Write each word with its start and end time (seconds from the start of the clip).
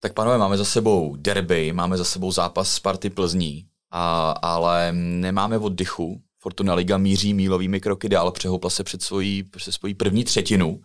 Tak 0.00 0.12
pánové, 0.12 0.38
máme 0.38 0.56
za 0.56 0.64
sebou 0.64 1.16
derby, 1.16 1.72
máme 1.72 1.96
za 1.96 2.04
sebou 2.04 2.32
zápas 2.32 2.74
Sparty 2.74 3.10
Plzní, 3.10 3.66
a, 3.90 4.30
ale 4.30 4.92
nemáme 4.92 5.58
oddychu. 5.58 6.22
Fortuna 6.38 6.74
Liga 6.74 6.98
míří 6.98 7.34
mílovými 7.34 7.80
kroky 7.80 8.08
dál, 8.08 8.30
přehoupla 8.30 8.70
se 8.70 8.84
před 8.84 9.02
svojí, 9.02 9.42
před 9.42 9.72
svojí 9.72 9.94
první 9.94 10.24
třetinu. 10.24 10.80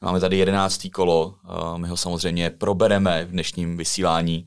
Máme 0.00 0.20
tady 0.20 0.36
jedenáctý 0.36 0.90
kolo, 0.90 1.34
my 1.76 1.88
ho 1.88 1.96
samozřejmě 1.96 2.50
probereme 2.50 3.24
v 3.24 3.30
dnešním 3.30 3.76
vysílání 3.76 4.44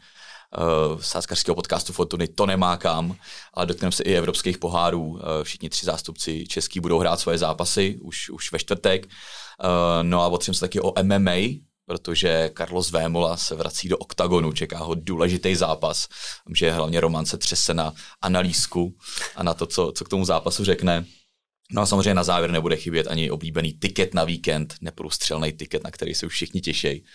uh, 0.57 0.99
sázkařského 0.99 1.55
podcastu 1.55 1.93
Fortuny 1.93 2.27
To 2.27 2.45
nemá 2.45 2.77
kam, 2.77 3.15
ale 3.53 3.65
dotkneme 3.65 3.91
se 3.91 4.03
i 4.03 4.13
evropských 4.13 4.57
pohárů. 4.57 5.01
Uh, 5.01 5.19
všichni 5.43 5.69
tři 5.69 5.85
zástupci 5.85 6.47
český 6.47 6.79
budou 6.79 6.99
hrát 6.99 7.19
svoje 7.19 7.37
zápasy 7.37 7.99
už, 8.01 8.29
už 8.29 8.51
ve 8.51 8.59
čtvrtek. 8.59 9.05
Uh, 9.05 9.69
no 10.01 10.21
a 10.21 10.27
otřím 10.27 10.53
se 10.53 10.59
taky 10.59 10.81
o 10.81 10.93
MMA, 11.03 11.37
protože 11.85 12.51
Carlos 12.57 12.91
Vémola 12.91 13.37
se 13.37 13.55
vrací 13.55 13.89
do 13.89 13.97
oktagonu, 13.97 14.51
čeká 14.51 14.77
ho 14.77 14.95
důležitý 14.95 15.55
zápas, 15.55 16.07
že 16.55 16.71
hlavně 16.71 17.01
Roman 17.01 17.25
se 17.25 17.37
třese 17.37 17.73
na 17.73 17.93
analýzku 18.21 18.97
a 19.35 19.43
na 19.43 19.53
to, 19.53 19.65
co, 19.65 19.91
co 19.95 20.05
k 20.05 20.09
tomu 20.09 20.25
zápasu 20.25 20.63
řekne. 20.65 21.05
No 21.71 21.81
a 21.81 21.85
samozřejmě 21.85 22.13
na 22.13 22.23
závěr 22.23 22.51
nebude 22.51 22.75
chybět 22.75 23.07
ani 23.07 23.31
oblíbený 23.31 23.73
tiket 23.73 24.13
na 24.13 24.23
víkend, 24.23 24.75
neprůstřelný 24.81 25.51
tiket, 25.51 25.83
na 25.83 25.91
který 25.91 26.15
se 26.15 26.25
už 26.25 26.33
všichni 26.33 26.61
těší. 26.61 27.05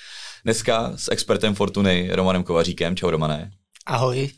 Dneska 0.44 0.92
s 0.96 1.10
expertem 1.10 1.54
Fortuny 1.54 2.08
Romanem 2.12 2.44
Kovaříkem. 2.44 2.96
Čau 2.96 3.10
Romané. 3.10 3.50
Ahoj. 3.86 4.30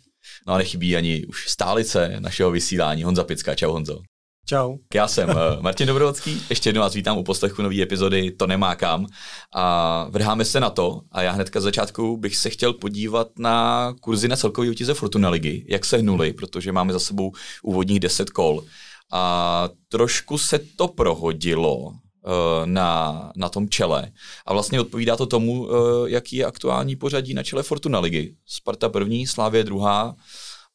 No 0.47 0.55
a 0.55 0.59
nechybí 0.59 0.97
ani 0.97 1.27
už 1.27 1.49
stálice 1.49 2.17
našeho 2.19 2.51
vysílání 2.51 3.03
Honza 3.03 3.25
Picka. 3.25 3.55
Čau 3.55 3.73
Honzo. 3.73 4.01
Čau. 4.49 4.77
Já 4.95 5.09
jsem 5.09 5.31
eh, 5.31 5.35
Martin 5.61 5.87
Dobrovodský, 5.87 6.43
ještě 6.51 6.69
jednou 6.69 6.83
vás 6.83 6.95
vítám 6.95 7.19
u 7.19 7.23
poslechu 7.23 7.63
nové 7.63 7.83
epizody 7.83 8.31
To 8.31 8.47
nemá 8.47 8.75
kam 8.75 9.07
a 9.55 10.07
vrháme 10.11 10.45
se 10.45 10.61
na 10.61 10.71
to 10.71 11.01
a 11.13 11.23
já 11.23 11.33
hnedka 11.33 11.61
z 11.61 11.63
začátku 11.63 12.17
bych 12.17 12.37
se 12.37 12.51
chtěl 12.51 12.73
podívat 12.73 13.29
na 13.39 13.95
kurzy 14.01 14.29
na 14.29 14.37
celkový 14.37 14.69
vítěze 14.69 14.95
Fortuna 14.95 15.31
ligy, 15.31 15.67
jak 15.69 15.85
se 15.85 15.97
hnuli, 15.97 16.33
protože 16.33 16.73
máme 16.73 16.93
za 16.93 16.99
sebou 16.99 17.33
úvodních 17.63 18.01
10 18.01 18.31
kol 18.31 18.65
a 19.13 19.69
trošku 19.89 20.39
se 20.39 20.59
to 20.77 20.89
prohodilo 20.89 21.93
eh, 21.93 22.31
na, 22.67 23.33
na 23.37 23.49
tom 23.49 23.69
čele. 23.69 24.13
A 24.47 24.53
vlastně 24.53 24.81
odpovídá 24.81 25.17
to 25.17 25.27
tomu, 25.27 25.69
eh, 25.71 26.11
jaký 26.11 26.37
je 26.37 26.45
aktuální 26.45 26.97
pořadí 26.97 27.35
na 27.35 27.43
čele 27.43 27.63
Fortuna 27.63 28.01
ligy. 28.01 28.35
Sparta 28.47 28.89
první, 28.89 29.27
Slávě 29.27 29.65
druhá, 29.65 30.15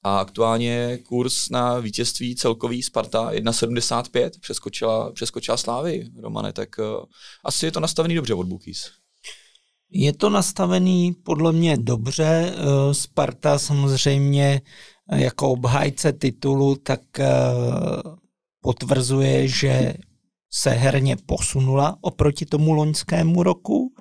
a 0.03 0.19
aktuálně 0.19 0.97
kurz 0.97 1.49
na 1.49 1.79
vítězství 1.79 2.35
celkový 2.35 2.83
Sparta 2.83 3.31
1,75 3.31 4.29
přeskočila, 4.39 5.11
přeskočila 5.11 5.57
Slávy, 5.57 6.09
Romane, 6.21 6.53
tak 6.53 6.69
uh, 6.79 6.85
asi 7.45 7.65
je 7.65 7.71
to 7.71 7.79
nastavený 7.79 8.15
dobře 8.15 8.33
od 8.33 8.47
Bookies. 8.47 8.91
Je 9.91 10.13
to 10.13 10.29
nastavený 10.29 11.13
podle 11.23 11.51
mě 11.51 11.77
dobře. 11.77 12.55
Uh, 12.55 12.93
Sparta 12.93 13.59
samozřejmě 13.59 14.61
uh, 15.11 15.19
jako 15.19 15.51
obhájce 15.51 16.13
titulu 16.13 16.75
tak 16.75 17.01
potvrzuje, 18.61 19.47
že 19.47 19.93
se 20.51 20.69
herně 20.69 21.17
posunula 21.25 21.97
oproti 22.01 22.45
tomu 22.45 22.73
loňskému 22.73 23.43
roku 23.43 23.93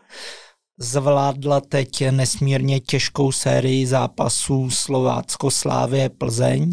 zvládla 0.79 1.61
teď 1.61 2.11
nesmírně 2.11 2.81
těžkou 2.81 3.33
sérii 3.33 3.87
zápasů 3.87 4.71
Slovácko 4.71 5.51
Slávě 5.51 6.09
Plzeň, 6.09 6.71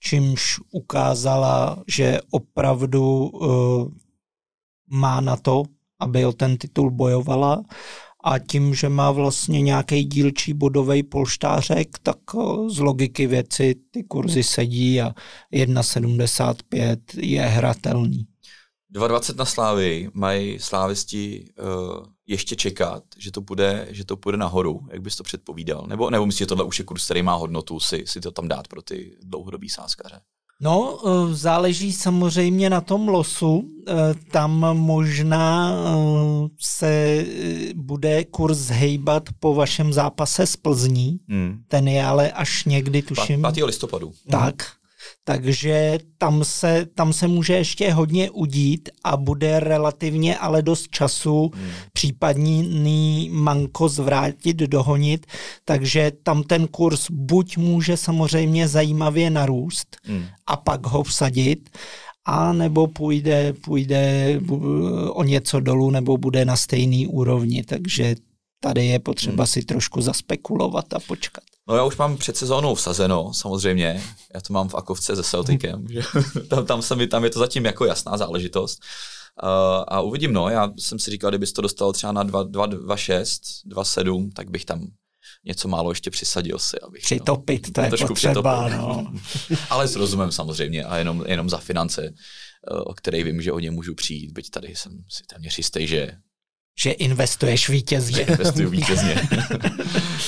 čímž 0.00 0.60
ukázala, 0.70 1.82
že 1.88 2.20
opravdu 2.30 3.28
uh, 3.28 3.88
má 4.90 5.20
na 5.20 5.36
to, 5.36 5.62
aby 6.00 6.26
o 6.26 6.32
ten 6.32 6.56
titul 6.56 6.90
bojovala 6.90 7.62
a 8.24 8.38
tím, 8.38 8.74
že 8.74 8.88
má 8.88 9.10
vlastně 9.10 9.62
nějaký 9.62 10.04
dílčí 10.04 10.54
bodový 10.54 11.02
polštářek, 11.02 11.98
tak 12.02 12.34
uh, 12.34 12.68
z 12.68 12.78
logiky 12.78 13.26
věci 13.26 13.74
ty 13.90 14.04
kurzy 14.04 14.42
sedí 14.42 15.00
a 15.00 15.14
1,75 15.52 16.98
je 17.16 17.42
hratelný. 17.42 18.26
2,20 18.94 19.36
na 19.36 19.44
Slávy 19.44 20.08
mají 20.14 20.58
slávisti 20.58 21.52
uh, 21.58 22.15
ještě 22.26 22.56
čekat, 22.56 23.02
že 23.18 23.32
to 23.32 23.40
bude, 23.40 23.86
že 23.90 24.04
to 24.04 24.16
půjde 24.16 24.38
nahoru, 24.38 24.80
jak 24.92 25.02
bys 25.02 25.16
to 25.16 25.22
předpovídal? 25.22 25.86
Nebo, 25.88 26.10
nebo 26.10 26.26
myslíš, 26.26 26.38
že 26.38 26.46
tohle 26.46 26.64
už 26.64 26.78
je 26.78 26.84
kurz, 26.84 27.04
který 27.04 27.22
má 27.22 27.34
hodnotu 27.34 27.80
si, 27.80 28.04
si 28.06 28.20
to 28.20 28.30
tam 28.30 28.48
dát 28.48 28.68
pro 28.68 28.82
ty 28.82 29.16
dlouhodobý 29.22 29.68
sázkaře? 29.68 30.20
No, 30.60 30.96
uh, 30.96 31.32
záleží 31.32 31.92
samozřejmě 31.92 32.70
na 32.70 32.80
tom 32.80 33.08
losu. 33.08 33.54
Uh, 33.56 33.64
tam 34.30 34.76
možná 34.78 35.72
uh, 35.72 36.48
se 36.60 37.24
bude 37.74 38.24
kurz 38.24 38.68
hejbat 38.68 39.28
po 39.40 39.54
vašem 39.54 39.92
zápase 39.92 40.46
s 40.46 40.56
Plzní. 40.56 41.20
Hmm. 41.28 41.62
Ten 41.68 41.88
je 41.88 42.04
ale 42.04 42.32
až 42.32 42.64
někdy, 42.64 43.02
tuším. 43.02 43.42
5. 43.54 43.64
listopadu. 43.64 44.12
Tak, 44.30 44.72
takže 45.28 45.98
tam 46.18 46.44
se, 46.44 46.86
tam 46.94 47.12
se 47.12 47.28
může 47.28 47.52
ještě 47.52 47.92
hodně 47.92 48.30
udít 48.30 48.88
a 49.04 49.16
bude 49.16 49.60
relativně 49.60 50.38
ale 50.38 50.62
dost 50.62 50.88
času 50.90 51.50
hmm. 51.54 51.70
případný 51.92 53.30
manko 53.32 53.88
zvrátit, 53.88 54.56
dohonit, 54.56 55.26
takže 55.64 56.12
tam 56.22 56.42
ten 56.42 56.66
kurz 56.66 57.06
buď 57.10 57.56
může 57.56 57.96
samozřejmě 57.96 58.68
zajímavě 58.68 59.30
narůst 59.30 59.96
hmm. 60.04 60.24
a 60.46 60.56
pak 60.56 60.86
ho 60.86 61.02
vsadit, 61.02 61.70
a 62.24 62.52
nebo 62.52 62.86
půjde, 62.86 63.52
půjde 63.52 64.40
o 65.10 65.22
něco 65.24 65.60
dolů, 65.60 65.90
nebo 65.90 66.16
bude 66.16 66.44
na 66.44 66.56
stejný 66.56 67.06
úrovni, 67.06 67.64
takže 67.64 68.14
tady 68.60 68.86
je 68.86 68.98
potřeba 68.98 69.42
hmm. 69.42 69.46
si 69.46 69.62
trošku 69.62 70.00
zaspekulovat 70.00 70.94
a 70.94 70.98
počkat. 71.00 71.44
No 71.68 71.76
já 71.76 71.84
už 71.84 71.96
mám 71.96 72.16
před 72.16 72.36
sezónou 72.36 72.74
vsazeno, 72.74 73.34
samozřejmě. 73.34 74.02
Já 74.34 74.40
to 74.40 74.52
mám 74.52 74.68
v 74.68 74.74
Akovce 74.74 75.16
se 75.16 75.22
Celticem. 75.22 75.86
Tam, 76.48 76.66
tam, 76.66 76.82
se 76.82 76.96
mi, 76.96 77.06
tam 77.06 77.24
je 77.24 77.30
to 77.30 77.38
zatím 77.38 77.64
jako 77.64 77.84
jasná 77.84 78.16
záležitost. 78.16 78.82
Uh, 79.42 79.84
a 79.88 80.00
uvidím, 80.00 80.32
no. 80.32 80.48
Já 80.48 80.72
jsem 80.78 80.98
si 80.98 81.10
říkal, 81.10 81.30
kdybys 81.30 81.52
to 81.52 81.62
dostal 81.62 81.92
třeba 81.92 82.12
na 82.12 82.24
2,6, 82.24 83.40
2,7, 83.66 84.30
tak 84.32 84.50
bych 84.50 84.64
tam 84.64 84.86
něco 85.44 85.68
málo 85.68 85.90
ještě 85.90 86.10
přisadil 86.10 86.58
si. 86.58 86.80
Abych, 86.80 87.02
přitopit, 87.02 87.66
no, 87.66 87.88
to 87.90 87.96
je 87.96 88.06
potřeba, 88.06 88.68
no. 88.68 89.12
Ale 89.70 89.88
s 89.88 89.96
rozumem 89.96 90.32
samozřejmě 90.32 90.84
a 90.84 90.96
jenom, 90.96 91.24
jenom 91.26 91.48
za 91.50 91.58
finance, 91.58 92.12
o 92.84 92.94
kterých 92.94 93.24
vím, 93.24 93.42
že 93.42 93.52
o 93.52 93.58
ně 93.58 93.70
můžu 93.70 93.94
přijít, 93.94 94.32
byť 94.32 94.50
tady 94.50 94.76
jsem 94.76 94.92
si 95.08 95.24
téměř 95.24 95.58
jistý, 95.58 95.86
že 95.86 96.12
že 96.78 96.90
investuješ 96.90 97.68
vítězně. 97.68 98.16
Že 98.16 98.22
investuju 98.22 98.70
vítězně. 98.78 99.28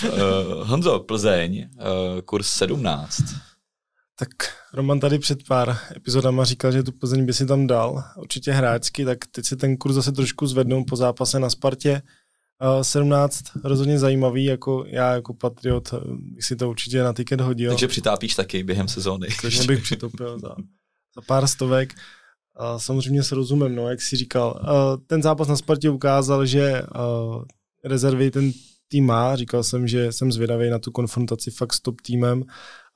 uh, 0.05 0.69
Honzo, 0.69 0.99
Plzeň, 0.99 1.69
uh, 1.75 2.21
kurz 2.21 2.49
17. 2.49 3.23
Tak 4.19 4.29
Roman 4.75 5.01
tady 5.01 5.19
před 5.19 5.47
pár 5.47 5.79
epizodama 5.97 6.45
říkal, 6.45 6.73
že 6.73 6.83
tu 6.83 6.93
Plzeň 6.93 7.27
by 7.27 7.35
si 7.35 7.47
tam 7.47 7.67
dal, 7.67 8.05
určitě 8.17 8.53
hráčsky, 8.53 9.05
tak 9.05 9.19
teď 9.33 9.45
si 9.45 9.57
ten 9.57 9.77
kurz 9.77 9.95
zase 9.95 10.13
trošku 10.13 10.47
zvednou 10.47 10.85
po 10.85 10.97
zápase 10.97 11.41
na 11.41 11.51
Spartě. 11.51 12.03
Uh, 12.77 12.83
17 12.83 13.45
rozhodně 13.65 13.99
zajímavý, 13.99 14.45
jako 14.45 14.85
já 14.87 15.15
jako 15.15 15.35
patriot 15.35 15.95
bych 16.09 16.45
si 16.45 16.57
to 16.57 16.71
určitě 16.71 17.03
na 17.03 17.13
tiket 17.13 17.41
hodil. 17.41 17.71
Takže 17.71 17.89
přitápíš 17.89 18.35
taky 18.35 18.63
během 18.63 18.89
sezóny. 18.89 19.29
Takže 19.43 19.63
bych 19.63 19.83
přitopil 19.83 20.39
za, 20.39 20.49
za 21.15 21.23
pár 21.27 21.47
stovek. 21.47 21.95
Samozřejmě 22.77 23.23
s 23.23 23.33
rozumem, 23.33 23.75
no, 23.75 23.89
jak 23.89 24.03
jsi 24.03 24.17
říkal. 24.17 24.61
Ten 25.07 25.23
zápas 25.23 25.49
na 25.49 25.57
Spartě 25.57 25.91
ukázal, 25.91 26.47
že 26.47 26.83
rezervy 27.85 28.31
ten 28.31 28.53
tým 28.89 29.07
má. 29.07 29.37
Říkal 29.37 29.65
jsem, 29.65 29.89
že 29.89 30.13
jsem 30.13 30.33
zvědavý 30.33 30.71
na 30.71 30.79
tu 30.79 30.91
konfrontaci 30.91 31.51
fakt 31.51 31.73
s 31.73 31.81
top 31.81 32.01
týmem. 32.01 32.45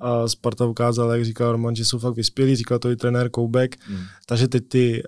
A 0.01 0.29
Sparta 0.29 0.67
ukázal, 0.67 1.11
jak 1.13 1.25
říkal 1.25 1.53
Roman, 1.53 1.77
že 1.77 1.85
jsou 1.85 1.99
fakt 1.99 2.17
vyspělí, 2.17 2.57
říkal 2.57 2.79
to 2.79 2.91
i 2.91 2.97
trenér 2.97 3.31
Koubek. 3.31 3.77
Hmm. 3.87 4.05
Takže 4.27 4.49
teď 4.49 4.69
ty 4.69 5.03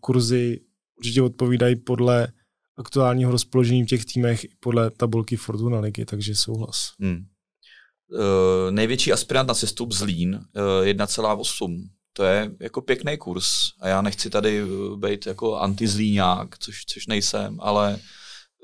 kurzy 0.00 0.60
určitě 0.98 1.22
odpovídají 1.22 1.76
podle 1.76 2.28
aktuálního 2.76 3.32
rozpoložení 3.32 3.82
v 3.82 3.86
těch 3.86 4.04
týmech 4.04 4.44
i 4.44 4.48
podle 4.60 4.90
tabulky 4.90 5.36
Fortuna 5.36 5.80
ligy, 5.80 6.04
takže 6.04 6.34
souhlas. 6.34 6.76
Hmm. 7.00 7.24
Uh, 8.08 8.70
největší 8.70 9.12
aspirant 9.12 9.48
na 9.48 9.54
sestup 9.54 9.92
Zlín 9.92 10.34
uh, 10.34 10.84
1,8 10.84 11.88
to 12.16 12.24
je 12.24 12.50
jako 12.60 12.80
pěkný 12.82 13.18
kurz 13.18 13.46
a 13.80 13.88
já 13.88 14.02
nechci 14.02 14.30
tady 14.30 14.60
eh, 14.60 14.96
být 14.96 15.26
jako 15.26 15.56
antizlíňák, 15.56 16.58
což, 16.58 16.84
což 16.86 17.06
nejsem, 17.06 17.60
ale 17.60 17.98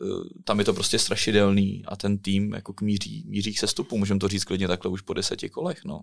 uh, 0.03 0.23
tam 0.45 0.59
je 0.59 0.65
to 0.65 0.75
prostě 0.75 0.99
strašidelný 0.99 1.85
a 1.87 1.97
ten 1.97 2.19
tým 2.19 2.53
jako 2.53 2.73
k 2.73 2.81
míří, 2.81 3.25
míří 3.29 3.55
k 3.55 3.59
sestupu, 3.59 3.99
můžeme 3.99 4.21
to 4.21 4.29
říct 4.29 4.45
klidně 4.45 4.69
takhle 4.69 4.91
už 4.91 5.01
po 5.01 5.15
deseti 5.15 5.49
kolech, 5.49 5.85
no. 5.85 6.01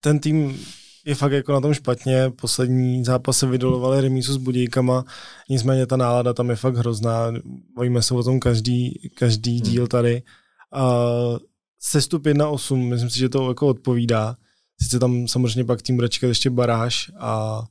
Ten 0.00 0.18
tým 0.18 0.64
je 1.04 1.14
fakt 1.14 1.32
jako 1.32 1.52
na 1.52 1.60
tom 1.60 1.74
špatně, 1.74 2.30
poslední 2.30 3.04
zápasy 3.04 3.46
vydolovali 3.46 4.00
remísu 4.00 4.32
s 4.32 4.36
Budíkama, 4.36 5.04
nicméně 5.50 5.86
ta 5.86 5.96
nálada 5.96 6.34
tam 6.34 6.50
je 6.50 6.56
fakt 6.56 6.76
hrozná, 6.76 7.32
bojíme 7.74 8.02
se 8.02 8.14
o 8.14 8.22
tom 8.22 8.40
každý, 8.40 9.10
každý 9.14 9.60
hmm. 9.60 9.70
díl 9.70 9.86
tady. 9.86 10.22
A 10.72 11.04
sestup 11.78 12.26
1-8, 12.26 12.88
myslím 12.88 13.10
si, 13.10 13.18
že 13.18 13.28
to 13.28 13.48
jako 13.48 13.66
odpovídá. 13.66 14.36
Sice 14.82 14.98
tam 14.98 15.28
samozřejmě 15.28 15.64
pak 15.64 15.82
tým 15.82 15.96
bude 15.96 16.08
čekat 16.08 16.28
ještě 16.28 16.50
baráž 16.50 17.10
a 17.18 17.62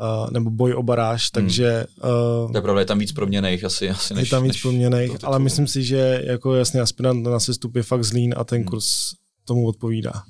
uh, 0.00 0.30
nebo 0.30 0.50
boj 0.50 0.74
o 0.74 0.82
baráž, 0.82 1.22
hmm. 1.22 1.42
takže... 1.42 1.86
Uh, 2.44 2.52
to 2.52 2.58
je 2.58 2.62
pravda, 2.62 2.80
je 2.80 2.86
tam 2.86 2.98
víc 2.98 3.12
proměných 3.12 3.64
asi, 3.64 3.90
asi 3.90 4.14
než, 4.14 4.28
Je 4.28 4.30
tam 4.30 4.42
víc 4.42 4.52
než 4.52 4.62
proměných, 4.62 5.24
ale 5.24 5.38
myslím 5.38 5.66
si, 5.66 5.84
že 5.84 6.22
jako 6.24 6.54
jasně 6.54 6.80
aspirant 6.80 7.26
na 7.26 7.40
sestup 7.40 7.76
je 7.76 7.82
fakt 7.82 8.04
zlín 8.04 8.34
a 8.36 8.44
ten 8.44 8.58
hmm. 8.58 8.68
kurz 8.68 9.12
tomu 9.44 9.66
odpovídá. 9.66 10.22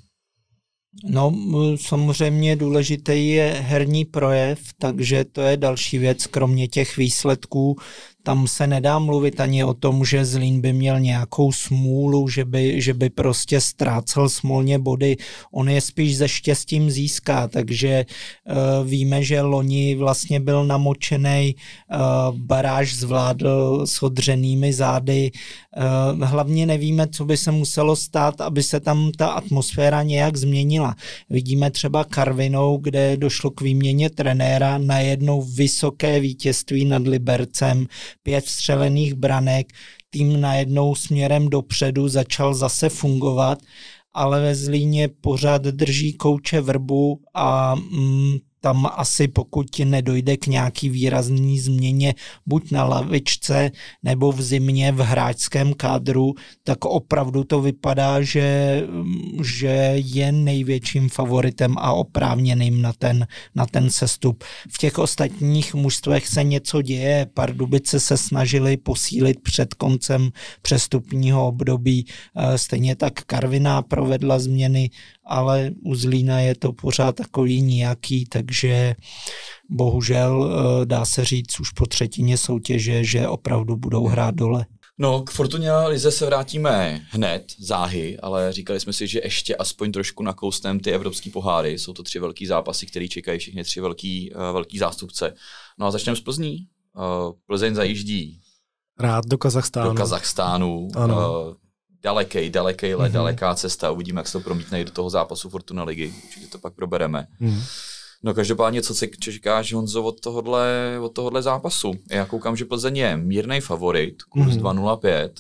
No, 1.05 1.35
samozřejmě 1.77 2.57
důležitý 2.57 3.29
je 3.29 3.57
herní 3.61 4.05
projev, 4.05 4.59
takže 4.79 5.25
to 5.25 5.41
je 5.41 5.57
další 5.57 5.99
věc, 5.99 6.27
kromě 6.27 6.69
těch 6.69 6.97
výsledků, 6.97 7.77
tam 8.23 8.47
se 8.47 8.67
nedá 8.67 8.99
mluvit 8.99 9.41
ani 9.41 9.65
o 9.65 9.75
tom, 9.75 10.05
že 10.05 10.25
Zlín 10.25 10.61
by 10.61 10.73
měl 10.73 11.01
nějakou 11.01 11.53
smůlu, 11.53 12.29
že 12.29 12.45
by, 12.45 12.81
že 12.83 12.95
by 12.95 13.11
prostě 13.11 13.61
ztrácel 13.61 14.29
smolně 14.29 14.79
body. 14.79 15.17
On 15.53 15.69
je 15.69 15.81
spíš 15.81 16.17
ze 16.17 16.29
štěstím 16.29 16.91
získá, 16.91 17.49
takže 17.49 18.05
uh, 18.05 18.89
víme, 18.89 19.23
že 19.23 19.41
loni 19.41 19.95
vlastně 19.95 20.41
byl 20.41 20.65
namočený, 20.65 21.55
uh, 21.55 22.39
baráž 22.39 22.95
zvládl 22.95 23.87
s 23.87 24.03
odřenými 24.03 24.73
zády. 24.73 25.31
Uh, 26.17 26.25
hlavně 26.25 26.67
nevíme, 26.67 27.09
co 27.09 27.25
by 27.25 27.37
se 27.37 27.51
muselo 27.51 27.97
stát, 27.97 28.41
aby 28.41 28.63
se 28.63 28.81
tam 28.81 29.11
ta 29.17 29.27
atmosféra 29.27 30.03
nějak 30.03 30.37
změnila. 30.37 30.97
Vidíme 31.31 31.71
třeba 31.71 32.05
Karvinou, 32.05 32.77
kde 32.77 33.17
došlo 33.17 33.51
k 33.51 33.61
výměně 33.61 34.11
trenéra, 34.11 34.79
najednou 34.79 35.43
vysoké 35.43 36.21
vítězství 36.21 36.85
nad 36.85 37.07
Libercem, 37.07 37.87
pět 38.23 38.47
střelených 38.47 39.15
branek, 39.15 39.73
tým 40.11 40.41
najednou 40.41 40.95
směrem 40.95 41.49
dopředu 41.49 42.09
začal 42.09 42.55
zase 42.55 42.89
fungovat, 42.89 43.59
ale 44.15 44.41
ve 44.41 44.55
Zlíně 44.55 45.09
pořád 45.09 45.63
drží 45.63 46.13
kouče 46.13 46.61
vrbu 46.61 47.21
a 47.35 47.75
mm, 47.75 48.37
tam 48.65 48.87
asi 48.97 49.29
pokud 49.29 49.67
nedojde 49.85 50.37
k 50.37 50.47
nějaký 50.47 50.89
výrazný 50.89 51.59
změně 51.59 52.15
buď 52.47 52.71
na 52.71 52.85
lavičce 52.85 53.71
nebo 54.03 54.33
v 54.33 54.43
zimě 54.43 54.93
v 54.93 54.99
hráčském 54.99 55.75
kádru, 55.75 56.35
tak 56.65 56.85
opravdu 56.85 57.45
to 57.45 57.61
vypadá, 57.61 58.23
že, 58.23 58.83
že 59.43 59.93
je 59.95 60.33
největším 60.33 61.09
favoritem 61.09 61.75
a 61.79 61.93
oprávněným 61.93 62.83
na 62.83 62.93
ten, 62.93 63.27
na 63.55 63.67
ten 63.67 63.91
sestup. 63.91 64.45
V 64.69 64.79
těch 64.79 64.99
ostatních 64.99 65.75
mužstvech 65.75 66.29
se 66.29 66.45
něco 66.45 66.83
děje, 66.83 67.27
Pardubice 67.35 68.01
se 68.01 68.17
snažili 68.17 68.77
posílit 68.77 69.41
před 69.43 69.75
koncem 69.75 70.31
přestupního 70.63 71.49
období, 71.49 72.07
eh, 72.07 72.59
stejně 72.59 72.97
tak 72.97 73.13
Karviná 73.27 73.83
provedla 73.83 74.39
změny, 74.39 74.91
ale 75.27 75.71
u 75.85 75.95
Zlína 75.95 76.41
je 76.41 76.55
to 76.55 76.73
pořád 76.73 77.17
takový 77.17 77.63
nějaký, 77.63 78.25
takže 78.25 78.95
bohužel 79.71 80.51
eh, 80.83 80.87
dá 80.87 81.05
se 81.05 81.25
říct 81.25 81.61
už 81.61 81.71
po 81.71 81.87
třetině 81.87 82.37
soutěže, 82.37 83.05
že 83.05 83.29
opravdu 83.29 83.77
budou 83.77 84.07
hrát 84.07 84.35
dole. 84.35 84.67
No, 84.99 85.23
k 85.23 85.31
Fortuně 85.31 85.73
Lize 85.73 86.11
se 86.11 86.27
vrátíme 86.27 87.03
hned, 87.11 87.53
záhy, 87.59 88.19
ale 88.19 88.53
říkali 88.53 88.81
jsme 88.81 88.93
si, 88.93 89.07
že 89.07 89.21
ještě 89.25 89.57
aspoň 89.57 89.93
trošku 89.93 90.23
nakoustem 90.23 90.81
ty 90.81 90.93
evropské 90.93 91.31
poháry. 91.31 91.79
Jsou 91.79 91.93
to 91.93 92.03
tři 92.03 92.19
velký 92.19 92.47
zápasy, 92.47 92.87
které 92.87 93.09
čekají 93.09 93.39
všechny 93.39 93.65
tři 93.65 93.81
velký, 93.81 94.33
uh, 94.33 94.41
velký 94.41 94.79
zástupce. 94.79 95.35
No 95.79 95.87
a 95.87 95.91
začneme 95.91 96.17
s 96.17 96.21
Plzní. 96.21 96.67
Uh, 96.97 97.33
Plzeň 97.47 97.75
zajíždí 97.75 98.41
Rád 99.01 99.27
do 99.27 99.39
Kazachstánu. 99.39 99.91
Do 99.91 99.97
Kazachstánu. 99.97 100.89
Ano. 100.95 101.57
Daleký, 102.03 102.51
daleký 102.51 102.95
let, 102.95 103.09
mm-hmm. 103.09 103.13
daleká 103.13 103.55
cesta. 103.55 103.91
Uvidíme, 103.91 104.21
jak 104.21 104.27
se 104.27 104.33
to 104.33 104.41
promítne 104.41 104.85
do 104.85 104.91
toho 104.91 105.11
zápasu 105.11 105.51
Fortuna 105.51 105.85
ligy. 105.85 106.15
Určitě 106.25 106.47
to 106.47 106.59
pak 106.59 106.75
probereme. 106.75 107.27
Mm-hmm. 107.41 107.63
No 108.23 108.35
každopádně, 108.35 108.83
co 108.83 108.95
si 108.95 109.11
čekáš, 109.21 109.73
Honzo, 109.73 110.03
od 110.03 110.21
tohohle, 110.21 110.99
od 111.01 111.09
tohohle 111.09 111.43
zápasu? 111.43 111.93
Já 112.11 112.27
koukám, 112.27 112.57
že 112.57 112.65
Plzeň 112.65 112.97
je 112.97 113.17
mírný 113.17 113.61
favorit, 113.61 114.23
kurz 114.23 114.57
mm-hmm. 114.57 114.99
2.05, 114.99 115.31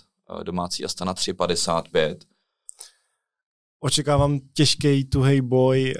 domácí 0.42 0.84
Astana 0.84 1.14
3.55. 1.14 2.16
Očekávám 3.84 4.38
těžký, 4.54 5.04
tuhej 5.04 5.40
boj. 5.40 5.94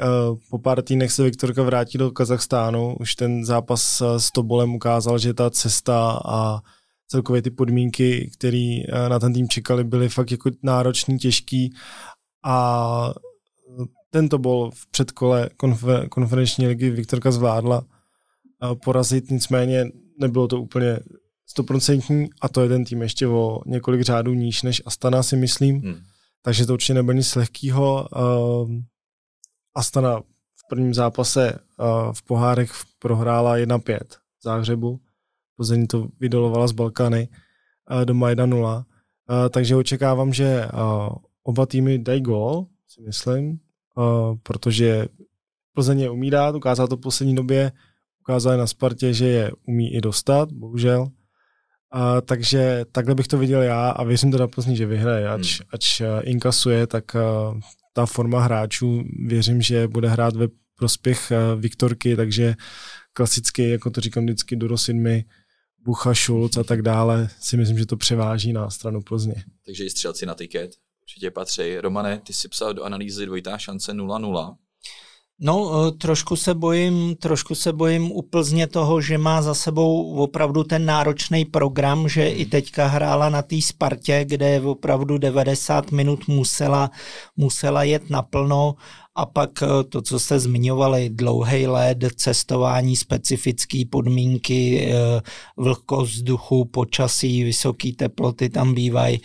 Po 0.51 0.59
pár 0.59 0.83
týdnech 0.83 1.13
se 1.13 1.23
Viktorka 1.23 1.63
vrátí 1.63 1.99
do 1.99 2.11
Kazachstánu. 2.11 2.97
Už 3.01 3.15
ten 3.15 3.45
zápas 3.45 4.03
s 4.19 4.31
Tobolem 4.31 4.75
ukázal, 4.75 5.19
že 5.19 5.35
ta 5.35 5.51
cesta 5.51 6.21
a 6.25 6.61
celkově 7.13 7.43
ty 7.43 7.51
podmínky, 7.51 8.31
které 8.35 8.83
eh, 8.89 9.09
na 9.09 9.19
ten 9.19 9.33
tým 9.33 9.49
čekali, 9.49 9.85
byly 9.85 10.09
fakt 10.09 10.31
jako 10.31 10.51
náročný, 10.63 11.19
těžký 11.19 11.75
a 12.45 13.15
tento 14.11 14.39
bol 14.39 14.71
v 14.71 14.87
předkole 14.87 15.51
konfer- 15.57 16.09
konferenční 16.09 16.67
ligy 16.67 16.91
Viktorka 16.91 17.31
zvládla 17.31 17.85
eh, 17.85 18.75
porazit, 18.85 19.31
nicméně 19.31 19.85
nebylo 20.21 20.49
to 20.49 20.61
úplně 20.61 21.01
stoprocentní 21.47 22.31
a 22.41 22.49
to 22.49 22.61
je 22.61 22.69
ten 22.69 22.85
tým 22.85 23.03
ještě 23.03 23.27
o 23.27 23.61
několik 23.67 24.03
řádů 24.03 24.35
níž 24.35 24.63
než 24.63 24.83
Astana 24.87 25.23
si 25.23 25.37
myslím, 25.37 25.81
hmm. 25.81 26.01
takže 26.43 26.67
to 26.67 26.73
určitě 26.73 26.95
nebylo 26.95 27.13
nic 27.13 27.35
lehkýho. 27.35 28.09
Uh, 28.17 28.71
Astana 29.75 30.21
v 30.21 30.69
prvním 30.69 30.95
zápase 30.95 31.59
v 32.13 32.23
pohárech 32.23 32.73
prohrála 32.99 33.57
1-5 33.57 33.99
v 34.39 34.43
Záhřebu, 34.45 35.01
Plzeň 35.57 35.87
to 35.87 36.09
vydolovala 36.21 36.67
z 36.67 36.73
Balkány 36.73 37.29
doma 38.05 38.31
1-0. 38.31 38.85
Takže 39.51 39.77
očekávám, 39.77 40.33
že 40.33 40.69
oba 41.43 41.67
týmy 41.67 41.99
dají 41.99 42.21
gól, 42.21 42.67
si 42.89 43.03
myslím, 43.03 43.59
protože 44.43 45.07
Plzeň 45.75 46.01
je 46.01 46.11
umí 46.11 46.31
dát, 46.31 46.55
ukázal 46.55 46.89
to 46.89 46.97
v 46.97 47.01
poslední 47.01 47.35
době, 47.35 47.73
ukázal 48.21 48.59
na 48.59 48.67
Spartě, 48.67 49.15
že 49.15 49.27
je 49.27 49.53
umí 49.67 49.95
i 49.95 50.01
dostat, 50.01 50.53
bohužel. 50.53 51.09
A, 51.93 52.21
takže 52.21 52.85
takhle 52.93 53.15
bych 53.15 53.29
to 53.29 53.39
viděl 53.39 53.63
já 53.63 53.91
a 53.91 54.05
věřím 54.05 54.31
to 54.31 54.39
na 54.39 54.49
Plzni, 54.49 54.77
že 54.77 54.87
vyhraje. 54.87 55.29
Ač, 55.29 55.61
hmm. 55.61 55.69
ač 55.73 56.03
inkasuje, 56.23 56.87
tak 56.87 57.17
a, 57.17 57.55
ta 57.93 58.07
forma 58.07 58.41
hráčů 58.41 59.05
věřím, 59.27 59.63
že 59.63 59.89
bude 59.89 60.09
hrát 60.09 60.37
ve 60.37 60.49
prospěch 60.79 61.33
a, 61.33 61.55
Viktorky, 61.55 62.17
takže 62.17 62.55
klasicky, 63.13 63.71
jako 63.71 63.91
to 63.91 64.01
říkám 64.01 64.25
vždycky, 64.25 64.57
do 64.57 64.67
Rosinmi, 64.67 65.25
Bucha, 65.85 66.15
Schulz 66.15 66.57
a 66.57 66.65
tak 66.65 66.83
dále, 66.83 67.29
si 67.41 67.57
myslím, 67.57 67.79
že 67.79 67.87
to 67.87 67.97
převáží 67.97 68.53
na 68.53 68.71
stranu 68.71 69.03
Plzně. 69.03 69.45
Takže 69.67 69.85
i 69.85 69.91
střelci 69.91 70.27
na 70.27 70.35
tiket 70.35 70.71
určitě 71.03 71.31
patří. 71.31 71.77
Romane, 71.77 72.21
ty 72.27 72.33
si 72.33 72.49
psal 72.49 72.75
do 72.75 72.85
analýzy 72.85 73.27
dvojitá 73.27 73.59
šance 73.59 73.93
0-0. 73.93 74.57
No, 75.45 75.71
eh, 75.89 75.93
trošku 75.93 76.37
se 76.37 76.55
bojím, 76.55 77.17
trošku 77.17 77.55
se 77.55 77.73
bojím 77.73 78.13
u 78.13 78.23
Plzně 78.23 78.67
toho, 78.67 79.01
že 79.01 79.19
má 79.19 79.43
za 79.43 79.55
sebou 79.55 80.15
opravdu 80.15 80.65
ten 80.65 80.85
náročný 80.85 81.45
program, 81.45 82.09
že 82.09 82.29
i 82.29 82.47
teďka 82.47 82.87
hrála 82.87 83.29
na 83.29 83.43
té 83.43 83.63
Spartě, 83.63 84.25
kde 84.29 84.61
opravdu 84.61 85.19
90 85.19 85.93
minut 85.93 86.29
musela, 86.29 86.91
musela 87.37 87.83
jet 87.83 88.11
naplno 88.11 88.75
a 89.15 89.27
pak 89.27 89.63
eh, 89.63 89.67
to, 89.89 90.03
co 90.03 90.19
jste 90.19 90.39
zmiňovali, 90.39 91.11
dlouhý 91.11 91.67
let, 91.67 91.99
cestování, 92.17 92.97
specifické 92.97 93.83
podmínky, 93.91 94.89
eh, 94.93 95.21
vlhkost 95.57 96.13
vzduchu, 96.13 96.65
počasí, 96.65 97.45
vysoké 97.45 97.93
teploty 97.93 98.49
tam 98.49 98.75
bývají. 98.75 99.21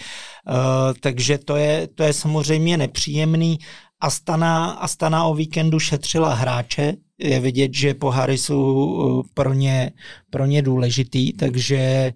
Takže 0.99 1.37
to 1.37 1.55
je, 1.55 1.87
to 1.95 2.03
je 2.03 2.13
samozřejmě 2.13 2.77
nepříjemný 2.77 3.57
Astana, 4.01 4.71
Astana 4.71 5.23
o 5.23 5.33
víkendu 5.33 5.79
šetřila 5.79 6.33
hráče, 6.33 6.93
je 7.19 7.39
vidět, 7.39 7.73
že 7.73 7.93
pohary 7.93 8.37
jsou 8.37 8.73
uh, 8.73 9.23
pro 9.33 9.53
ně, 9.53 9.91
pro 10.29 10.45
ně 10.45 10.61
důležitý, 10.61 11.33
takže 11.33 12.13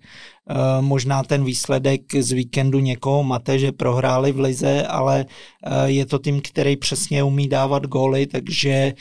uh, 0.50 0.86
možná 0.86 1.24
ten 1.24 1.43
výsledek 1.43 2.01
z 2.15 2.31
víkendu 2.31 2.79
někoho 2.79 3.24
mate, 3.24 3.60
že 3.60 3.72
prohráli 3.72 4.31
v 4.31 4.39
lize, 4.39 4.88
ale 4.88 5.25
uh, 5.25 5.84
je 5.84 6.05
to 6.05 6.20
tým, 6.20 6.41
který 6.41 6.77
přesně 6.77 7.24
umí 7.24 7.48
dávat 7.48 7.84
góly, 7.84 8.27
takže 8.27 8.93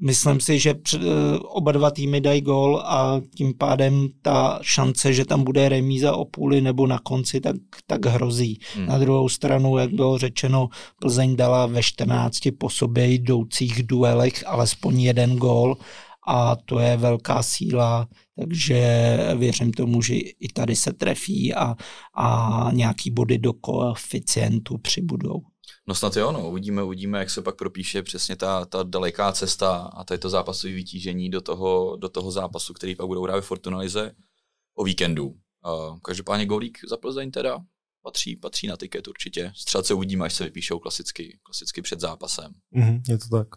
Myslím 0.00 0.40
si, 0.40 0.58
že 0.58 0.74
eh, 0.94 0.98
oba 1.38 1.72
dva 1.72 1.90
týmy 1.90 2.20
dají 2.20 2.40
gól 2.40 2.82
a 2.84 3.20
tím 3.36 3.54
pádem 3.58 4.08
ta 4.22 4.58
šance, 4.62 5.12
že 5.12 5.24
tam 5.24 5.44
bude 5.44 5.68
remíza 5.68 6.16
o 6.16 6.24
půli 6.24 6.60
nebo 6.60 6.86
na 6.86 6.98
konci, 6.98 7.40
tak, 7.40 7.56
tak 7.86 8.06
hrozí. 8.06 8.60
Hmm. 8.74 8.86
Na 8.86 8.98
druhou 8.98 9.28
stranu, 9.28 9.78
jak 9.78 9.90
bylo 9.92 10.18
řečeno, 10.18 10.68
Plzeň 11.00 11.36
dala 11.36 11.66
ve 11.66 11.82
14 11.82 12.38
po 12.58 12.70
sobě 12.70 13.06
jdoucích 13.06 13.82
duelech 13.82 14.46
alespoň 14.46 15.00
jeden 15.00 15.36
gól 15.36 15.76
a 16.28 16.56
to 16.56 16.78
je 16.78 16.96
velká 16.96 17.42
síla, 17.42 18.08
takže 18.38 19.18
věřím 19.36 19.72
tomu, 19.72 20.02
že 20.02 20.14
i 20.14 20.48
tady 20.54 20.76
se 20.76 20.92
trefí 20.92 21.54
a, 21.54 21.74
a 22.16 22.70
nějaký 22.72 23.10
body 23.10 23.38
do 23.38 23.52
koeficientu 23.52 24.78
přibudou. 24.78 25.40
No 25.88 25.94
snad 25.94 26.16
jo, 26.16 26.32
no. 26.32 26.50
Uvidíme, 26.50 26.82
uvidíme, 26.82 27.18
jak 27.18 27.30
se 27.30 27.42
pak 27.42 27.56
propíše 27.56 28.02
přesně 28.02 28.36
ta, 28.36 28.64
ta 28.64 28.82
daleká 28.82 29.32
cesta 29.32 29.76
a 29.76 30.04
tady 30.04 30.18
to 30.18 30.30
zápasové 30.30 30.72
vytížení 30.72 31.30
do 31.30 31.40
toho, 31.40 31.96
do 31.96 32.08
toho 32.08 32.30
zápasu, 32.30 32.72
který 32.74 32.94
pak 32.94 33.06
budou 33.06 33.22
hrát 33.22 33.34
ve 33.34 33.40
Fortunalize 33.40 34.12
o 34.74 34.84
víkendu. 34.84 35.26
Uh, 35.26 35.98
každopádně 36.02 36.46
golík 36.46 36.78
za 36.88 36.96
Plzeň 36.96 37.30
teda 37.30 37.58
patří, 38.02 38.36
patří 38.36 38.66
na 38.66 38.76
tiket 38.76 39.08
určitě. 39.08 39.52
Střelce 39.56 39.94
uvidíme, 39.94 40.24
až 40.24 40.34
se 40.34 40.44
vypíšou 40.44 40.78
klasicky, 40.78 41.38
klasicky 41.42 41.82
před 41.82 42.00
zápasem. 42.00 42.52
Mm-hmm, 42.76 43.02
je 43.08 43.18
to 43.18 43.28
tak. 43.28 43.48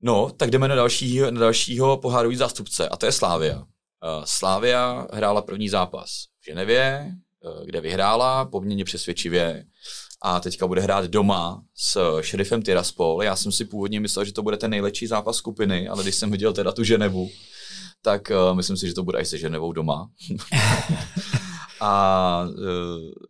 No, 0.00 0.30
tak 0.30 0.50
jdeme 0.50 0.68
na 0.68 0.74
dalšího, 0.74 1.30
na 1.30 1.40
dalšího 1.40 1.96
pohárový 1.96 2.36
zástupce 2.36 2.88
a 2.88 2.96
to 2.96 3.06
je 3.06 3.12
Slávia. 3.12 3.58
Uh, 3.58 4.24
Slávia 4.24 5.06
hrála 5.12 5.42
první 5.42 5.68
zápas 5.68 6.08
v 6.40 6.44
Ženevě, 6.44 7.14
uh, 7.40 7.66
kde 7.66 7.80
vyhrála 7.80 8.44
poměrně 8.44 8.84
přesvědčivě 8.84 9.64
a 10.24 10.40
teďka 10.40 10.66
bude 10.66 10.80
hrát 10.80 11.04
doma 11.04 11.62
s 11.74 12.20
šerifem 12.20 12.62
Tiraspol. 12.62 13.22
Já 13.22 13.36
jsem 13.36 13.52
si 13.52 13.64
původně 13.64 14.00
myslel, 14.00 14.24
že 14.24 14.32
to 14.32 14.42
bude 14.42 14.56
ten 14.56 14.70
nejlepší 14.70 15.06
zápas 15.06 15.36
skupiny, 15.36 15.88
ale 15.88 16.02
když 16.02 16.14
jsem 16.14 16.30
viděl 16.30 16.52
teda 16.52 16.72
tu 16.72 16.84
Ženevu, 16.84 17.30
tak 18.02 18.30
uh, 18.30 18.56
myslím 18.56 18.76
si, 18.76 18.88
že 18.88 18.94
to 18.94 19.02
bude 19.02 19.18
až 19.18 19.28
se 19.28 19.38
Ženevou 19.38 19.72
doma. 19.72 20.10
A 21.84 22.46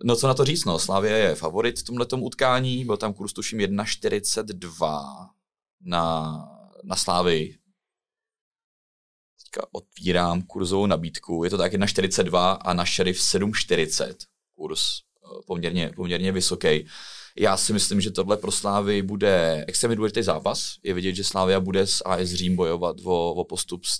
no 0.04 0.16
co 0.16 0.26
na 0.26 0.34
to 0.34 0.44
říct, 0.44 0.64
no, 0.64 0.78
Slavia 0.78 1.16
je 1.16 1.34
favorit 1.34 1.80
v 1.80 1.82
tomhle 1.82 2.06
utkání, 2.18 2.84
byl 2.84 2.96
tam 2.96 3.14
kurz 3.14 3.32
tuším 3.32 3.58
1,42 3.58 5.28
na, 5.80 6.36
na 6.84 6.96
Slávy. 6.96 7.58
Teďka 9.42 9.66
otvírám 9.72 10.42
kurzovou 10.42 10.86
nabídku, 10.86 11.44
je 11.44 11.50
to 11.50 11.58
tak 11.58 11.72
1,42 11.72 12.58
a 12.60 12.74
na 12.74 12.84
Sheriff 12.84 13.20
7,40 13.20 14.14
kurz, 14.54 14.82
poměrně, 15.46 15.92
poměrně 15.96 16.32
vysoký. 16.32 16.86
Já 17.38 17.56
si 17.56 17.72
myslím, 17.72 18.00
že 18.00 18.10
tohle 18.10 18.36
pro 18.36 18.52
Slávy 18.52 19.02
bude 19.02 19.64
extrémně 19.68 19.96
důležitý 19.96 20.22
zápas. 20.22 20.74
Je 20.82 20.94
vidět, 20.94 21.14
že 21.14 21.24
Slávia 21.24 21.60
bude 21.60 21.86
s 21.86 22.04
AS 22.04 22.28
Řím 22.28 22.56
bojovat 22.56 22.96
o, 23.04 23.34
o 23.34 23.44
postup 23.44 23.84
z 23.84 23.98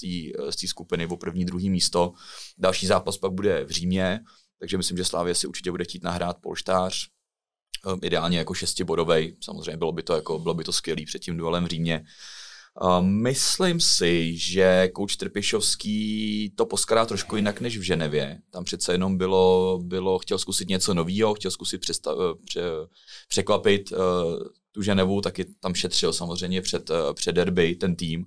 té 0.60 0.66
skupiny, 0.66 1.06
o 1.06 1.16
první, 1.16 1.44
druhý 1.44 1.70
místo. 1.70 2.12
Další 2.58 2.86
zápas 2.86 3.16
pak 3.16 3.32
bude 3.32 3.64
v 3.64 3.70
Římě, 3.70 4.20
takže 4.60 4.76
myslím, 4.76 4.96
že 4.96 5.04
Slávia 5.04 5.34
si 5.34 5.46
určitě 5.46 5.70
bude 5.70 5.84
chtít 5.84 6.02
nahrát 6.02 6.36
polštář. 6.40 7.08
Um, 7.86 8.00
ideálně 8.02 8.38
jako 8.38 8.54
šestibodovej. 8.54 9.36
Samozřejmě 9.44 9.76
bylo 9.76 9.92
by 9.92 10.02
to, 10.02 10.14
jako, 10.14 10.38
bylo 10.38 10.54
by 10.54 10.64
to 10.64 10.72
skvělý 10.72 11.04
před 11.04 11.18
tím 11.18 11.36
duelem 11.36 11.64
v 11.64 11.68
Římě. 11.68 12.04
Myslím 13.00 13.80
si, 13.80 14.36
že 14.36 14.88
kouč 14.88 15.16
Trpišovský 15.16 16.52
to 16.56 16.66
poskará 16.66 17.06
trošku 17.06 17.36
jinak 17.36 17.60
než 17.60 17.78
v 17.78 17.82
Ženevě. 17.82 18.38
Tam 18.50 18.64
přece 18.64 18.92
jenom 18.94 19.18
bylo, 19.18 19.78
bylo 19.82 20.18
chtěl 20.18 20.38
zkusit 20.38 20.68
něco 20.68 20.94
nového, 20.94 21.34
chtěl 21.34 21.50
zkusit 21.50 21.78
přestav, 21.78 22.18
eh, 22.20 22.44
pře, 22.44 22.62
překvapit 23.28 23.92
uh, 23.92 23.98
tu 24.72 24.82
Ženevu, 24.82 25.20
taky 25.20 25.44
tam 25.44 25.74
šetřil 25.74 26.12
samozřejmě 26.12 26.62
před, 26.62 26.90
uh, 26.90 26.96
před 27.12 27.32
derby 27.32 27.74
ten 27.74 27.96
tým. 27.96 28.24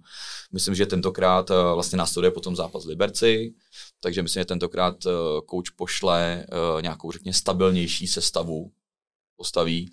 Myslím, 0.54 0.76
že 0.76 0.86
tentokrát 0.86 1.50
uh, 1.50 1.56
vlastně 1.74 1.98
následuje 1.98 2.32
potom 2.32 2.56
zápas 2.56 2.86
Liberci, 2.86 3.54
takže 4.00 4.24
myslím, 4.24 4.42
že 4.42 4.46
tentokrát 4.46 4.96
kouč 5.46 5.70
pošle 5.70 6.46
nějakou, 6.82 7.12
řekně, 7.12 7.34
stabilnější 7.34 8.08
sestavu 8.08 8.72
postaví. 9.36 9.92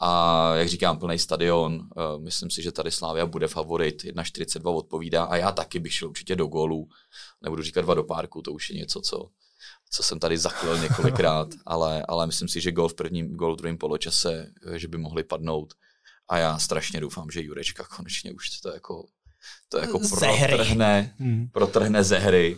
A 0.00 0.54
jak 0.54 0.68
říkám, 0.68 0.98
plný 0.98 1.18
stadion, 1.18 1.74
uh, 1.74 2.22
myslím 2.22 2.50
si, 2.50 2.62
že 2.62 2.72
tady 2.72 2.90
Slávia 2.90 3.26
bude 3.26 3.48
favorit, 3.48 4.02
1,42 4.02 4.76
odpovídá 4.76 5.24
a 5.24 5.36
já 5.36 5.52
taky 5.52 5.78
bych 5.78 5.94
šel 5.94 6.08
určitě 6.08 6.36
do 6.36 6.46
gólu. 6.46 6.88
Nebudu 7.42 7.62
říkat 7.62 7.80
dva 7.80 7.94
do 7.94 8.04
párku, 8.04 8.42
to 8.42 8.52
už 8.52 8.70
je 8.70 8.76
něco, 8.76 9.00
co, 9.00 9.30
co 9.90 10.02
jsem 10.02 10.18
tady 10.18 10.38
zaklil 10.38 10.78
několikrát, 10.78 11.48
ale, 11.66 12.04
ale 12.08 12.26
myslím 12.26 12.48
si, 12.48 12.60
že 12.60 12.72
gol 12.72 12.88
v 12.88 12.94
prvním, 12.94 13.36
gol 13.36 13.54
v 13.54 13.56
druhém 13.56 13.78
poločase, 13.78 14.52
eh, 14.66 14.78
že 14.78 14.88
by 14.88 14.98
mohli 14.98 15.24
padnout. 15.24 15.74
A 16.28 16.38
já 16.38 16.58
strašně 16.58 17.00
doufám, 17.00 17.30
že 17.30 17.42
Jurečka 17.42 17.84
konečně 17.96 18.32
už 18.32 18.60
to 18.60 18.68
jako, 18.68 19.06
to 19.68 19.78
jako 19.78 19.98
protrhne, 19.98 21.14
hmm. 21.18 21.48
protrhne 21.52 22.04
ze 22.04 22.18
hry. 22.18 22.56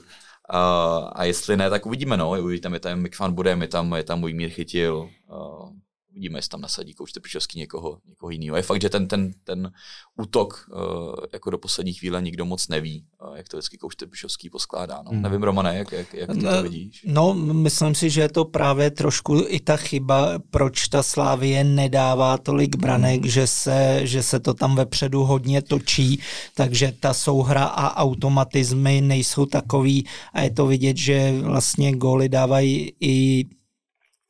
Uh, 0.52 1.10
a 1.12 1.24
jestli 1.24 1.56
ne, 1.56 1.70
tak 1.70 1.86
uvidíme, 1.86 2.16
no. 2.16 2.30
Uvidíme, 2.30 2.76
je 2.76 2.80
tam 2.80 3.00
Mick 3.00 3.18
Van 3.18 3.34
bude, 3.34 3.58
je 3.60 3.68
tam, 3.68 3.92
je 3.92 4.02
tam 4.02 4.20
můj 4.20 4.34
mír 4.34 4.50
chytil. 4.50 5.10
Uh, 5.28 5.70
uvidíme, 6.10 6.38
jestli 6.38 6.48
tam 6.48 6.60
nasadí 6.60 6.94
kouč 6.94 7.12
Trpišovský 7.12 7.58
někoho, 7.58 7.98
někoho 8.08 8.30
jiného. 8.30 8.56
Je 8.56 8.62
fakt, 8.62 8.82
že 8.82 8.88
ten, 8.88 9.08
ten, 9.08 9.30
ten 9.44 9.72
útok 10.16 10.68
uh, 10.72 11.14
jako 11.32 11.50
do 11.50 11.58
poslední 11.58 11.92
chvíle 11.92 12.22
nikdo 12.22 12.44
moc 12.44 12.68
neví, 12.68 13.04
uh, 13.28 13.36
jak 13.36 13.48
to 13.48 13.56
vždycky 13.56 13.78
kouč 13.78 13.94
Trpišovský 13.94 14.50
poskládá. 14.50 15.02
No. 15.02 15.12
Mm. 15.12 15.22
Nevím, 15.22 15.42
Romane, 15.42 15.76
jak, 15.76 15.92
jak, 15.92 16.14
jak 16.14 16.32
ty 16.32 16.40
to 16.40 16.62
vidíš? 16.62 17.04
No, 17.06 17.34
myslím 17.34 17.94
si, 17.94 18.10
že 18.10 18.20
je 18.20 18.28
to 18.28 18.44
právě 18.44 18.90
trošku 18.90 19.44
i 19.46 19.60
ta 19.60 19.76
chyba, 19.76 20.38
proč 20.50 20.88
ta 20.88 21.02
Slávie 21.02 21.64
nedává 21.64 22.38
tolik 22.38 22.76
branek, 22.76 23.22
mm. 23.22 23.28
že, 23.28 23.46
se, 23.46 24.00
že 24.02 24.22
se 24.22 24.40
to 24.40 24.54
tam 24.54 24.76
vepředu 24.76 25.24
hodně 25.24 25.62
točí, 25.62 26.20
takže 26.54 26.92
ta 27.00 27.14
souhra 27.14 27.64
a 27.64 27.96
automatizmy 27.96 29.00
nejsou 29.00 29.46
takový 29.46 30.06
a 30.32 30.40
je 30.40 30.50
to 30.50 30.66
vidět, 30.66 30.96
že 30.96 31.40
vlastně 31.40 31.96
góly 31.96 32.28
dávají 32.28 32.92
i 33.00 33.44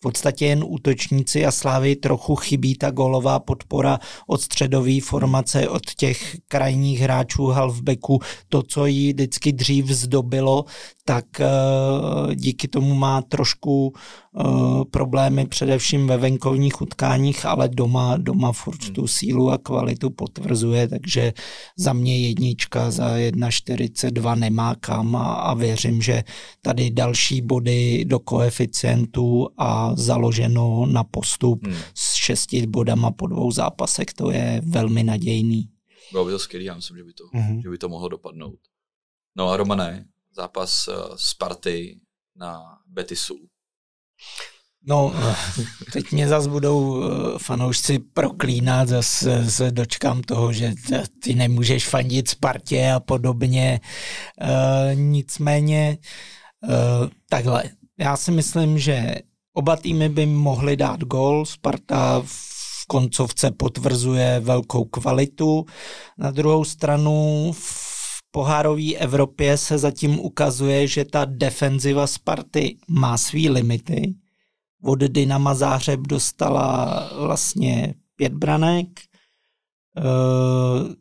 v 0.01 0.03
podstatě 0.03 0.47
jen 0.47 0.65
útočníci 0.67 1.47
a 1.47 1.51
Slávy 1.51 1.97
trochu 1.97 2.37
chybí 2.37 2.75
ta 2.75 2.91
golová 2.91 3.39
podpora 3.39 3.99
od 4.27 4.41
středové 4.41 5.01
formace, 5.01 5.69
od 5.69 5.95
těch 5.95 6.37
krajních 6.49 7.01
hráčů 7.01 7.47
halfbacku, 7.47 8.21
to, 8.49 8.63
co 8.63 8.87
jí 8.87 9.13
vždycky 9.13 9.53
dřív 9.53 9.87
zdobilo, 9.87 10.65
tak 11.11 11.41
eh, 11.41 12.35
díky 12.35 12.69
tomu 12.69 12.95
má 12.95 13.23
trošku 13.23 13.93
eh, 13.95 14.45
problémy 14.91 15.47
především 15.47 16.07
ve 16.07 16.17
venkovních 16.17 16.81
utkáních, 16.81 17.47
ale 17.47 17.69
doma, 17.69 18.17
doma 18.17 18.53
furt 18.53 18.93
tu 18.93 19.07
sílu 19.07 19.51
a 19.51 19.59
kvalitu 19.59 20.11
potvrzuje, 20.11 20.89
takže 20.89 21.33
za 21.77 21.93
mě 21.93 22.29
jednička 22.29 22.91
za 22.91 23.17
1,42 23.17 24.39
nemá 24.39 24.75
kam 24.75 25.17
a, 25.17 25.35
a 25.35 25.55
věřím, 25.55 26.03
že 26.03 26.25
tady 26.63 26.91
další 26.91 27.43
body 27.43 28.05
do 28.05 28.19
koeficientu 28.19 29.49
a 29.59 29.95
založeno 29.95 30.87
na 30.87 31.05
postup 31.05 31.67
hmm. 31.67 31.77
s 31.95 32.15
šesti 32.15 32.67
bodama 32.67 33.11
po 33.11 33.27
dvou 33.27 33.51
zápasech, 33.51 34.15
to 34.17 34.31
je 34.31 34.63
velmi 34.65 35.03
nadějný. 35.03 35.69
Bylo 36.13 36.25
by 36.25 36.31
to 36.31 36.39
skvělé, 36.39 36.65
já 36.65 36.75
myslím, 36.75 36.97
že 36.97 37.05
by 37.05 37.13
to, 37.13 37.25
mm-hmm. 37.25 37.63
že 37.63 37.71
by 37.71 37.79
to 37.79 37.89
mohlo 37.89 38.09
dopadnout. 38.09 38.59
No 39.37 39.49
a 39.49 39.57
Romané, 39.57 40.05
zápas 40.33 40.89
uh, 40.89 40.95
Sparty 41.17 42.01
na 42.37 42.79
Betisu. 42.87 43.51
No, 44.87 45.13
teď 45.93 46.13
mě 46.13 46.29
zase 46.29 46.49
budou 46.49 47.05
eh, 47.05 47.39
fanoušci 47.39 47.99
proklínat, 47.99 48.89
zase 48.89 49.51
se 49.51 49.71
dočkám 49.71 50.23
toho, 50.23 50.53
že 50.53 50.75
ty 51.23 51.35
nemůžeš 51.35 51.89
fandit 51.89 52.29
Spartě 52.29 52.93
a 52.93 53.01
podobně. 53.01 53.81
E, 54.41 54.95
nicméně, 54.95 55.79
e, 55.89 55.99
takhle, 57.29 57.65
já 57.99 58.17
si 58.17 58.31
myslím, 58.31 58.79
že 58.79 59.15
oba 59.55 59.77
týmy 59.77 60.09
by 60.09 60.27
mohly 60.27 60.77
dát 60.77 61.01
gol, 61.01 61.47
Sparta 61.47 62.23
v 62.25 62.87
koncovce 62.89 63.51
potvrzuje 63.51 64.41
velkou 64.41 64.85
kvalitu. 64.85 65.67
Na 66.19 66.31
druhou 66.31 66.65
stranu 66.65 67.53
v 67.53 67.90
pohárové 68.31 68.95
Evropě 68.95 69.57
se 69.57 69.79
zatím 69.79 70.21
ukazuje, 70.21 70.87
že 70.87 71.05
ta 71.05 71.25
defenziva 71.25 72.07
Sparty 72.07 72.77
má 72.89 73.17
svý 73.17 73.51
limity. 73.51 74.15
Od 74.83 74.99
Dynama 74.99 75.55
Zářeb 75.55 76.01
dostala 76.01 77.11
vlastně 77.19 77.95
pět 78.17 78.33
branek, 78.33 78.89
eh, 79.97 80.95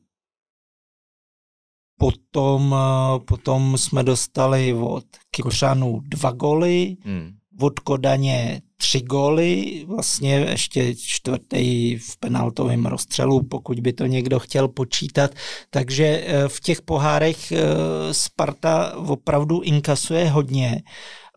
potom, 2.00 2.76
eh, 2.78 3.20
potom 3.20 3.78
jsme 3.78 4.04
dostali 4.04 4.74
od 4.74 5.06
Kypřanů 5.32 6.00
dva 6.00 6.32
goly, 6.32 6.98
hmm. 7.02 7.39
Od 7.60 7.80
Kodaně 7.80 8.62
tři 8.78 9.02
góly, 9.02 9.84
vlastně 9.88 10.34
ještě 10.34 10.96
čtvrtý 10.96 11.96
v 11.98 12.18
penaltovém 12.18 12.86
rozstřelu, 12.86 13.44
pokud 13.44 13.80
by 13.80 13.94
to 13.94 14.06
někdo 14.06 14.40
chtěl 14.40 14.68
počítat. 14.68 15.32
Takže 15.70 16.06
eh, 16.06 16.48
v 16.48 16.60
těch 16.60 16.82
pohárech 16.82 17.52
eh, 17.52 17.58
Sparta 18.12 18.98
opravdu 18.98 19.62
inkasuje 19.62 20.30
hodně 20.30 20.82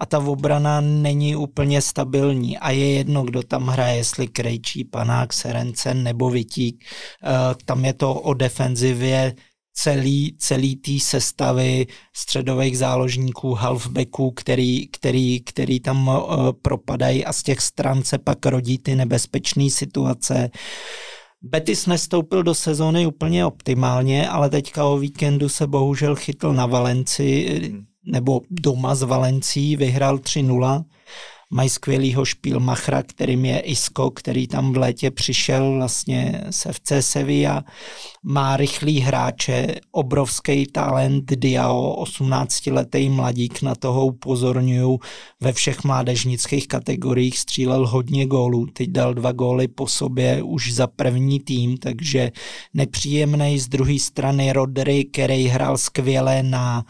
a 0.00 0.06
ta 0.06 0.18
obrana 0.18 0.80
není 0.80 1.36
úplně 1.36 1.82
stabilní 1.82 2.58
a 2.58 2.70
je 2.70 2.92
jedno, 2.92 3.22
kdo 3.22 3.42
tam 3.42 3.66
hraje, 3.66 3.96
jestli 3.96 4.28
Krejčí, 4.28 4.84
Panák, 4.84 5.32
Serencen 5.32 6.02
nebo 6.02 6.30
Vitík. 6.30 6.84
Eh, 6.84 7.54
tam 7.64 7.84
je 7.84 7.92
to 7.92 8.14
o 8.14 8.34
defenzivě 8.34 9.34
celý, 9.74 10.36
celý 10.38 10.76
té 10.76 10.98
sestavy 11.00 11.86
středových 12.16 12.78
záložníků, 12.78 13.54
halfbacků, 13.54 14.30
který, 14.30 14.88
který, 14.88 15.40
který 15.40 15.80
tam 15.80 16.08
uh, 16.08 16.52
propadají 16.62 17.24
a 17.24 17.32
z 17.32 17.42
těch 17.42 17.60
stran 17.60 18.02
se 18.02 18.18
pak 18.18 18.46
rodí 18.46 18.78
ty 18.78 18.94
nebezpečné 18.94 19.70
situace. 19.70 20.50
Betis 21.42 21.86
nestoupil 21.86 22.42
do 22.42 22.54
sezóny 22.54 23.06
úplně 23.06 23.46
optimálně, 23.46 24.28
ale 24.28 24.50
teďka 24.50 24.84
o 24.84 24.98
víkendu 24.98 25.48
se 25.48 25.66
bohužel 25.66 26.16
chytl 26.16 26.52
na 26.52 26.66
Valenci, 26.66 27.60
nebo 28.04 28.40
doma 28.50 28.94
z 28.94 29.02
Valencí, 29.02 29.76
vyhrál 29.76 30.16
3-0. 30.16 30.84
Mají 31.52 31.68
skvělýho 31.68 32.24
Špílmachra, 32.24 33.02
kterým 33.02 33.44
je 33.44 33.60
Isko, 33.60 34.10
který 34.10 34.46
tam 34.46 34.72
v 34.72 34.76
létě 34.76 35.10
přišel 35.10 35.74
vlastně 35.74 36.44
se 36.50 36.72
FC 36.72 36.92
Sevilla, 37.00 37.64
má 38.22 38.56
rychlý 38.56 39.00
hráče, 39.00 39.74
obrovský 39.90 40.66
talent, 40.66 41.24
Diao, 41.24 42.04
18-letý 42.04 43.08
mladík, 43.08 43.62
na 43.62 43.74
toho 43.74 44.06
upozorňuju, 44.06 44.98
ve 45.40 45.52
všech 45.52 45.84
mládežnických 45.84 46.68
kategoriích 46.68 47.38
střílel 47.38 47.86
hodně 47.86 48.26
gólů, 48.26 48.66
teď 48.66 48.88
dal 48.88 49.14
dva 49.14 49.32
góly 49.32 49.68
po 49.68 49.86
sobě 49.86 50.42
už 50.42 50.72
za 50.72 50.86
první 50.86 51.40
tým, 51.40 51.76
takže 51.76 52.32
nepříjemný 52.74 53.58
z 53.58 53.68
druhé 53.68 53.98
strany 53.98 54.52
Rodry, 54.52 55.04
který 55.04 55.46
hrál 55.46 55.78
skvěle 55.78 56.42
na 56.42 56.84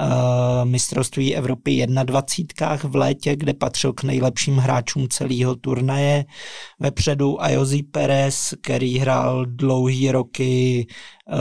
uh, 0.00 0.64
mistrovství 0.64 1.36
Evropy 1.36 1.86
21 1.86 2.76
v 2.84 2.96
létě, 2.96 3.36
kde 3.36 3.54
patřil 3.54 3.92
k 3.92 4.02
nejlepším 4.02 4.56
hráčům 4.56 5.08
celého 5.08 5.56
turnaje. 5.56 6.24
Vepředu 6.80 7.42
Ayozi 7.42 7.82
Perez, 7.82 8.54
který 8.62 8.98
hrál 8.98 9.46
dlouhý 9.46 10.10
roky 10.10 10.86
uh, 10.86 11.38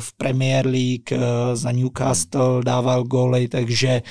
v 0.00 0.12
Premier 0.16 0.66
League 0.66 1.12
uh, 1.12 1.18
za 1.54 1.72
Newcastle, 1.72 2.64
dával 2.64 3.04
góly, 3.04 3.48
takže 3.48 4.02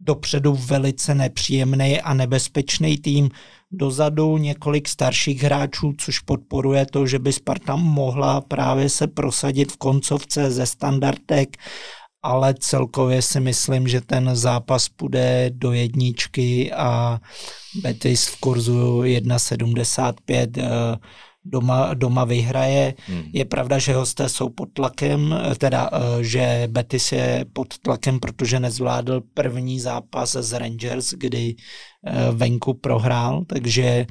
dopředu 0.00 0.54
velice 0.54 1.14
nepříjemný 1.14 2.00
a 2.00 2.14
nebezpečný 2.14 2.98
tým. 2.98 3.30
Dozadu 3.70 4.36
několik 4.36 4.88
starších 4.88 5.42
hráčů, 5.42 5.92
což 5.98 6.18
podporuje 6.18 6.86
to, 6.86 7.06
že 7.06 7.18
by 7.18 7.32
Sparta 7.32 7.76
mohla 7.76 8.40
právě 8.40 8.88
se 8.88 9.06
prosadit 9.06 9.72
v 9.72 9.76
koncovce 9.76 10.50
ze 10.50 10.66
standardek 10.66 11.56
ale 12.22 12.54
celkově 12.58 13.22
si 13.22 13.40
myslím, 13.40 13.88
že 13.88 14.00
ten 14.00 14.30
zápas 14.36 14.88
půjde 14.88 15.50
do 15.54 15.72
jedničky 15.72 16.72
a 16.72 17.20
Betis 17.82 18.26
v 18.26 18.40
kurzu 18.40 19.00
1,75 19.00 20.50
eh, 20.58 20.98
doma, 21.44 21.94
doma 21.94 22.24
vyhraje. 22.24 22.94
Hmm. 23.06 23.22
Je 23.32 23.44
pravda, 23.44 23.78
že 23.78 23.94
hosté 23.94 24.28
jsou 24.28 24.48
pod 24.48 24.68
tlakem, 24.72 25.32
eh, 25.32 25.54
teda, 25.54 25.90
eh, 25.92 26.24
že 26.24 26.68
Betis 26.70 27.12
je 27.12 27.44
pod 27.52 27.78
tlakem, 27.78 28.20
protože 28.20 28.60
nezvládl 28.60 29.22
první 29.34 29.80
zápas 29.80 30.32
z 30.32 30.58
Rangers, 30.58 31.12
kdy 31.12 31.54
venku 32.32 32.74
prohrál, 32.74 33.44
takže 33.46 34.06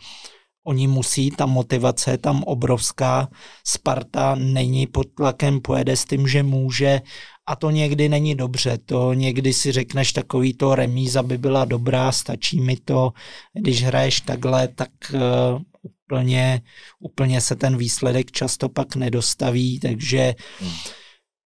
oni 0.67 0.87
musí, 0.87 1.31
ta 1.31 1.45
motivace 1.45 2.11
je 2.11 2.17
tam 2.17 2.43
obrovská. 2.43 3.29
Sparta 3.67 4.35
není 4.35 4.87
pod 4.87 5.07
tlakem, 5.15 5.61
pojede 5.61 5.95
s 5.95 6.05
tím, 6.05 6.27
že 6.27 6.43
může 6.43 7.01
a 7.49 7.55
to 7.55 7.69
někdy 7.69 8.09
není 8.09 8.35
dobře, 8.35 8.77
to 8.85 9.13
někdy 9.13 9.53
si 9.53 9.71
řekneš 9.71 10.13
takový 10.13 10.53
to 10.53 10.75
remíza 10.75 11.23
by 11.23 11.37
byla 11.37 11.65
dobrá, 11.65 12.11
stačí 12.11 12.61
mi 12.61 12.75
to, 12.75 13.11
když 13.53 13.83
hraješ 13.83 14.21
takhle, 14.21 14.67
tak 14.67 14.89
uh, 15.13 15.61
úplně, 15.81 16.61
úplně 16.99 17.41
se 17.41 17.55
ten 17.55 17.77
výsledek 17.77 18.31
často 18.31 18.69
pak 18.69 18.95
nedostaví, 18.95 19.79
takže 19.79 20.35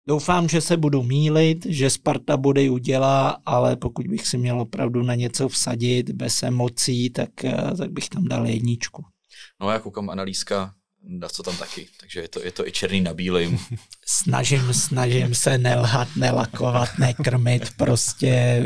doufám, 0.08 0.48
že 0.48 0.60
se 0.60 0.76
budu 0.76 1.02
mílit, 1.02 1.66
že 1.66 1.90
Sparta 1.90 2.36
bude 2.36 2.70
udělá, 2.70 3.36
ale 3.46 3.76
pokud 3.76 4.06
bych 4.06 4.26
si 4.26 4.38
měl 4.38 4.60
opravdu 4.60 5.02
na 5.02 5.14
něco 5.14 5.48
vsadit 5.48 6.10
bez 6.10 6.42
emocí, 6.42 7.10
tak, 7.10 7.30
uh, 7.44 7.76
tak 7.76 7.92
bych 7.92 8.08
tam 8.08 8.24
dal 8.24 8.46
jedničku. 8.46 9.04
No 9.60 9.70
já 9.70 9.78
koukám 9.78 10.10
analýzka 10.10 10.74
co 11.28 11.42
tam 11.42 11.56
taky, 11.56 11.86
takže 12.00 12.20
je 12.20 12.28
to, 12.28 12.44
je 12.44 12.52
to 12.52 12.66
i 12.66 12.72
černý 12.72 13.00
na 13.00 13.14
bílým. 13.14 13.58
Snažím, 14.06 14.74
snažím 14.74 15.34
se 15.34 15.58
nelhat, 15.58 16.08
nelakovat, 16.16 16.88
nekrmit, 16.98 17.70
prostě 17.76 18.62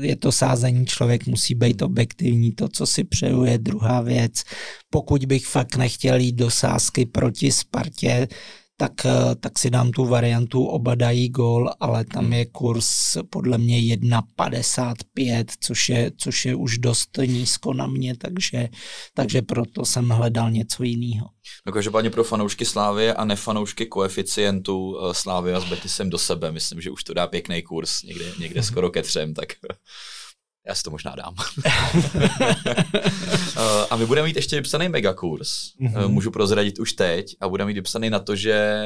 je 0.00 0.16
to 0.16 0.32
sázení, 0.32 0.86
člověk 0.86 1.26
musí 1.26 1.54
být 1.54 1.82
objektivní, 1.82 2.52
to, 2.52 2.68
co 2.68 2.86
si 2.86 3.04
přeju, 3.04 3.44
je 3.44 3.58
druhá 3.58 4.00
věc. 4.00 4.42
Pokud 4.90 5.24
bych 5.24 5.46
fakt 5.46 5.76
nechtěl 5.76 6.16
jít 6.16 6.32
do 6.32 6.50
sázky 6.50 7.06
proti 7.06 7.52
Spartě, 7.52 8.28
tak, 8.76 9.06
eh, 9.06 9.34
tak 9.40 9.58
si 9.58 9.70
dám 9.70 9.90
tu 9.90 10.04
variantu, 10.04 10.64
oba 10.64 10.94
dají 10.94 11.28
gól, 11.28 11.70
ale 11.80 12.04
tam 12.04 12.32
je 12.32 12.46
kurz 12.46 13.16
podle 13.30 13.58
mě 13.58 13.78
1,55, 13.78 15.52
což 15.60 15.88
je, 15.88 16.10
což 16.16 16.44
je 16.44 16.54
už 16.54 16.78
dost 16.78 17.18
nízko 17.26 17.74
na 17.74 17.86
mě, 17.86 18.16
takže, 18.16 18.68
takže 19.14 19.42
proto 19.42 19.84
jsem 19.84 20.08
hledal 20.08 20.50
něco 20.50 20.82
jiného. 20.82 21.26
No 21.66 21.72
každopádně 21.72 22.10
pro 22.10 22.24
fanoušky 22.24 22.64
Slávy 22.64 23.12
a 23.12 23.24
nefanoušky 23.24 23.86
koeficientu 23.86 24.98
eh, 24.98 25.14
Slávy 25.14 25.54
a 25.54 25.60
s 25.60 25.64
Betisem 25.64 26.10
do 26.10 26.18
sebe, 26.18 26.52
myslím, 26.52 26.80
že 26.80 26.90
už 26.90 27.04
to 27.04 27.14
dá 27.14 27.26
pěkný 27.26 27.62
kurz, 27.62 28.02
někde, 28.02 28.24
někde 28.38 28.62
skoro 28.62 28.90
ke 28.90 29.02
třem, 29.02 29.34
tak 29.34 29.48
já 30.68 30.74
si 30.74 30.82
to 30.82 30.90
možná 30.90 31.14
dám. 31.16 31.34
Eh, 33.58 33.86
a 33.90 33.96
my 33.96 34.06
budeme 34.06 34.26
mít 34.26 34.36
ještě 34.36 34.56
vypsaný 34.56 34.88
megakurs. 34.88 35.48
Mm-hmm. 35.80 36.08
Můžu 36.08 36.30
prozradit 36.30 36.78
už 36.78 36.92
teď. 36.92 37.36
A 37.40 37.48
budeme 37.48 37.68
mít 37.68 37.74
vypsaný 37.74 38.10
na 38.10 38.18
to, 38.18 38.36
že 38.36 38.82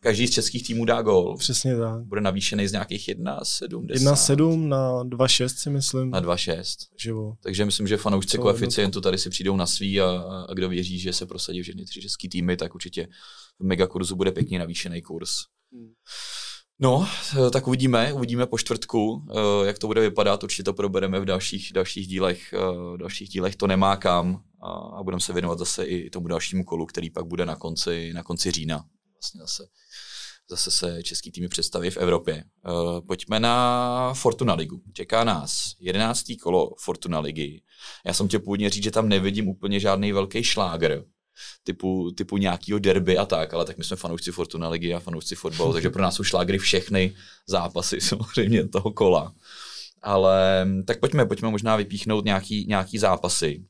každý 0.00 0.26
z 0.26 0.30
českých 0.30 0.66
týmů 0.66 0.84
dá 0.84 1.02
gol. 1.02 1.36
Přesně 1.36 1.76
tak. 1.76 2.02
Bude 2.02 2.20
navýšený 2.20 2.68
z 2.68 2.72
nějakých 2.72 3.08
1,7. 3.08 3.86
1,7 3.86 4.68
na 4.68 5.04
2,6 5.04 5.46
si 5.46 5.70
myslím. 5.70 6.10
Na 6.10 6.20
2,6. 6.20 7.36
Takže 7.42 7.64
myslím, 7.64 7.86
že 7.86 7.96
fanoušci 7.96 8.38
koeficientu 8.38 9.00
tady 9.00 9.18
si 9.18 9.30
přijdou 9.30 9.56
na 9.56 9.66
svý 9.66 10.00
a, 10.00 10.06
a 10.48 10.54
kdo 10.54 10.68
věří, 10.68 10.98
že 10.98 11.12
se 11.12 11.26
prosadí 11.26 11.62
všechny 11.62 11.84
tři 11.84 12.02
český 12.02 12.28
týmy, 12.28 12.56
tak 12.56 12.74
určitě 12.74 13.08
v 13.58 13.64
megakurzu 13.64 14.16
bude 14.16 14.32
pěkně 14.32 14.58
navýšený 14.58 15.02
kurz. 15.02 15.30
Hmm. 15.72 15.92
No, 16.78 17.08
eh, 17.46 17.50
tak 17.50 17.68
uvidíme, 17.68 18.12
uvidíme 18.12 18.46
po 18.46 18.58
čtvrtku, 18.58 19.24
eh, 19.30 19.66
jak 19.66 19.78
to 19.78 19.86
bude 19.86 20.00
vypadat, 20.00 20.44
určitě 20.44 20.62
to 20.62 20.72
probereme 20.72 21.20
v 21.20 21.24
dalších, 21.24 21.72
dalších 21.72 22.06
dílech, 22.06 22.52
eh, 22.52 22.58
v 22.94 22.96
dalších 22.96 23.28
dílech 23.28 23.56
to 23.56 23.66
nemá 23.66 23.96
kam 23.96 24.42
a, 24.62 24.70
a 24.70 25.02
budeme 25.02 25.20
se 25.20 25.32
věnovat 25.32 25.58
zase 25.58 25.84
i 25.84 26.10
tomu 26.10 26.28
dalšímu 26.28 26.64
kolu, 26.64 26.86
který 26.86 27.10
pak 27.10 27.26
bude 27.26 27.46
na 27.46 27.56
konci, 27.56 28.12
na 28.12 28.22
konci 28.22 28.50
října. 28.50 28.84
Vlastně 29.12 29.40
zase, 29.40 29.66
zase 30.50 30.70
se 30.70 31.02
český 31.02 31.30
týmy 31.30 31.48
představí 31.48 31.90
v 31.90 31.96
Evropě. 31.96 32.44
Pojďme 33.06 33.40
na 33.40 34.14
Fortuna 34.14 34.54
Ligu. 34.54 34.82
Čeká 34.92 35.24
nás 35.24 35.74
jedenáctý 35.80 36.36
kolo 36.36 36.70
Fortuna 36.78 37.20
Ligy. 37.20 37.62
Já 38.06 38.14
jsem 38.14 38.28
tě 38.28 38.38
původně 38.38 38.70
říct, 38.70 38.84
že 38.84 38.90
tam 38.90 39.08
nevidím 39.08 39.48
úplně 39.48 39.80
žádný 39.80 40.12
velký 40.12 40.44
šláger, 40.44 41.04
typu, 41.64 42.10
typu 42.10 42.36
nějakého 42.36 42.78
derby 42.78 43.18
a 43.18 43.26
tak, 43.26 43.54
ale 43.54 43.64
tak 43.64 43.78
my 43.78 43.84
jsme 43.84 43.96
fanoušci 43.96 44.32
Fortuna 44.32 44.68
ligy 44.68 44.94
a 44.94 45.00
fanoušci 45.00 45.34
fotbalu, 45.34 45.72
takže 45.72 45.90
pro 45.90 46.02
nás 46.02 46.14
jsou 46.14 46.24
šlágry 46.24 46.58
všechny 46.58 47.14
zápasy 47.46 48.00
samozřejmě 48.00 48.68
toho 48.68 48.90
kola. 48.90 49.32
Ale 50.02 50.66
tak 50.86 51.00
pojďme, 51.00 51.26
pojďme 51.26 51.50
možná 51.50 51.76
vypíchnout 51.76 52.24
nějaký, 52.24 52.66
nějaký 52.68 52.98
zápasy. 52.98 53.64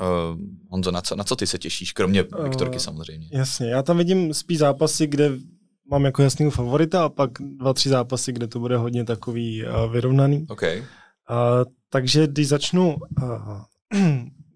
Uh, 0.00 0.40
Honzo, 0.68 0.90
na 0.90 1.00
co, 1.00 1.16
na 1.16 1.24
co 1.24 1.36
ty 1.36 1.46
se 1.46 1.58
těšíš, 1.58 1.92
kromě 1.92 2.22
uh, 2.22 2.44
Viktorky 2.44 2.80
samozřejmě? 2.80 3.28
Jasně, 3.32 3.70
já 3.70 3.82
tam 3.82 3.98
vidím 3.98 4.34
spíš 4.34 4.58
zápasy, 4.58 5.06
kde 5.06 5.30
mám 5.90 6.04
jako 6.04 6.22
jasného 6.22 6.50
favorita 6.50 7.04
a 7.04 7.08
pak 7.08 7.30
dva, 7.40 7.72
tři 7.72 7.88
zápasy, 7.88 8.32
kde 8.32 8.46
to 8.46 8.58
bude 8.58 8.76
hodně 8.76 9.04
takový 9.04 9.64
uh, 9.64 9.92
vyrovnaný. 9.92 10.46
Okay. 10.48 10.78
Uh, 10.78 10.84
takže 11.90 12.26
když 12.26 12.48
začnu 12.48 12.96
uh, 13.22 13.62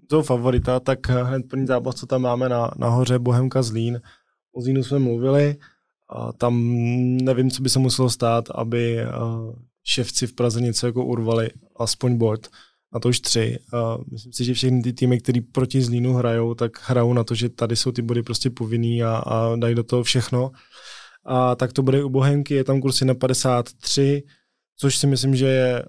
toho 0.06 0.22
favorita, 0.22 0.80
tak 0.80 1.08
hned 1.08 1.42
první 1.48 1.66
zápas, 1.66 1.94
co 1.94 2.06
tam 2.06 2.22
máme 2.22 2.48
na, 2.48 2.70
nahoře, 2.76 3.18
Bohemka 3.18 3.62
Zlín. 3.62 4.00
O 4.52 4.60
Zlínu 4.60 4.84
jsme 4.84 4.98
mluvili, 4.98 5.56
a 6.10 6.32
tam 6.32 6.76
nevím, 7.24 7.50
co 7.50 7.62
by 7.62 7.68
se 7.68 7.78
muselo 7.78 8.10
stát, 8.10 8.44
aby 8.54 8.98
ševci 9.84 10.26
v 10.26 10.32
Praze 10.32 10.60
něco 10.60 10.86
jako 10.86 11.04
urvali, 11.04 11.50
aspoň 11.76 12.16
bod, 12.16 12.48
na 12.94 13.00
to 13.00 13.08
už 13.08 13.20
tři. 13.20 13.58
A 13.72 13.98
myslím 14.12 14.32
si, 14.32 14.44
že 14.44 14.54
všechny 14.54 14.82
ty 14.82 14.92
týmy, 14.92 15.20
které 15.20 15.40
proti 15.52 15.82
Zlínu 15.82 16.12
hrajou, 16.12 16.54
tak 16.54 16.72
hrajou 16.88 17.12
na 17.12 17.24
to, 17.24 17.34
že 17.34 17.48
tady 17.48 17.76
jsou 17.76 17.92
ty 17.92 18.02
body 18.02 18.22
prostě 18.22 18.50
povinný 18.50 19.02
a, 19.02 19.16
a 19.16 19.56
dají 19.56 19.74
do 19.74 19.84
toho 19.84 20.02
všechno. 20.02 20.50
A 21.24 21.54
tak 21.54 21.72
to 21.72 21.82
bude 21.82 22.04
u 22.04 22.08
Bohemky, 22.08 22.54
je 22.54 22.64
tam 22.64 22.80
kursy 22.80 23.04
na 23.04 23.14
53, 23.14 24.22
což 24.76 24.96
si 24.96 25.06
myslím, 25.06 25.36
že 25.36 25.46
je 25.46 25.84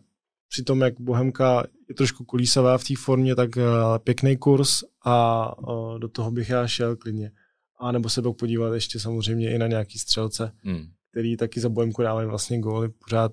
při 0.49 0.63
tom, 0.63 0.81
jak 0.81 0.99
Bohemka 0.99 1.63
je 1.89 1.95
trošku 1.95 2.23
kulísavá 2.23 2.77
v 2.77 2.83
té 2.83 2.93
formě, 2.97 3.35
tak 3.35 3.55
uh, 3.55 3.63
pěkný 4.03 4.37
kurz 4.37 4.83
a 5.05 5.51
uh, 5.59 5.99
do 5.99 6.07
toho 6.07 6.31
bych 6.31 6.49
já 6.49 6.67
šel 6.67 6.95
klidně. 6.95 7.31
A 7.79 7.91
nebo 7.91 8.09
se 8.09 8.21
pak 8.21 8.35
podívat 8.35 8.73
ještě 8.73 8.99
samozřejmě 8.99 9.51
i 9.51 9.57
na 9.57 9.67
nějaký 9.67 9.99
střelce, 9.99 10.51
hmm. 10.63 10.85
který 11.11 11.37
taky 11.37 11.59
za 11.59 11.69
Bohemku 11.69 12.01
dávají 12.01 12.27
vlastně 12.27 12.59
góly 12.59 12.89
pořád 12.89 13.31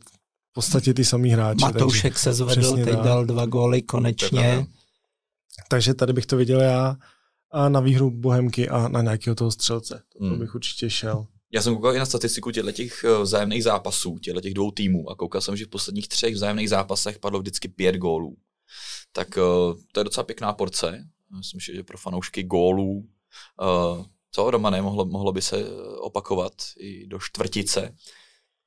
v 0.50 0.52
podstatě 0.54 0.94
ty 0.94 1.04
samý 1.04 1.30
hráči. 1.30 1.60
Matoušek 1.60 2.18
se 2.18 2.32
zvedl, 2.32 2.84
teď 2.84 2.98
dal 2.98 3.24
dva 3.24 3.46
góly 3.46 3.82
konečně. 3.82 4.66
Takže 5.68 5.94
tady 5.94 6.12
bych 6.12 6.26
to 6.26 6.36
viděl 6.36 6.60
já 6.60 6.96
a 7.52 7.68
na 7.68 7.80
výhru 7.80 8.10
Bohemky 8.10 8.68
a 8.68 8.88
na 8.88 9.02
nějakého 9.02 9.34
toho 9.34 9.50
střelce. 9.50 10.02
To 10.18 10.24
hmm. 10.24 10.38
bych 10.38 10.54
určitě 10.54 10.90
šel. 10.90 11.26
Já 11.52 11.62
jsem 11.62 11.74
koukal 11.74 11.96
i 11.96 11.98
na 11.98 12.06
statistiku 12.06 12.50
těch 12.50 13.04
eh, 13.04 13.22
vzájemných 13.22 13.64
zápasů, 13.64 14.18
těch 14.18 14.54
dvou 14.54 14.70
týmů 14.70 15.10
a 15.10 15.14
koukal 15.14 15.40
jsem, 15.40 15.56
že 15.56 15.64
v 15.64 15.68
posledních 15.68 16.08
třech 16.08 16.34
vzájemných 16.34 16.68
zápasech 16.68 17.18
padlo 17.18 17.40
vždycky 17.40 17.68
pět 17.68 17.96
gólů. 17.96 18.36
Tak 19.12 19.38
eh, 19.38 19.40
to 19.92 20.00
je 20.00 20.04
docela 20.04 20.24
pěkná 20.24 20.52
porce. 20.52 21.04
Myslím, 21.36 21.60
že 21.60 21.82
pro 21.82 21.98
fanoušky 21.98 22.42
gólů 22.42 23.08
eh, 23.62 24.04
co, 24.30 24.50
doma 24.50 24.70
mohlo, 24.70 25.04
mohlo 25.04 25.32
by 25.32 25.42
se 25.42 25.64
opakovat 26.00 26.52
i 26.78 27.06
do 27.06 27.18
čtvrtice. 27.18 27.94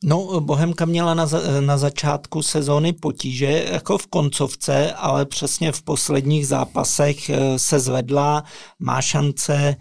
No, 0.04 0.42
Bohemka 0.42 0.86
měla 0.86 1.14
na, 1.14 1.26
za, 1.26 1.62
na 1.62 1.78
začátku 1.78 2.44
sezóny 2.44 2.94
potíže, 2.94 3.66
jako 3.72 3.98
v 3.98 4.08
koncovce, 4.08 4.94
ale 4.94 5.26
přesně 5.26 5.72
v 5.72 5.84
posledních 5.84 6.48
zápasech 6.48 7.32
se 7.58 7.80
zvedla, 7.80 8.44
má 8.80 9.02
šance, 9.02 9.76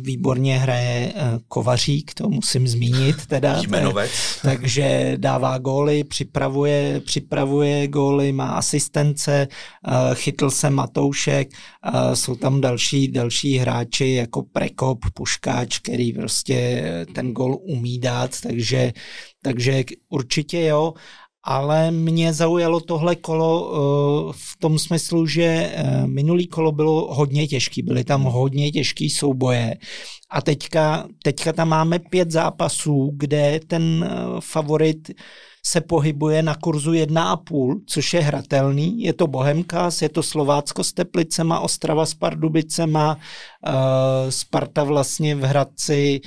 výborně 0.00 0.58
hraje 0.58 1.12
eh, 1.14 1.38
Kovařík, 1.48 2.14
to 2.14 2.28
musím 2.28 2.68
zmínit 2.68 3.26
teda. 3.26 3.62
Jmenovec. 3.62 4.10
Takže 4.42 5.14
dává 5.16 5.58
góly, 5.58 6.04
připravuje, 6.04 7.00
připravuje 7.00 7.88
góly, 7.88 8.32
má 8.32 8.48
asistence, 8.48 9.48
eh, 9.88 10.14
chytl 10.14 10.50
se 10.50 10.70
Matoušek, 10.70 11.48
eh, 11.52 12.16
jsou 12.16 12.34
tam 12.34 12.60
další, 12.60 13.08
další 13.08 13.58
hráči 13.58 14.10
jako 14.10 14.42
Prekop, 14.42 14.98
Puškáč, 15.14 15.78
který 15.78 16.12
prostě 16.12 16.84
ten 17.14 17.32
gól 17.32 17.58
umí 17.62 17.98
dát, 17.98 18.40
takže, 18.40 18.92
takže 19.42 19.84
určitě 20.08 20.64
jo 20.64 20.94
ale 21.44 21.90
mě 21.90 22.32
zaujalo 22.32 22.80
tohle 22.80 23.16
kolo 23.16 23.62
uh, 23.62 24.32
v 24.32 24.56
tom 24.58 24.78
smyslu, 24.78 25.26
že 25.26 25.72
uh, 25.72 26.06
minulý 26.06 26.46
kolo 26.46 26.72
bylo 26.72 27.14
hodně 27.14 27.46
těžký, 27.46 27.82
byly 27.82 28.04
tam 28.04 28.22
hodně 28.22 28.72
těžký 28.72 29.10
souboje 29.10 29.76
a 30.30 30.42
teďka, 30.42 31.08
teďka 31.22 31.52
tam 31.52 31.68
máme 31.68 31.98
pět 31.98 32.30
zápasů, 32.30 33.10
kde 33.14 33.60
ten 33.66 33.82
uh, 33.82 34.40
favorit 34.40 35.10
se 35.66 35.80
pohybuje 35.80 36.42
na 36.42 36.54
kurzu 36.54 36.92
1,5, 36.92 37.80
což 37.86 38.14
je 38.14 38.20
hratelný. 38.20 39.02
Je 39.02 39.12
to 39.12 39.26
Bohemkas, 39.26 40.02
je 40.02 40.08
to 40.08 40.22
Slovácko 40.22 40.84
s 40.84 40.92
Teplicema, 40.92 41.60
Ostrava 41.60 42.06
s 42.06 42.14
Pardubicema, 42.14 43.18
Sparta 44.28 44.84
vlastně 44.84 45.34
v 45.34 45.40
Hradci, 45.40 46.20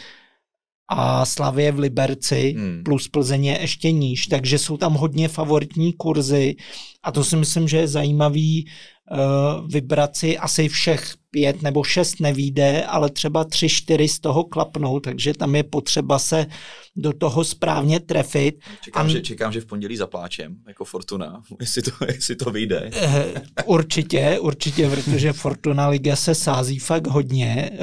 a 0.93 1.25
Slavě 1.25 1.71
v 1.71 1.79
Liberci 1.79 2.55
hmm. 2.57 2.81
plus 2.85 3.07
Plzeň 3.07 3.45
je 3.45 3.61
ještě 3.61 3.91
níž, 3.91 4.27
takže 4.27 4.59
jsou 4.59 4.77
tam 4.77 4.93
hodně 4.93 5.27
favoritní 5.27 5.93
kurzy 5.93 6.55
a 7.03 7.11
to 7.11 7.23
si 7.23 7.35
myslím, 7.35 7.67
že 7.67 7.77
je 7.77 7.87
zajímavý 7.87 8.65
uh, 9.11 9.67
vybrat 9.67 10.15
si 10.15 10.37
asi 10.37 10.69
všech 10.69 11.13
pět 11.33 11.61
nebo 11.61 11.83
šest 11.83 12.19
nevíde, 12.19 12.85
ale 12.85 13.09
třeba 13.09 13.43
tři, 13.43 13.69
čtyři 13.69 14.07
z 14.07 14.19
toho 14.19 14.43
klapnou, 14.43 14.99
takže 14.99 15.33
tam 15.33 15.55
je 15.55 15.63
potřeba 15.63 16.19
se 16.19 16.45
do 16.95 17.13
toho 17.13 17.43
správně 17.43 17.99
trefit. 17.99 18.55
Čekám, 18.81 19.05
a... 19.05 19.09
že, 19.09 19.21
čekám 19.21 19.51
že 19.51 19.61
v 19.61 19.65
pondělí 19.65 19.97
zapláčem, 19.97 20.55
jako 20.67 20.85
Fortuna, 20.85 21.41
jestli 21.59 21.81
to, 21.81 21.91
jestli 22.07 22.35
to 22.35 22.51
vyjde. 22.51 22.89
Eh, 22.93 23.41
určitě, 23.65 24.39
určitě, 24.39 24.89
protože 24.89 25.33
Fortuna 25.33 25.87
Liga 25.87 26.15
se 26.15 26.35
sází 26.35 26.79
fakt 26.79 27.07
hodně 27.07 27.71
eh, 27.73 27.77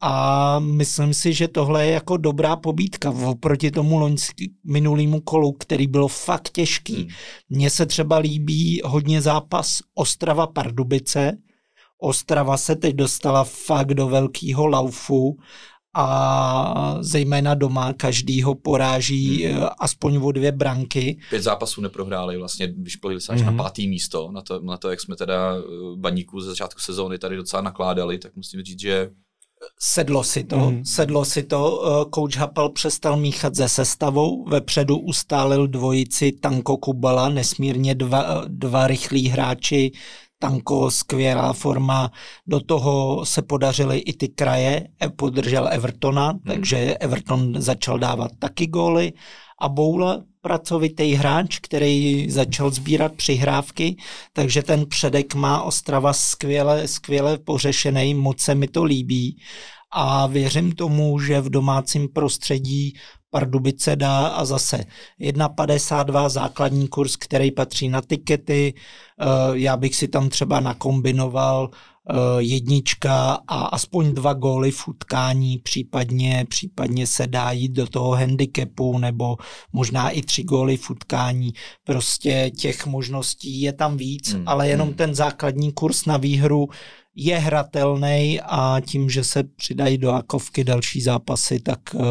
a 0.00 0.58
myslím 0.58 1.14
si, 1.14 1.32
že 1.32 1.48
tohle 1.48 1.86
je 1.86 1.92
jako 1.92 2.16
dobrá 2.16 2.56
pobídka 2.56 3.10
oproti 3.10 3.70
tomu 3.70 3.98
loňský, 3.98 4.52
minulýmu 4.64 5.20
kolu, 5.20 5.52
který 5.52 5.86
byl 5.86 6.08
fakt 6.08 6.50
těžký. 6.52 6.96
Hmm. 6.96 7.08
Mně 7.48 7.70
se 7.70 7.86
třeba 7.86 8.18
líbí 8.18 8.80
hodně 8.84 9.20
zápas 9.22 9.80
Ostrava-Pardubice, 9.98 11.32
Ostrava 11.98 12.56
se 12.56 12.76
teď 12.76 12.94
dostala 12.94 13.44
fakt 13.44 13.94
do 13.94 14.08
velkého 14.08 14.66
laufu 14.66 15.36
a 15.94 16.96
zejména 17.00 17.54
doma 17.54 17.92
každýho 17.92 18.54
poráží 18.54 19.44
hmm. 19.44 19.62
Eh, 19.62 19.68
aspoň 19.78 20.16
o 20.16 20.32
dvě 20.32 20.52
branky. 20.52 21.18
Pět 21.30 21.42
zápasů 21.42 21.80
neprohráli, 21.80 22.36
vlastně 22.36 22.66
vyšplili 22.66 23.20
se 23.20 23.32
až 23.32 23.42
hmm. 23.42 23.56
na 23.56 23.62
pátý 23.62 23.88
místo, 23.88 24.30
na 24.32 24.42
to, 24.42 24.60
na 24.60 24.76
to, 24.76 24.90
jak 24.90 25.00
jsme 25.00 25.16
teda 25.16 25.56
eh, 25.56 25.62
baníku 25.96 26.40
ze 26.40 26.48
začátku 26.48 26.80
sezóny 26.80 27.18
tady 27.18 27.36
docela 27.36 27.62
nakládali, 27.62 28.18
tak 28.18 28.36
musím 28.36 28.62
říct, 28.62 28.80
že 28.80 29.10
Sedlo 29.80 30.24
si 30.24 30.44
to, 30.44 30.56
mm. 30.56 30.84
sedlo 30.84 31.24
si 31.24 31.42
to. 31.42 31.84
Eh, 31.86 32.10
coach 32.14 32.36
Hapel 32.36 32.68
přestal 32.68 33.16
míchat 33.16 33.56
se 33.56 33.68
sestavou, 33.68 34.44
vepředu 34.44 34.98
ustálil 34.98 35.66
dvojici 35.66 36.32
Tanko 36.32 36.76
Kubala, 36.76 37.28
nesmírně 37.28 37.94
dva, 37.94 38.44
dva 38.46 38.86
rychlí 38.86 39.28
hráči, 39.28 39.92
Tanko, 40.44 40.90
skvělá 40.90 41.52
forma, 41.52 42.10
do 42.46 42.60
toho 42.60 43.26
se 43.26 43.42
podařily 43.42 43.98
i 43.98 44.12
ty 44.12 44.28
kraje, 44.28 44.88
e, 45.02 45.08
podržel 45.08 45.68
Evertona, 45.72 46.30
hmm. 46.30 46.40
takže 46.46 46.96
Everton 47.00 47.54
začal 47.62 47.98
dávat 47.98 48.30
taky 48.38 48.66
góly. 48.66 49.12
A 49.60 49.68
Boula 49.68 50.22
pracovitý 50.40 51.14
hráč, 51.14 51.58
který 51.58 52.30
začal 52.30 52.70
sbírat 52.70 53.12
přihrávky, 53.12 53.96
takže 54.32 54.62
ten 54.62 54.86
předek 54.86 55.34
má 55.34 55.62
Ostrava 55.62 56.12
skvěle, 56.12 56.88
skvěle 56.88 57.38
pořešený, 57.38 58.14
moc 58.14 58.40
se 58.40 58.54
mi 58.54 58.68
to 58.68 58.84
líbí. 58.84 59.36
A 59.92 60.26
věřím 60.26 60.72
tomu, 60.72 61.20
že 61.20 61.40
v 61.40 61.50
domácím 61.50 62.08
prostředí 62.08 62.94
Pardubice 63.34 63.96
dá 63.96 64.26
a 64.26 64.44
zase 64.44 64.84
1,52 65.20 66.28
základní 66.28 66.88
kurz, 66.88 67.16
který 67.16 67.50
patří 67.50 67.88
na 67.88 68.00
tikety. 68.00 68.74
Eh, 68.74 69.24
já 69.52 69.76
bych 69.76 69.96
si 69.96 70.08
tam 70.08 70.28
třeba 70.28 70.60
nakombinoval 70.60 71.70
eh, 71.70 72.14
jednička 72.38 73.38
a 73.48 73.64
aspoň 73.64 74.14
dva 74.14 74.34
góly 74.34 74.70
v 74.70 74.88
utkání, 74.88 75.58
případně, 75.58 76.46
případně 76.48 77.06
se 77.06 77.26
dá 77.26 77.52
jít 77.52 77.72
do 77.72 77.86
toho 77.86 78.10
handicapu 78.10 78.98
nebo 78.98 79.36
možná 79.72 80.10
i 80.10 80.22
tři 80.22 80.42
góly 80.42 80.76
v 80.76 80.90
utkání. 80.90 81.52
Prostě 81.84 82.50
těch 82.58 82.86
možností 82.86 83.60
je 83.60 83.72
tam 83.72 83.96
víc, 83.96 84.32
hmm. 84.32 84.42
ale 84.46 84.68
jenom 84.68 84.88
hmm. 84.88 84.96
ten 84.96 85.14
základní 85.14 85.72
kurz 85.72 86.06
na 86.06 86.16
výhru 86.16 86.68
je 87.16 87.38
hratelný 87.38 88.40
a 88.44 88.80
tím, 88.86 89.10
že 89.10 89.24
se 89.24 89.44
přidají 89.44 89.98
do 89.98 90.10
akovky 90.10 90.64
další 90.64 91.00
zápasy, 91.00 91.60
tak 91.60 91.80
uh, 91.94 92.02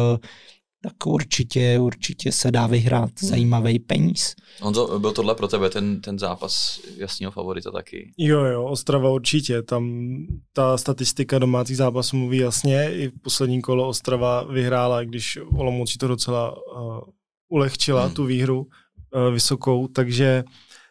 tak 0.84 1.06
určitě, 1.06 1.78
určitě 1.80 2.32
se 2.32 2.50
dá 2.50 2.66
vyhrát 2.66 3.10
hmm. 3.20 3.28
zajímavý 3.30 3.78
peníz. 3.78 4.34
Honzo, 4.60 4.98
byl 4.98 5.12
tohle 5.12 5.34
pro 5.34 5.48
tebe 5.48 5.70
ten, 5.70 6.00
ten 6.00 6.18
zápas 6.18 6.80
jasného 6.96 7.32
favorita 7.32 7.70
taky? 7.70 8.12
Jo, 8.18 8.44
jo, 8.44 8.64
Ostrava 8.64 9.10
určitě. 9.10 9.62
Tam 9.62 10.14
ta 10.52 10.76
statistika 10.76 11.38
domácích 11.38 11.76
zápasů 11.76 12.16
mluví 12.16 12.38
jasně. 12.38 12.90
I 12.94 13.08
v 13.08 13.20
posledním 13.22 13.62
kolo 13.62 13.88
Ostrava 13.88 14.42
vyhrála, 14.42 15.04
když 15.04 15.38
Olomoucí 15.56 15.98
to 15.98 16.08
docela 16.08 16.56
uh, 16.56 17.00
ulehčila, 17.48 18.04
hmm. 18.04 18.14
tu 18.14 18.24
výhru 18.24 18.60
uh, 18.60 19.32
vysokou, 19.32 19.88
takže 19.88 20.44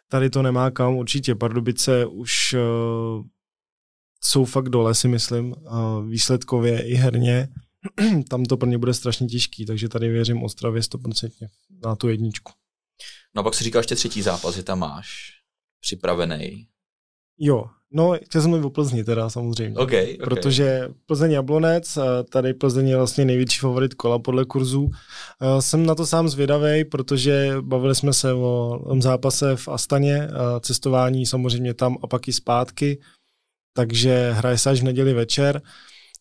tady 0.08 0.30
to 0.30 0.42
nemá 0.42 0.70
kam. 0.70 0.96
Určitě 0.96 1.34
Pardubice 1.34 2.06
už 2.06 2.54
uh, 2.54 3.24
jsou 4.24 4.44
fakt 4.44 4.68
dole, 4.68 4.94
si 4.94 5.08
myslím, 5.08 5.52
uh, 5.52 6.08
výsledkově 6.08 6.86
i 6.86 6.94
herně 6.94 7.48
tam 8.28 8.44
to 8.44 8.56
pro 8.56 8.68
ně 8.68 8.78
bude 8.78 8.94
strašně 8.94 9.26
těžký, 9.26 9.66
takže 9.66 9.88
tady 9.88 10.08
věřím 10.08 10.42
Ostravě 10.42 10.82
100% 10.82 11.30
na 11.84 11.96
tu 11.96 12.08
jedničku. 12.08 12.52
No 13.34 13.40
a 13.40 13.42
pak 13.42 13.54
si 13.54 13.64
říkal 13.64 13.80
ještě 13.80 13.94
třetí 13.94 14.22
zápas, 14.22 14.54
že 14.54 14.62
tam 14.62 14.78
máš 14.78 15.30
připravený. 15.80 16.66
Jo, 17.38 17.64
no 17.92 18.14
chtěl 18.24 18.40
jsem 18.40 18.50
mluvit 18.50 18.66
o 18.66 18.70
Plzni 18.70 19.04
teda 19.04 19.30
samozřejmě. 19.30 19.78
Okay, 19.78 20.04
okay. 20.04 20.16
Protože 20.16 20.88
Plzeň 21.06 21.32
Jablonec, 21.32 21.98
tady 22.30 22.54
Plzeň 22.54 22.88
je 22.88 22.96
vlastně 22.96 23.24
největší 23.24 23.58
favorit 23.58 23.94
kola 23.94 24.18
podle 24.18 24.44
kurzů. 24.44 24.90
Jsem 25.60 25.86
na 25.86 25.94
to 25.94 26.06
sám 26.06 26.28
zvědavý, 26.28 26.84
protože 26.84 27.56
bavili 27.60 27.94
jsme 27.94 28.12
se 28.12 28.32
o 28.32 28.80
zápase 29.00 29.56
v 29.56 29.68
Astaně, 29.68 30.28
cestování 30.60 31.26
samozřejmě 31.26 31.74
tam 31.74 31.96
a 32.02 32.06
pak 32.06 32.28
i 32.28 32.32
zpátky, 32.32 33.00
takže 33.76 34.30
hraje 34.30 34.58
se 34.58 34.70
až 34.70 34.80
v 34.80 34.84
neděli 34.84 35.14
večer 35.14 35.62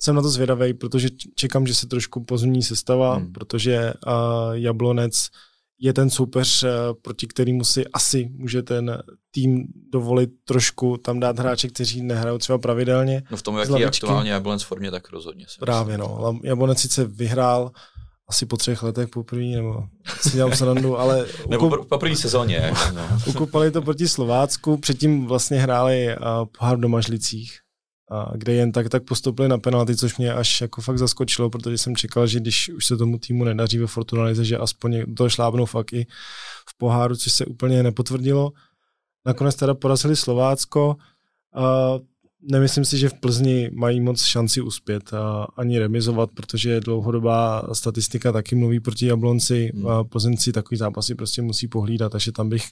jsem 0.03 0.15
na 0.15 0.21
to 0.21 0.29
zvědavý, 0.29 0.73
protože 0.73 1.09
čekám, 1.35 1.67
že 1.67 1.75
se 1.75 1.87
trošku 1.87 2.23
pozmění 2.23 2.63
sestava, 2.63 3.15
hmm. 3.15 3.31
protože 3.31 3.93
uh, 4.07 4.13
Jablonec 4.53 5.27
je 5.79 5.93
ten 5.93 6.09
soupeř, 6.09 6.63
uh, 6.63 6.69
proti 7.01 7.27
kterému 7.27 7.63
si 7.63 7.87
asi 7.87 8.29
může 8.35 8.63
ten 8.63 9.03
tým 9.31 9.67
dovolit 9.91 10.29
trošku 10.45 10.97
tam 10.97 11.19
dát 11.19 11.39
hráče, 11.39 11.67
kteří 11.67 12.01
nehrajou 12.01 12.37
třeba 12.37 12.57
pravidelně. 12.57 13.23
No 13.31 13.37
v 13.37 13.41
tom, 13.41 13.57
jaký 13.57 13.79
je 13.79 13.87
aktuálně 13.87 14.31
Jablonec 14.31 14.63
formě, 14.63 14.91
tak 14.91 15.09
rozhodně. 15.09 15.45
Právě, 15.59 15.97
no. 15.97 16.39
Jablonec 16.43 16.79
sice 16.79 17.05
vyhrál 17.05 17.71
asi 18.29 18.45
po 18.45 18.57
třech 18.57 18.83
letech 18.83 19.09
poprvé, 19.09 19.45
nebo 19.45 19.83
si 20.21 20.29
dělám 20.29 20.55
srandu, 20.55 20.99
ale... 20.99 21.25
nebo 21.47 21.67
ukup... 21.67 21.89
po 21.89 21.97
první 21.97 22.15
sezóně. 22.15 22.73
No. 22.93 23.19
Ukupali 23.27 23.71
to 23.71 23.81
proti 23.81 24.07
Slovácku, 24.07 24.77
předtím 24.77 25.25
vlastně 25.25 25.59
hráli 25.59 26.07
uh, 26.07 26.45
pohár 26.59 26.77
v 26.77 26.79
Domažlicích 26.79 27.62
kde 28.35 28.53
jen 28.53 28.71
tak 28.71 28.89
tak 28.89 29.03
postupili 29.03 29.47
na 29.49 29.57
penalty, 29.57 29.95
což 29.95 30.17
mě 30.17 30.33
až 30.33 30.61
jako 30.61 30.81
fakt 30.81 30.97
zaskočilo, 30.97 31.49
protože 31.49 31.77
jsem 31.77 31.95
čekal, 31.95 32.27
že 32.27 32.39
když 32.39 32.69
už 32.69 32.85
se 32.85 32.97
tomu 32.97 33.17
týmu 33.17 33.43
nedaří 33.43 33.77
ve 33.77 33.87
Fortunalize, 33.87 34.45
že 34.45 34.57
aspoň 34.57 35.15
to 35.17 35.29
šlábnou 35.29 35.65
fakt 35.65 35.93
i 35.93 36.07
v 36.69 36.77
poháru, 36.77 37.15
což 37.15 37.31
se 37.33 37.45
úplně 37.45 37.83
nepotvrdilo. 37.83 38.51
Nakonec 39.25 39.55
teda 39.55 39.73
porazili 39.73 40.15
Slovácko. 40.15 40.95
A 41.55 41.93
nemyslím 42.41 42.85
si, 42.85 42.97
že 42.97 43.09
v 43.09 43.13
Plzni 43.13 43.69
mají 43.73 44.01
moc 44.01 44.23
šanci 44.23 44.61
uspět 44.61 45.13
a 45.13 45.47
ani 45.57 45.79
remizovat, 45.79 46.29
protože 46.31 46.79
dlouhodobá 46.79 47.63
statistika 47.73 48.31
taky 48.31 48.55
mluví 48.55 48.79
proti 48.79 49.05
Jablonci. 49.05 49.71
Hmm. 49.75 49.87
A 49.87 50.03
Plzeňci 50.03 50.51
takový 50.51 50.77
zápasy 50.77 51.15
prostě 51.15 51.41
musí 51.41 51.67
pohlídat, 51.67 52.11
takže 52.11 52.31
tam 52.31 52.49
bych 52.49 52.63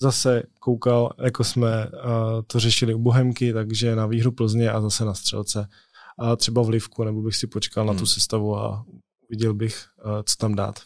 zase 0.00 0.42
koukal, 0.60 1.10
jako 1.24 1.44
jsme 1.44 1.86
uh, 1.86 1.92
to 2.46 2.60
řešili 2.60 2.94
u 2.94 2.98
Bohemky, 2.98 3.52
takže 3.52 3.96
na 3.96 4.06
výhru 4.06 4.32
Plzně 4.32 4.70
a 4.70 4.80
zase 4.80 5.04
na 5.04 5.14
střelce. 5.14 5.68
A 6.18 6.36
třeba 6.36 6.62
v 6.62 6.68
Livku, 6.68 7.04
nebo 7.04 7.22
bych 7.22 7.36
si 7.36 7.46
počkal 7.46 7.84
hmm. 7.84 7.88
na 7.88 7.92
tu 7.92 8.04
hmm. 8.04 8.06
sestavu 8.06 8.56
a 8.56 8.84
viděl 9.30 9.54
bych, 9.54 9.84
uh, 10.04 10.22
co 10.22 10.36
tam 10.36 10.54
dát. 10.54 10.80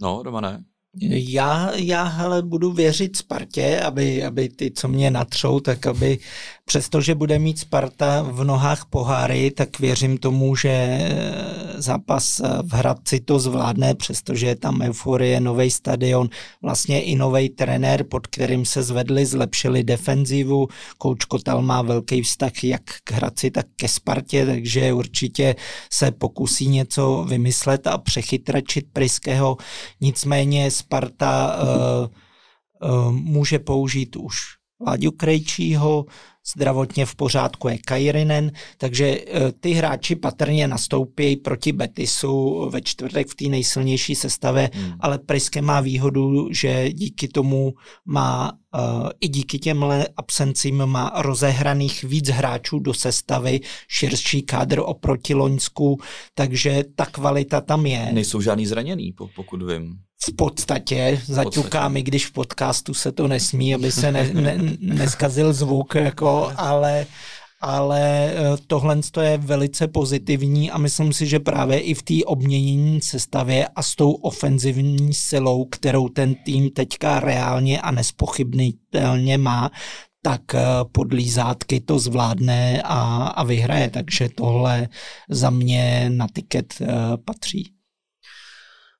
No, 0.00 0.22
doma 0.22 0.40
ne. 0.40 0.64
Já, 1.00 1.72
já 1.74 2.04
hele, 2.04 2.42
budu 2.42 2.72
věřit 2.72 3.16
Spartě, 3.16 3.80
aby, 3.80 4.24
aby 4.24 4.48
ty, 4.48 4.70
co 4.70 4.88
mě 4.88 5.10
natřou, 5.10 5.60
tak 5.60 5.86
aby 5.86 6.18
přestože 6.64 7.14
bude 7.14 7.38
mít 7.38 7.58
Sparta 7.58 8.22
v 8.22 8.44
nohách 8.44 8.84
poháry, 8.90 9.50
tak 9.50 9.80
věřím 9.80 10.18
tomu, 10.18 10.56
že 10.56 10.68
eh, 10.68 11.34
zápas 11.76 12.40
eh, 12.40 12.48
v 12.62 12.72
Hradci 12.72 13.20
to 13.20 13.38
zvládne, 13.38 13.94
přestože 13.94 14.46
je 14.46 14.56
tam 14.56 14.80
euforie, 14.82 15.40
nový 15.40 15.70
stadion, 15.70 16.28
vlastně 16.62 17.02
i 17.02 17.16
nový 17.16 17.48
trenér, 17.48 18.04
pod 18.04 18.26
kterým 18.26 18.64
se 18.64 18.82
zvedli, 18.82 19.26
zlepšili 19.26 19.84
defenzivu. 19.84 20.68
Kouč 20.98 21.24
Kotal 21.24 21.62
má 21.62 21.82
velký 21.82 22.22
vztah 22.22 22.64
jak 22.64 22.82
k 23.04 23.12
Hradci, 23.12 23.50
tak 23.50 23.66
ke 23.76 23.88
Spartě, 23.88 24.46
takže 24.46 24.92
určitě 24.92 25.54
se 25.92 26.10
pokusí 26.10 26.68
něco 26.68 27.26
vymyslet 27.28 27.86
a 27.86 27.98
přechytračit 27.98 28.86
Priského. 28.92 29.56
Nicméně 30.00 30.70
Sparta 30.82 31.56
uh, 31.56 32.08
uh, 32.90 33.12
může 33.12 33.58
použít 33.58 34.16
už 34.16 34.36
Láďu 34.86 35.10
Krejčího, 35.10 36.04
zdravotně 36.54 37.06
v 37.06 37.14
pořádku 37.14 37.68
je 37.68 37.78
Kairinen, 37.78 38.52
takže 38.78 39.06
eh, 39.06 39.52
ty 39.60 39.70
hráči 39.70 40.16
patrně 40.16 40.68
nastoupí 40.68 41.36
proti 41.36 41.72
Betisu 41.72 42.68
ve 42.70 42.80
čtvrtek 42.82 43.28
v 43.28 43.34
té 43.34 43.44
nejsilnější 43.44 44.14
sestavě, 44.14 44.70
hmm. 44.72 44.92
ale 45.00 45.18
Priske 45.18 45.62
má 45.62 45.80
výhodu, 45.80 46.48
že 46.52 46.92
díky 46.92 47.28
tomu 47.28 47.74
má 48.06 48.52
i 49.20 49.28
díky 49.28 49.58
těmhle 49.58 50.08
absencím 50.16 50.86
má 50.86 51.12
rozehraných 51.16 52.04
víc 52.04 52.28
hráčů 52.28 52.78
do 52.78 52.94
sestavy, 52.94 53.60
širší 53.88 54.42
kádr 54.42 54.80
oproti 54.84 55.34
Loňsku, 55.34 56.00
takže 56.34 56.84
ta 56.94 57.06
kvalita 57.06 57.60
tam 57.60 57.86
je. 57.86 58.08
Nejsou 58.12 58.40
žádný 58.40 58.66
zraněný, 58.66 59.14
pokud 59.36 59.62
vím 59.62 59.98
v 60.30 60.36
podstatě 60.36 61.20
zaťukáme, 61.24 62.02
když 62.02 62.26
v 62.26 62.32
podcastu 62.32 62.94
se 62.94 63.12
to 63.12 63.28
nesmí, 63.28 63.74
aby 63.74 63.92
se 63.92 64.12
ne, 64.12 64.30
ne, 64.34 64.58
neskazil 64.80 65.52
zvuk, 65.52 65.94
jako, 65.94 66.52
ale, 66.56 67.06
ale 67.60 68.30
eh, 68.30 68.56
tohle 68.66 69.00
je 69.20 69.38
velice 69.38 69.88
pozitivní 69.88 70.70
a 70.70 70.78
myslím 70.78 71.12
si, 71.12 71.26
že 71.26 71.38
právě 71.38 71.80
i 71.80 71.94
v 71.94 72.02
té 72.02 72.14
obměnění 72.26 73.00
sestavě 73.00 73.68
a 73.68 73.82
s 73.82 73.94
tou 73.94 74.12
ofenzivní 74.12 75.14
silou, 75.14 75.64
kterou 75.64 76.08
ten 76.08 76.34
tým 76.34 76.70
teďka 76.70 77.20
reálně 77.20 77.80
a 77.80 77.90
nespochybnitelně 77.90 79.38
má, 79.38 79.70
tak 80.22 80.54
eh, 80.54 80.64
podlízátky 80.92 81.80
to 81.80 81.98
zvládne 81.98 82.82
a, 82.84 83.26
a 83.26 83.42
vyhraje, 83.44 83.90
takže 83.90 84.28
tohle 84.28 84.88
za 85.28 85.50
mě 85.50 86.10
na 86.10 86.26
tiket 86.34 86.74
uh, 86.80 86.88
patří. 87.24 87.81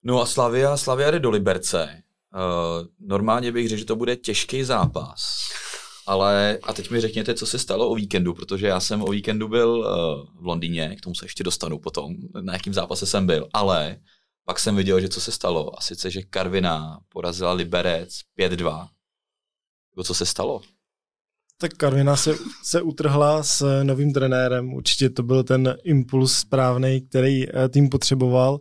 No 0.04 0.20
a 0.20 0.26
Slavia, 0.26 0.76
Slavia 0.76 1.10
jde 1.10 1.18
do 1.20 1.30
Liberce. 1.30 2.02
Uh, 2.34 2.86
normálně 3.00 3.52
bych 3.52 3.68
řekl, 3.68 3.78
že 3.78 3.84
to 3.84 3.96
bude 3.96 4.16
těžký 4.16 4.64
zápas. 4.64 5.48
Ale, 6.06 6.58
a 6.62 6.72
teď 6.72 6.90
mi 6.90 7.00
řekněte, 7.00 7.34
co 7.34 7.46
se 7.46 7.58
stalo 7.58 7.88
o 7.88 7.94
víkendu, 7.94 8.34
protože 8.34 8.66
já 8.66 8.80
jsem 8.80 9.02
o 9.02 9.10
víkendu 9.10 9.48
byl 9.48 9.68
uh, 9.68 9.86
v 10.42 10.46
Londýně, 10.46 10.96
k 10.96 11.00
tomu 11.00 11.14
se 11.14 11.24
ještě 11.24 11.44
dostanu 11.44 11.78
potom, 11.78 12.14
na 12.40 12.52
jakým 12.52 12.74
zápase 12.74 13.06
jsem 13.06 13.26
byl, 13.26 13.48
ale 13.52 13.96
pak 14.44 14.58
jsem 14.58 14.76
viděl, 14.76 15.00
že 15.00 15.08
co 15.08 15.20
se 15.20 15.32
stalo, 15.32 15.78
a 15.78 15.82
sice, 15.82 16.10
že 16.10 16.22
Karvina 16.22 17.00
porazila 17.08 17.52
Liberec 17.52 18.20
5-2. 18.38 18.88
Nebo 19.94 20.04
co 20.04 20.14
se 20.14 20.26
stalo? 20.26 20.62
Tak 21.62 21.74
Karvina 21.74 22.16
se, 22.16 22.34
se 22.62 22.82
utrhla 22.82 23.42
s 23.42 23.82
novým 23.82 24.12
trenérem. 24.12 24.72
Určitě 24.72 25.10
to 25.10 25.22
byl 25.22 25.44
ten 25.44 25.74
impuls 25.84 26.38
správný, 26.38 27.00
který 27.00 27.48
eh, 27.48 27.68
tým 27.68 27.88
potřeboval. 27.88 28.60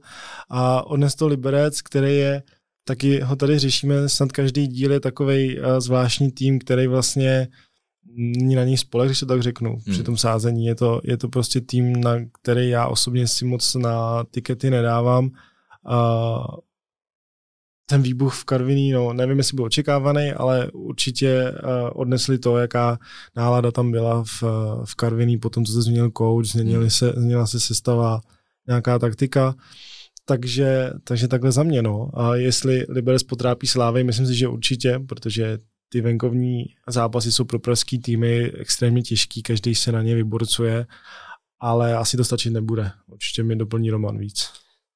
A 0.50 0.88
odnes 0.88 1.16
to 1.16 1.28
Liberec, 1.28 1.82
který 1.82 2.18
je, 2.18 2.44
taky 2.84 3.22
ho 3.22 3.36
tady 3.36 3.60
řešíme, 3.60 4.10
snad 4.10 4.32
každý 4.32 4.68
díl 4.68 4.92
je 4.92 5.00
takový 5.00 5.60
eh, 5.60 5.82
zvláštní 5.82 6.32
tým, 6.32 6.60
který 6.60 6.88
vlastně 6.88 7.48
ní 8.18 8.56
na 8.56 8.64
něj 8.64 8.78
spolek, 8.78 9.08
když 9.08 9.20
to 9.20 9.26
tak 9.26 9.42
řeknu, 9.42 9.70
hmm. 9.70 9.94
při 9.94 10.04
tom 10.04 10.18
sázení. 10.18 10.66
Je 10.66 10.76
to, 10.76 11.02
je 11.04 11.18
to 11.18 11.30
prostě 11.30 11.62
tým, 11.62 12.02
na 12.02 12.16
který 12.42 12.70
já 12.70 12.88
osobně 12.88 13.28
si 13.28 13.46
moc 13.46 13.76
na 13.76 14.24
tikety 14.32 14.70
nedávám. 14.70 15.26
Uh, 15.26 16.46
ten 17.92 18.02
výbuch 18.02 18.34
v 18.34 18.44
Karviní, 18.44 18.92
no 18.92 19.14
nevím, 19.14 19.38
jestli 19.38 19.56
byl 19.56 19.66
očekávaný, 19.66 20.32
ale 20.32 20.72
určitě 20.72 21.52
uh, 21.52 21.90
odnesli 21.94 22.40
to, 22.40 22.58
jaká 22.58 23.00
nálada 23.36 23.72
tam 23.72 23.92
byla 23.92 24.24
v, 24.24 24.44
v 24.86 24.96
Karviní, 24.96 25.38
potom 25.38 25.66
co 25.66 25.74
se 25.74 25.82
změnil 25.82 26.12
coach, 26.18 26.46
změnili 26.46 26.92
se, 26.92 27.14
změnila 27.16 27.48
se 27.48 27.60
sestava, 27.60 28.22
nějaká 28.68 29.00
taktika, 29.00 29.56
takže, 30.26 30.92
takže 31.04 31.28
takhle 31.28 31.52
za 31.52 31.64
mě, 31.64 31.82
no. 31.82 32.10
A 32.14 32.36
jestli 32.36 32.86
Liberec 32.90 33.24
potrápí 33.24 33.68
Slávy, 33.68 34.04
myslím 34.04 34.28
si, 34.28 34.36
že 34.36 34.48
určitě, 34.48 35.00
protože 35.08 35.58
ty 35.90 36.02
venkovní 36.02 36.66
zápasy 36.88 37.32
jsou 37.32 37.44
pro 37.44 37.60
pražský 37.60 38.00
týmy 38.00 38.52
extrémně 38.52 39.02
těžký, 39.02 39.44
každý 39.44 39.76
se 39.76 39.92
na 39.92 40.02
ně 40.02 40.16
vyborcuje, 40.16 40.86
ale 41.60 41.96
asi 41.96 42.18
to 42.18 42.24
stačit 42.24 42.50
nebude. 42.50 42.92
Určitě 43.08 43.44
mi 43.44 43.56
doplní 43.56 43.90
Roman 43.90 44.18
víc. 44.18 44.50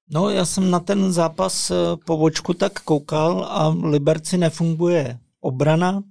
No, 0.10 0.30
já 0.30 0.46
jsem 0.46 0.72
na 0.72 0.80
ten 0.80 1.12
zápas 1.14 1.72
eh, 1.72 1.76
po 2.06 2.18
vočku 2.18 2.54
tak 2.54 2.80
koukal 2.80 3.46
a 3.50 3.68
Liberci 3.68 4.38
nefunguje 4.38 5.20
obrana. 5.42 6.04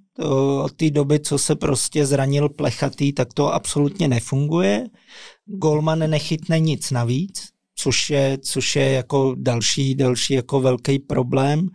Od 0.63 0.73
té 0.73 0.91
doby, 0.91 1.21
co 1.21 1.39
se 1.39 1.57
prostě 1.57 2.07
zranil 2.07 2.49
plechatý, 2.49 3.13
tak 3.13 3.35
to 3.35 3.55
absolutně 3.55 4.09
nefunguje. 4.09 4.87
Golman 5.47 5.99
nechytne 5.99 6.61
nic 6.61 6.91
navíc, 6.91 7.49
což 7.85 8.11
je, 8.11 8.39
což 8.39 8.77
je 8.77 8.93
jako 8.93 9.35
další, 9.39 9.95
další 9.95 10.35
jako 10.35 10.61
velký 10.61 10.99
problém. 10.99 11.69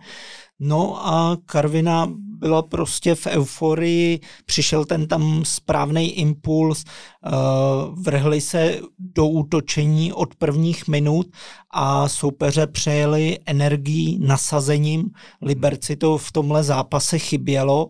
No 0.59 1.07
a 1.07 1.37
Karvina 1.45 2.07
byla 2.39 2.61
prostě 2.61 3.15
v 3.15 3.27
euforii, 3.27 4.19
přišel 4.45 4.85
ten 4.85 5.07
tam 5.07 5.45
správný 5.45 6.11
impuls, 6.19 6.83
uh, 6.83 8.03
vrhli 8.03 8.41
se 8.41 8.79
do 8.99 9.27
útočení 9.27 10.13
od 10.13 10.35
prvních 10.35 10.87
minut 10.87 11.27
a 11.71 12.09
soupeře 12.09 12.67
přejeli 12.67 13.39
energií, 13.45 14.19
nasazením. 14.19 15.05
Liberci 15.41 15.95
to 15.95 16.17
v 16.17 16.31
tomhle 16.31 16.63
zápase 16.63 17.19
chybělo 17.19 17.89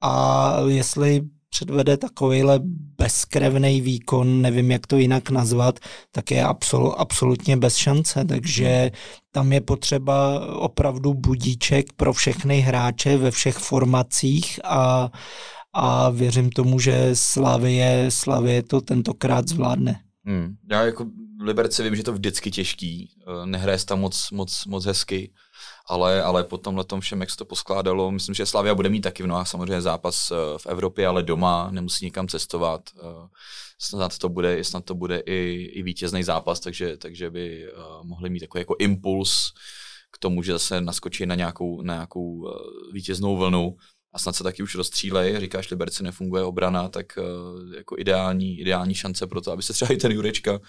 a 0.00 0.54
jestli 0.66 1.22
předvede 1.52 1.96
takovýhle 1.96 2.60
bezkrevný 2.98 3.80
výkon, 3.80 4.42
nevím, 4.42 4.70
jak 4.70 4.86
to 4.86 4.96
jinak 4.96 5.30
nazvat, 5.30 5.78
tak 6.12 6.30
je 6.30 6.44
absol, 6.44 6.94
absolutně 6.96 7.56
bez 7.56 7.76
šance. 7.76 8.24
Takže 8.24 8.90
tam 9.32 9.52
je 9.52 9.60
potřeba 9.60 10.46
opravdu 10.56 11.14
budíček 11.14 11.92
pro 11.92 12.12
všechny 12.12 12.60
hráče 12.60 13.16
ve 13.16 13.30
všech 13.30 13.56
formacích 13.56 14.60
a, 14.64 15.10
a 15.72 16.10
věřím 16.10 16.50
tomu, 16.50 16.78
že 16.78 17.10
Slavie, 17.12 18.06
Slavie 18.10 18.62
to 18.62 18.80
tentokrát 18.80 19.48
zvládne. 19.48 20.00
Hmm. 20.24 20.54
Já 20.70 20.82
jako 20.82 21.06
Liberce 21.40 21.82
vím, 21.82 21.96
že 21.96 22.02
to 22.02 22.12
vždycky 22.12 22.50
těžký, 22.50 23.10
eh, 23.20 23.46
nehraje 23.46 23.78
tam 23.84 24.00
moc, 24.00 24.30
moc, 24.30 24.66
moc 24.66 24.84
hezky 24.84 25.32
ale, 25.92 26.22
ale 26.22 26.44
potom 26.44 26.76
na 26.76 26.84
tom 26.84 27.00
všem, 27.00 27.20
jak 27.20 27.30
se 27.30 27.36
to 27.36 27.44
poskládalo, 27.44 28.10
myslím, 28.10 28.34
že 28.34 28.46
Slavia 28.46 28.74
bude 28.74 28.88
mít 28.88 29.00
taky 29.00 29.22
v 29.22 29.26
nohách 29.26 29.48
samozřejmě 29.48 29.80
zápas 29.80 30.30
eh, 30.30 30.34
v 30.58 30.66
Evropě, 30.66 31.06
ale 31.06 31.22
doma 31.22 31.68
nemusí 31.70 32.04
nikam 32.04 32.28
cestovat. 32.28 32.80
Eh, 32.96 33.28
snad 33.78 34.18
to 34.18 34.28
bude, 34.28 34.64
snad 34.64 34.84
to 34.84 34.94
bude 34.94 35.18
i, 35.18 35.70
i 35.72 35.82
vítězný 35.82 36.22
zápas, 36.22 36.60
takže, 36.60 36.96
takže 36.96 37.30
by 37.30 37.64
eh, 37.64 37.72
mohli 38.02 38.30
mít 38.30 38.40
takový 38.40 38.60
jako 38.60 38.76
impuls 38.78 39.52
k 40.12 40.18
tomu, 40.18 40.42
že 40.42 40.52
zase 40.52 40.80
naskočí 40.80 41.26
na 41.26 41.34
nějakou, 41.34 41.82
na 41.82 41.94
nějakou 41.94 42.52
vítěznou 42.92 43.36
vlnu 43.36 43.76
a 44.14 44.18
snad 44.18 44.36
se 44.36 44.44
taky 44.44 44.62
už 44.62 44.74
rozstřílej, 44.74 45.40
říkáš, 45.40 45.70
Liberci 45.70 46.02
nefunguje 46.02 46.44
obrana, 46.44 46.88
tak 46.88 47.06
jako 47.76 47.96
ideální, 47.98 48.60
ideální 48.60 48.94
šance 48.94 49.26
pro 49.26 49.40
to, 49.40 49.52
aby 49.52 49.62
se 49.62 49.72
třeba 49.72 49.92
i 49.92 49.96
ten 49.96 50.12
Jurečka 50.12 50.60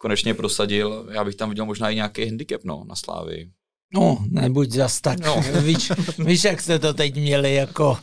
konečně 0.00 0.34
prosadil. 0.34 1.08
Já 1.12 1.24
bych 1.24 1.36
tam 1.36 1.48
viděl 1.48 1.66
možná 1.66 1.90
i 1.90 1.94
nějaký 1.94 2.24
handicap 2.24 2.64
no, 2.64 2.84
na 2.88 2.94
Slávii. 2.94 3.50
No, 3.94 4.18
nebuď 4.30 4.70
zas 4.70 5.00
tak. 5.00 5.18
No. 5.18 5.44
víš, 5.60 5.92
víš, 6.18 6.44
jak 6.44 6.60
jste 6.60 6.78
to 6.78 6.94
teď 6.94 7.14
měli 7.14 7.54
jako 7.54 7.98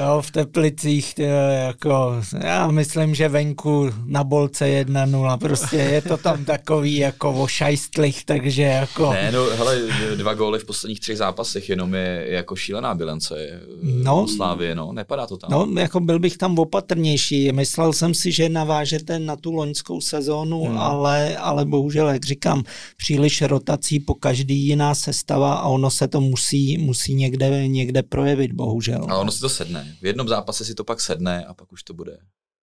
jo, 0.00 0.22
v 0.22 0.30
Teplicích, 0.30 1.14
to 1.14 1.22
jako, 1.22 2.22
já 2.44 2.70
myslím, 2.70 3.14
že 3.14 3.28
venku 3.28 3.90
na 4.06 4.24
bolce 4.24 4.84
1-0, 4.84 5.38
prostě 5.38 5.76
je 5.76 6.02
to 6.02 6.16
tam 6.16 6.44
takový 6.52 6.96
jako 6.96 7.32
o 7.32 7.46
šajstlích, 7.46 8.24
takže 8.24 8.62
jako... 8.62 9.12
Ne, 9.12 9.32
no 9.32 9.44
hele, 9.44 9.78
dva 10.16 10.34
góly 10.34 10.58
v 10.58 10.64
posledních 10.64 11.00
třech 11.00 11.16
zápasech, 11.18 11.68
jenom 11.68 11.94
je 11.94 12.26
jako 12.28 12.56
šílená 12.56 12.94
bilance 12.94 13.60
no, 13.82 14.28
Slávě, 14.28 14.74
no, 14.74 14.92
nepadá 14.92 15.26
to 15.26 15.36
tam. 15.36 15.50
No, 15.50 15.80
jako 15.80 16.00
byl 16.00 16.18
bych 16.18 16.36
tam 16.36 16.58
opatrnější, 16.58 17.52
myslel 17.52 17.92
jsem 17.92 18.14
si, 18.14 18.32
že 18.32 18.48
navážete 18.48 19.18
na 19.18 19.36
tu 19.36 19.52
loňskou 19.52 20.00
sezónu, 20.00 20.64
hmm. 20.64 20.78
ale, 20.78 21.36
ale 21.36 21.64
bohužel, 21.64 22.08
jak 22.08 22.24
říkám, 22.24 22.62
příliš 22.96 23.42
rotací 23.42 24.00
po 24.00 24.14
každý 24.14 24.66
jiná 24.66 24.94
sestava 24.94 25.54
a 25.54 25.68
ono 25.68 25.90
se 25.90 26.08
to 26.08 26.20
musí, 26.20 26.78
musí 26.78 27.14
někde, 27.14 27.68
někde 27.68 28.02
projevit, 28.02 28.52
bohužel. 28.52 29.06
A 29.08 29.18
ono 29.18 29.32
se 29.32 29.40
to 29.40 29.48
sedne 29.48 29.81
v 30.00 30.06
jednom 30.06 30.28
zápase 30.28 30.64
si 30.64 30.74
to 30.74 30.84
pak 30.84 31.00
sedne 31.00 31.44
a 31.44 31.54
pak 31.54 31.72
už 31.72 31.82
to 31.82 31.94
bude, 31.94 32.16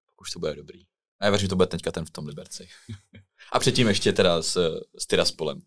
pak 0.05 0.21
už 0.21 0.31
to 0.31 0.39
bude 0.39 0.55
dobrý. 0.55 0.85
A 1.19 1.25
já 1.25 1.31
věřím, 1.31 1.45
že 1.45 1.49
to 1.49 1.55
bude 1.55 1.67
teďka 1.67 1.91
ten 1.91 2.05
v 2.05 2.09
tom 2.09 2.27
Liberci. 2.27 2.67
a 3.51 3.59
předtím 3.59 3.87
ještě 3.87 4.13
teda 4.13 4.41
s, 4.41 4.81
s 4.97 5.07
Tiraspolem. 5.07 5.61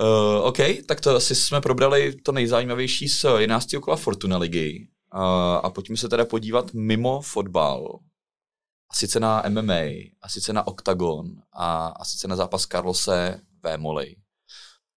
Uh, 0.00 0.44
OK, 0.44 0.58
tak 0.88 1.00
to 1.00 1.16
asi 1.16 1.34
jsme 1.34 1.60
probrali 1.60 2.14
to 2.14 2.32
nejzajímavější 2.32 3.08
z 3.08 3.24
11. 3.38 3.66
kola 3.80 3.96
Fortuna 3.96 4.38
ligy. 4.38 4.88
Uh, 5.14 5.20
a 5.62 5.70
pojďme 5.70 5.96
se 5.96 6.08
teda 6.08 6.24
podívat 6.24 6.74
mimo 6.74 7.20
fotbal. 7.20 8.00
A 8.90 8.94
sice 8.94 9.20
na 9.20 9.42
MMA, 9.48 9.82
a 10.22 10.28
sice 10.28 10.52
na 10.52 10.66
Octagon, 10.66 11.42
a, 11.52 11.86
a 11.86 12.04
sice 12.04 12.28
na 12.28 12.36
zápas 12.36 12.66
Carlose 12.66 13.40
Vémoli 13.62 14.16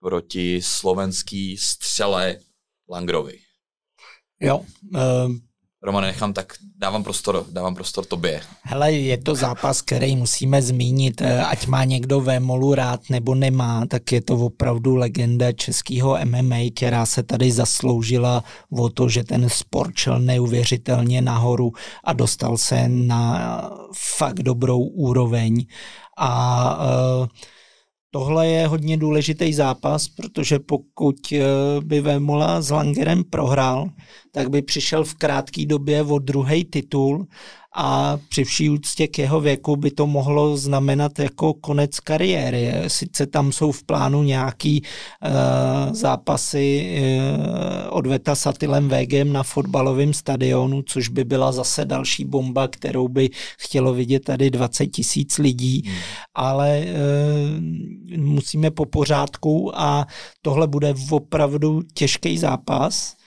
proti 0.00 0.62
slovenský 0.62 1.56
střele 1.56 2.38
Langrovi. 2.90 3.47
Jo, 4.40 4.60
uh, 4.94 5.32
Roman, 5.82 6.04
nechám 6.04 6.32
tak, 6.32 6.52
dávám 6.78 7.04
prostor, 7.04 7.46
dávám 7.52 7.74
prostor 7.74 8.04
tobě. 8.04 8.40
Hele, 8.62 8.92
je 8.92 9.16
to 9.16 9.34
zápas, 9.34 9.82
který 9.82 10.16
musíme 10.16 10.62
zmínit, 10.62 11.20
eh, 11.20 11.44
ať 11.44 11.66
má 11.66 11.84
někdo 11.84 12.20
Vémolu 12.20 12.74
rád 12.74 13.00
nebo 13.10 13.34
nemá, 13.34 13.86
tak 13.86 14.12
je 14.12 14.20
to 14.20 14.34
opravdu 14.34 14.96
legenda 14.96 15.52
českého 15.52 16.18
MMA, 16.24 16.70
která 16.74 17.06
se 17.06 17.22
tady 17.22 17.52
zasloužila 17.52 18.44
o 18.70 18.88
to, 18.88 19.08
že 19.08 19.24
ten 19.24 19.48
sport 19.48 19.96
šel 19.96 20.18
neuvěřitelně 20.20 21.22
nahoru 21.22 21.72
a 22.04 22.12
dostal 22.12 22.58
se 22.58 22.88
na 22.88 23.70
fakt 24.18 24.42
dobrou 24.42 24.78
úroveň. 24.80 25.66
A 26.16 26.78
uh, 27.20 27.26
Tohle 28.10 28.48
je 28.48 28.66
hodně 28.66 28.96
důležitý 28.96 29.52
zápas, 29.52 30.08
protože 30.08 30.58
pokud 30.58 31.16
eh, 31.32 31.40
by 31.80 32.00
Vémola 32.00 32.60
s 32.60 32.70
Langerem 32.70 33.24
prohrál, 33.24 33.88
tak 34.32 34.50
by 34.50 34.62
přišel 34.62 35.04
v 35.04 35.14
krátké 35.14 35.66
době 35.66 36.02
o 36.02 36.18
druhý 36.18 36.64
titul 36.64 37.26
a 37.80 38.18
při 38.28 38.44
vší 38.44 38.70
úctě 38.70 39.06
k 39.08 39.18
jeho 39.18 39.40
věku 39.40 39.76
by 39.76 39.90
to 39.90 40.06
mohlo 40.06 40.56
znamenat 40.56 41.18
jako 41.18 41.54
konec 41.54 42.00
kariéry. 42.00 42.72
Sice 42.86 43.26
tam 43.26 43.52
jsou 43.52 43.72
v 43.72 43.82
plánu 43.82 44.22
nějaký 44.22 44.82
uh, 44.82 45.94
zápasy 45.94 46.98
uh, 47.00 47.96
odveta 47.96 48.34
s 48.34 48.46
Atilem 48.46 48.88
Vegem 48.88 49.32
na 49.32 49.42
fotbalovém 49.42 50.14
stadionu, 50.14 50.82
což 50.82 51.08
by 51.08 51.24
byla 51.24 51.52
zase 51.52 51.84
další 51.84 52.24
bomba, 52.24 52.68
kterou 52.68 53.08
by 53.08 53.30
chtělo 53.58 53.94
vidět 53.94 54.24
tady 54.24 54.50
20 54.50 54.86
tisíc 54.86 55.38
lidí, 55.38 55.82
hmm. 55.86 55.96
ale 56.34 56.84
uh, 56.84 58.20
musíme 58.20 58.70
po 58.70 58.86
pořádku 58.86 59.72
a 59.74 60.06
tohle 60.42 60.66
bude 60.66 60.94
opravdu 61.10 61.82
těžký 61.94 62.38
zápas 62.38 63.17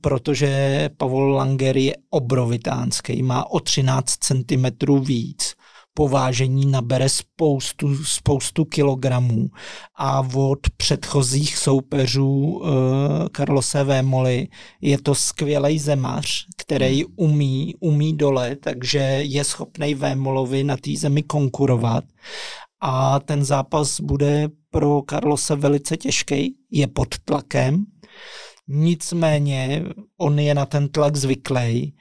protože 0.00 0.90
Pavol 0.96 1.32
Langer 1.32 1.76
je 1.76 1.96
obrovitánský, 2.10 3.22
má 3.22 3.50
o 3.50 3.60
13 3.60 4.16
cm 4.20 4.66
víc, 5.00 5.54
povážení 5.94 6.66
nabere 6.66 7.08
spoustu, 7.08 8.04
spoustu 8.04 8.64
kilogramů. 8.64 9.48
A 9.96 10.28
od 10.34 10.58
předchozích 10.76 11.56
soupeřů 11.56 12.28
uh, 12.28 12.68
Carlose 13.36 13.84
Vémoli 13.84 14.48
je 14.80 14.98
to 14.98 15.14
skvělý 15.14 15.78
zemař, 15.78 16.46
který 16.56 17.02
hmm. 17.02 17.12
umí, 17.16 17.74
umí 17.80 18.16
dole, 18.16 18.56
takže 18.56 18.98
je 19.22 19.44
schopný 19.44 19.94
Vémolovi 19.94 20.64
na 20.64 20.76
té 20.76 20.90
zemi 20.96 21.22
konkurovat. 21.22 22.04
A 22.80 23.20
ten 23.20 23.44
zápas 23.44 24.00
bude 24.00 24.48
pro 24.70 25.02
Carlose 25.10 25.56
velice 25.56 25.96
těžký, 25.96 26.56
je 26.70 26.86
pod 26.86 27.08
tlakem, 27.24 27.84
Nicméně 28.74 29.82
on 30.18 30.38
je 30.38 30.54
na 30.54 30.66
ten 30.66 30.88
tlak 30.88 31.16
zvyklý 31.16 31.94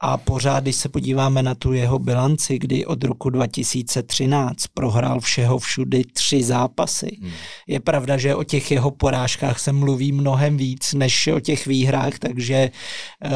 a 0.00 0.16
pořád, 0.16 0.62
když 0.62 0.76
se 0.76 0.88
podíváme 0.88 1.42
na 1.42 1.54
tu 1.54 1.72
jeho 1.72 1.98
bilanci, 1.98 2.58
kdy 2.58 2.86
od 2.86 3.04
roku 3.04 3.30
2013 3.30 4.66
prohrál 4.74 5.20
všeho 5.20 5.58
všudy 5.58 6.04
tři 6.12 6.42
zápasy. 6.42 7.16
Hmm. 7.20 7.32
Je 7.68 7.80
pravda, 7.80 8.16
že 8.16 8.34
o 8.34 8.44
těch 8.44 8.70
jeho 8.70 8.90
porážkách 8.90 9.58
se 9.58 9.72
mluví 9.72 10.12
mnohem 10.12 10.56
víc 10.56 10.92
než 10.94 11.26
o 11.26 11.40
těch 11.40 11.66
výhrách, 11.66 12.18
takže 12.18 12.70
uh, 13.24 13.30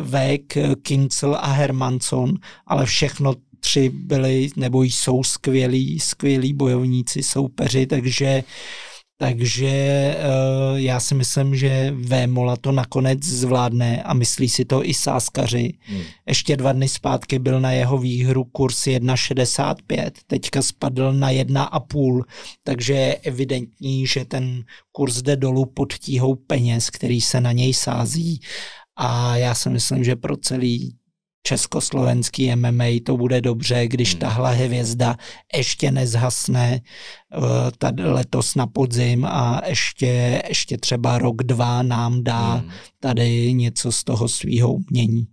Vek, 0.00 0.58
Kincel 0.82 1.34
a 1.40 1.46
Hermanson, 1.46 2.34
ale 2.66 2.86
všechno 2.86 3.34
tři 3.60 3.88
byli 3.88 4.48
nebo 4.56 4.82
jsou 4.82 5.22
skvělí, 5.22 6.00
skvělí 6.00 6.52
bojovníci, 6.52 7.22
soupeři, 7.22 7.86
takže 7.86 8.44
uh, 8.44 8.87
takže 9.20 10.14
uh, 10.16 10.78
já 10.78 11.00
si 11.00 11.14
myslím, 11.14 11.56
že 11.56 11.94
Vémola 11.96 12.56
to 12.56 12.72
nakonec 12.72 13.22
zvládne 13.22 14.02
a 14.02 14.14
myslí 14.14 14.48
si 14.48 14.64
to 14.64 14.84
i 14.84 14.94
sáskaři. 14.94 15.72
Hmm. 15.80 16.02
Ještě 16.28 16.56
dva 16.56 16.72
dny 16.72 16.88
zpátky 16.88 17.38
byl 17.38 17.60
na 17.60 17.72
jeho 17.72 17.98
výhru 17.98 18.44
kurz 18.44 18.86
1,65, 18.86 20.10
teďka 20.26 20.62
spadl 20.62 21.12
na 21.12 21.30
1,5, 21.30 22.22
takže 22.64 22.92
je 22.92 23.14
evidentní, 23.16 24.06
že 24.06 24.24
ten 24.24 24.64
kurz 24.92 25.22
jde 25.22 25.36
dolů 25.36 25.66
pod 25.66 25.94
tíhou 25.94 26.34
peněz, 26.34 26.90
který 26.90 27.20
se 27.20 27.40
na 27.40 27.52
něj 27.52 27.74
sází 27.74 28.40
a 28.96 29.36
já 29.36 29.54
si 29.54 29.70
myslím, 29.70 30.04
že 30.04 30.16
pro 30.16 30.36
celý 30.36 30.96
československý 31.42 32.56
MMA 32.56 32.84
to 33.04 33.16
bude 33.16 33.40
dobře, 33.40 33.88
když 33.88 34.10
hmm. 34.10 34.20
tahle 34.20 34.54
hvězda 34.54 35.16
ještě 35.56 35.90
nezhasne 35.90 36.80
uh, 37.36 37.44
tady 37.78 38.02
letos 38.02 38.54
na 38.54 38.66
podzim 38.66 39.24
a 39.24 39.60
ještě, 39.66 40.42
ještě 40.48 40.78
třeba 40.78 41.18
rok, 41.18 41.42
dva 41.42 41.82
nám 41.82 42.24
dá 42.24 42.54
hmm. 42.54 42.70
tady 43.00 43.52
něco 43.52 43.92
z 43.92 44.04
toho 44.04 44.28
svého 44.28 44.72
umění. 44.72 45.26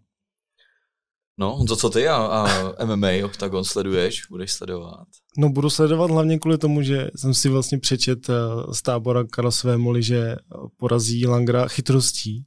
No, 1.37 1.55
Honzo, 1.57 1.75
co 1.75 1.89
ty 1.89 2.07
a, 2.07 2.15
a 2.15 2.85
MMA, 2.85 3.07
Octagon 3.25 3.63
sleduješ? 3.63 4.21
Budeš 4.29 4.51
sledovat? 4.51 5.07
No, 5.37 5.49
budu 5.49 5.69
sledovat 5.69 6.11
hlavně 6.11 6.39
kvůli 6.39 6.57
tomu, 6.57 6.81
že 6.81 7.07
jsem 7.15 7.33
si 7.33 7.49
vlastně 7.49 7.79
přečet 7.79 8.29
uh, 8.29 8.35
z 8.71 8.81
tábora 8.81 9.23
Karlsové 9.23 9.77
Moli, 9.77 10.03
že 10.03 10.35
porazí 10.77 11.27
Langra 11.27 11.67
chytrostí 11.67 12.45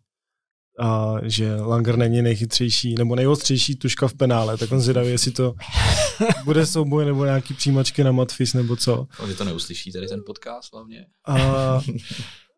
a 0.79 1.15
že 1.23 1.55
Langer 1.55 1.97
není 1.97 2.23
nejchytřejší 2.23 2.95
nebo 2.95 3.17
nejostřejší 3.17 3.77
tuška 3.77 4.09
v 4.09 4.15
penále, 4.15 4.57
tak 4.57 4.73
on 4.73 4.81
zvědavý, 4.81 5.11
jestli 5.11 5.31
to 5.31 5.55
bude 6.45 6.67
souboj 6.67 7.05
nebo 7.05 7.25
nějaký 7.25 7.55
přímačky 7.55 8.05
na 8.05 8.13
matfis 8.13 8.55
nebo 8.55 8.77
co. 8.77 9.07
Oni 9.19 9.35
to 9.35 9.45
neuslyší 9.45 9.93
tady 9.93 10.07
ten 10.07 10.23
podcast 10.27 10.73
hlavně. 10.73 11.07
A, 11.27 11.81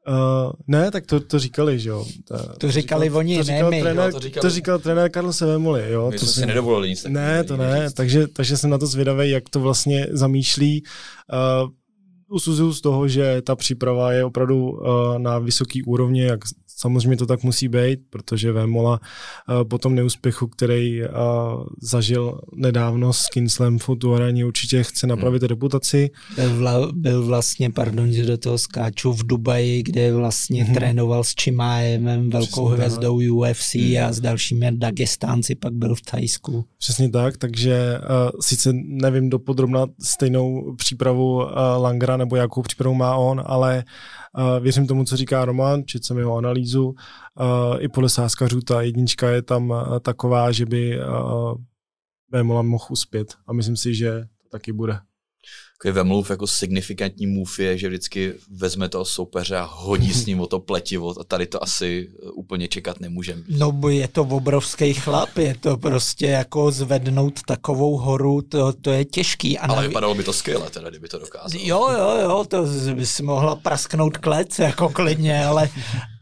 Uh, 0.09 0.53
ne, 0.67 0.91
tak 0.91 1.07
to, 1.07 1.21
to 1.21 1.39
říkali, 1.39 1.79
že 1.79 1.89
jo. 1.89 2.07
To, 2.25 2.37
to 2.59 2.71
říkali 2.71 3.07
říkal, 3.07 3.19
oni, 3.19 3.37
to 3.37 3.43
říkal 3.43 3.71
ne 3.71 3.81
trenér, 3.81 4.07
jo, 4.07 4.13
to, 4.13 4.21
říkali. 4.21 4.43
to 4.43 4.51
říkal 4.51 4.79
trenér 4.79 5.11
Karl 5.11 5.33
Sevemoli, 5.33 5.93
jo. 5.93 6.11
My 6.11 6.19
to 6.19 6.27
si 6.27 6.47
nedovolili 6.47 6.89
nic 6.89 7.05
Ne, 7.09 7.45
to 7.45 7.57
ne, 7.57 7.91
takže, 7.91 8.27
takže 8.29 8.57
jsem 8.57 8.71
na 8.71 8.79
to 8.79 8.87
zvědavý, 8.87 9.31
jak 9.31 9.49
to 9.49 9.61
vlastně 9.61 10.07
zamýšlí. 10.11 10.83
Uh, 11.63 11.71
usuzuju 12.31 12.73
z 12.73 12.81
toho, 12.81 13.09
že 13.09 13.43
ta 13.43 13.57
příprava 13.57 14.13
je 14.13 14.25
opravdu 14.25 14.71
uh, 14.71 14.79
na 15.19 15.39
vysoký 15.39 15.83
úrovni, 15.83 16.23
jak 16.23 16.41
Samozřejmě 16.81 17.17
to 17.17 17.27
tak 17.27 17.43
musí 17.43 17.69
být, 17.69 18.01
protože 18.11 18.53
Vémola 18.53 19.01
eh, 19.01 19.65
po 19.65 19.79
tom 19.79 19.95
neúspěchu, 19.95 20.47
který 20.47 21.03
eh, 21.03 21.09
zažil 21.83 22.41
nedávno 22.55 23.13
s 23.13 23.29
Kinslem 23.29 23.79
v 23.79 23.91
Tuarani, 23.99 24.45
určitě 24.45 24.83
chce 24.83 25.07
napravit 25.07 25.43
hmm. 25.43 25.49
reputaci. 25.49 26.11
Byl, 26.37 26.57
vla, 26.57 26.89
byl 26.93 27.27
vlastně, 27.27 27.71
pardon, 27.71 28.13
že 28.13 28.27
do 28.27 28.39
toho 28.39 28.59
skáču, 28.59 29.13
v 29.13 29.27
Dubaji, 29.27 29.83
kde 29.83 30.15
vlastně 30.15 30.65
hmm. 30.65 30.75
trénoval 30.75 31.25
s 31.25 31.35
Čimájevem, 31.35 32.31
velkou 32.31 32.69
Přesně 32.69 32.85
hvězdou 32.85 33.21
tak. 33.21 33.31
UFC 33.31 33.75
hmm. 33.75 34.05
a 34.05 34.13
s 34.13 34.21
dalšími 34.21 34.73
Dagestánci, 34.73 35.55
pak 35.55 35.73
byl 35.73 35.95
v 35.95 36.01
Tajsku. 36.01 36.65
Přesně 36.79 37.11
tak, 37.11 37.37
takže 37.37 37.99
uh, 37.99 38.41
sice 38.41 38.71
nevím 38.73 39.31
dopodrobna 39.31 39.87
stejnou 40.03 40.75
přípravu 40.77 41.35
uh, 41.35 41.51
Langra 41.79 42.17
nebo 42.21 42.37
jakou 42.37 42.63
přípravu 42.63 42.95
má 42.95 43.17
on, 43.17 43.43
ale 43.47 43.85
uh, 44.39 44.63
věřím 44.63 44.87
tomu, 44.87 45.05
co 45.05 45.17
říká 45.17 45.45
Roman, 45.45 45.83
četl 45.85 46.05
jsem 46.05 46.19
jeho 46.19 46.37
analýzu. 46.37 46.87
Uh, 46.87 46.95
I 47.79 47.89
podle 47.89 48.09
sáskařů 48.09 48.61
ta 48.61 48.83
jednička 48.83 49.31
je 49.31 49.43
tam 49.43 49.71
uh, 49.71 49.99
taková, 49.99 50.53
že 50.53 50.67
by 50.67 50.99
uh, 51.01 51.55
Vémola 52.33 52.63
mohl 52.63 52.85
uspět 52.91 53.35
a 53.47 53.53
myslím 53.53 53.77
si, 53.77 53.95
že 53.95 54.21
to 54.43 54.49
taky 54.49 54.73
bude 54.73 54.99
takový 55.83 55.95
vemluv 55.95 56.31
jako 56.31 56.47
signifikantní 56.47 57.27
move 57.27 57.53
je, 57.59 57.79
že 57.79 57.89
vždycky 57.89 58.33
vezme 58.51 58.89
toho 58.89 59.05
soupeře 59.05 59.57
a 59.57 59.71
hodí 59.73 60.13
s 60.13 60.27
ním 60.27 60.41
o 60.41 60.47
to 60.47 60.61
pletivo 60.61 61.21
a 61.21 61.25
tady 61.25 61.47
to 61.47 61.63
asi 61.63 62.09
eh, 62.09 62.31
úplně 62.31 62.69
čekat 62.69 63.01
nemůžeme. 63.01 63.43
No 63.49 63.89
je 63.89 64.09
to 64.09 64.23
obrovský 64.23 64.95
chlap, 64.95 65.37
je 65.37 65.55
to 65.61 65.77
prostě 65.77 66.27
jako 66.27 66.71
zvednout 66.71 67.41
takovou 67.47 67.97
horu, 67.97 68.43
to, 68.43 68.73
to 68.73 68.91
je 68.91 69.05
těžký. 69.05 69.59
A 69.59 69.67
Ale 69.67 69.89
vypadalo 69.89 70.15
by 70.15 70.25
to 70.25 70.33
skvěle 70.33 70.71
teda, 70.71 70.91
kdyby 70.91 71.09
to 71.09 71.19
dokázal. 71.19 71.61
Jo, 71.63 71.89
jo, 71.99 72.19
jo, 72.23 72.45
to 72.49 72.67
by 72.95 73.07
si 73.07 73.23
mohla 73.23 73.57
prasknout 73.57 74.17
klec 74.17 74.59
jako 74.59 74.89
klidně, 74.89 75.45
ale, 75.45 75.69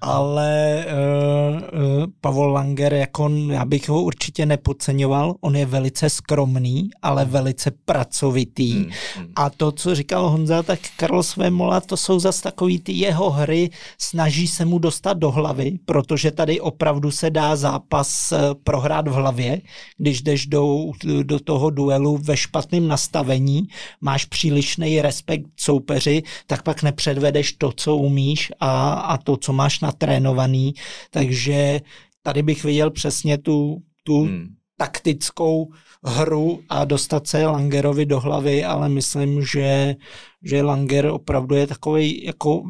ale 0.00 0.84
uh, 0.86 1.80
uh, 1.80 2.06
Pavol 2.20 2.52
Langer, 2.52 2.94
jako 2.94 3.30
já 3.50 3.64
bych 3.64 3.88
ho 3.88 4.02
určitě 4.02 4.46
nepodceňoval, 4.46 5.34
on 5.40 5.56
je 5.56 5.66
velice 5.66 6.10
skromný, 6.10 6.90
ale 7.02 7.24
velice 7.24 7.70
pracovitý 7.70 8.72
hmm, 8.72 8.90
hmm. 9.16 9.32
a 9.36 9.47
A 9.48 9.50
to, 9.50 9.72
co 9.72 9.94
říkal 9.94 10.30
Honza, 10.30 10.62
tak 10.62 10.80
Carlos 10.96 11.36
Vemola, 11.36 11.80
to 11.80 11.96
jsou 11.96 12.20
zase 12.20 12.42
takový 12.42 12.78
ty 12.78 12.92
jeho 12.92 13.30
hry, 13.30 13.70
snaží 13.98 14.48
se 14.48 14.64
mu 14.64 14.78
dostat 14.78 15.18
do 15.18 15.30
hlavy, 15.30 15.78
protože 15.84 16.30
tady 16.30 16.60
opravdu 16.60 17.10
se 17.10 17.30
dá 17.30 17.56
zápas 17.56 18.32
eh, 18.32 18.38
prohrát 18.64 19.08
v 19.08 19.12
hlavě, 19.12 19.60
když 19.98 20.22
jdeš 20.22 20.46
do, 20.46 20.84
do 21.22 21.40
toho 21.40 21.70
duelu 21.70 22.18
ve 22.22 22.36
špatném 22.36 22.88
nastavení, 22.88 23.68
máš 24.00 24.24
přílišný 24.24 25.02
respekt 25.02 25.46
soupeři, 25.56 26.22
tak 26.46 26.62
pak 26.62 26.82
nepředvedeš 26.82 27.52
to, 27.52 27.72
co 27.72 27.96
umíš 27.96 28.52
a, 28.60 28.92
a 28.92 29.16
to, 29.16 29.36
co 29.36 29.52
máš 29.52 29.80
natrénovaný, 29.80 30.74
takže 31.10 31.80
tady 32.22 32.42
bych 32.42 32.64
viděl 32.64 32.90
přesně 32.90 33.38
tu, 33.38 33.82
tu 34.04 34.24
hmm. 34.24 34.48
taktickou 34.76 35.72
hru 36.04 36.60
a 36.68 36.84
dostat 36.84 37.26
se 37.26 37.46
Langerovi 37.46 38.06
do 38.06 38.20
hlavy, 38.20 38.64
ale 38.64 38.88
myslím, 38.88 39.42
že, 39.42 39.96
že 40.44 40.62
Langer 40.62 41.06
opravdu 41.06 41.54
je 41.54 41.66
takový 41.66 42.24
jako 42.24 42.62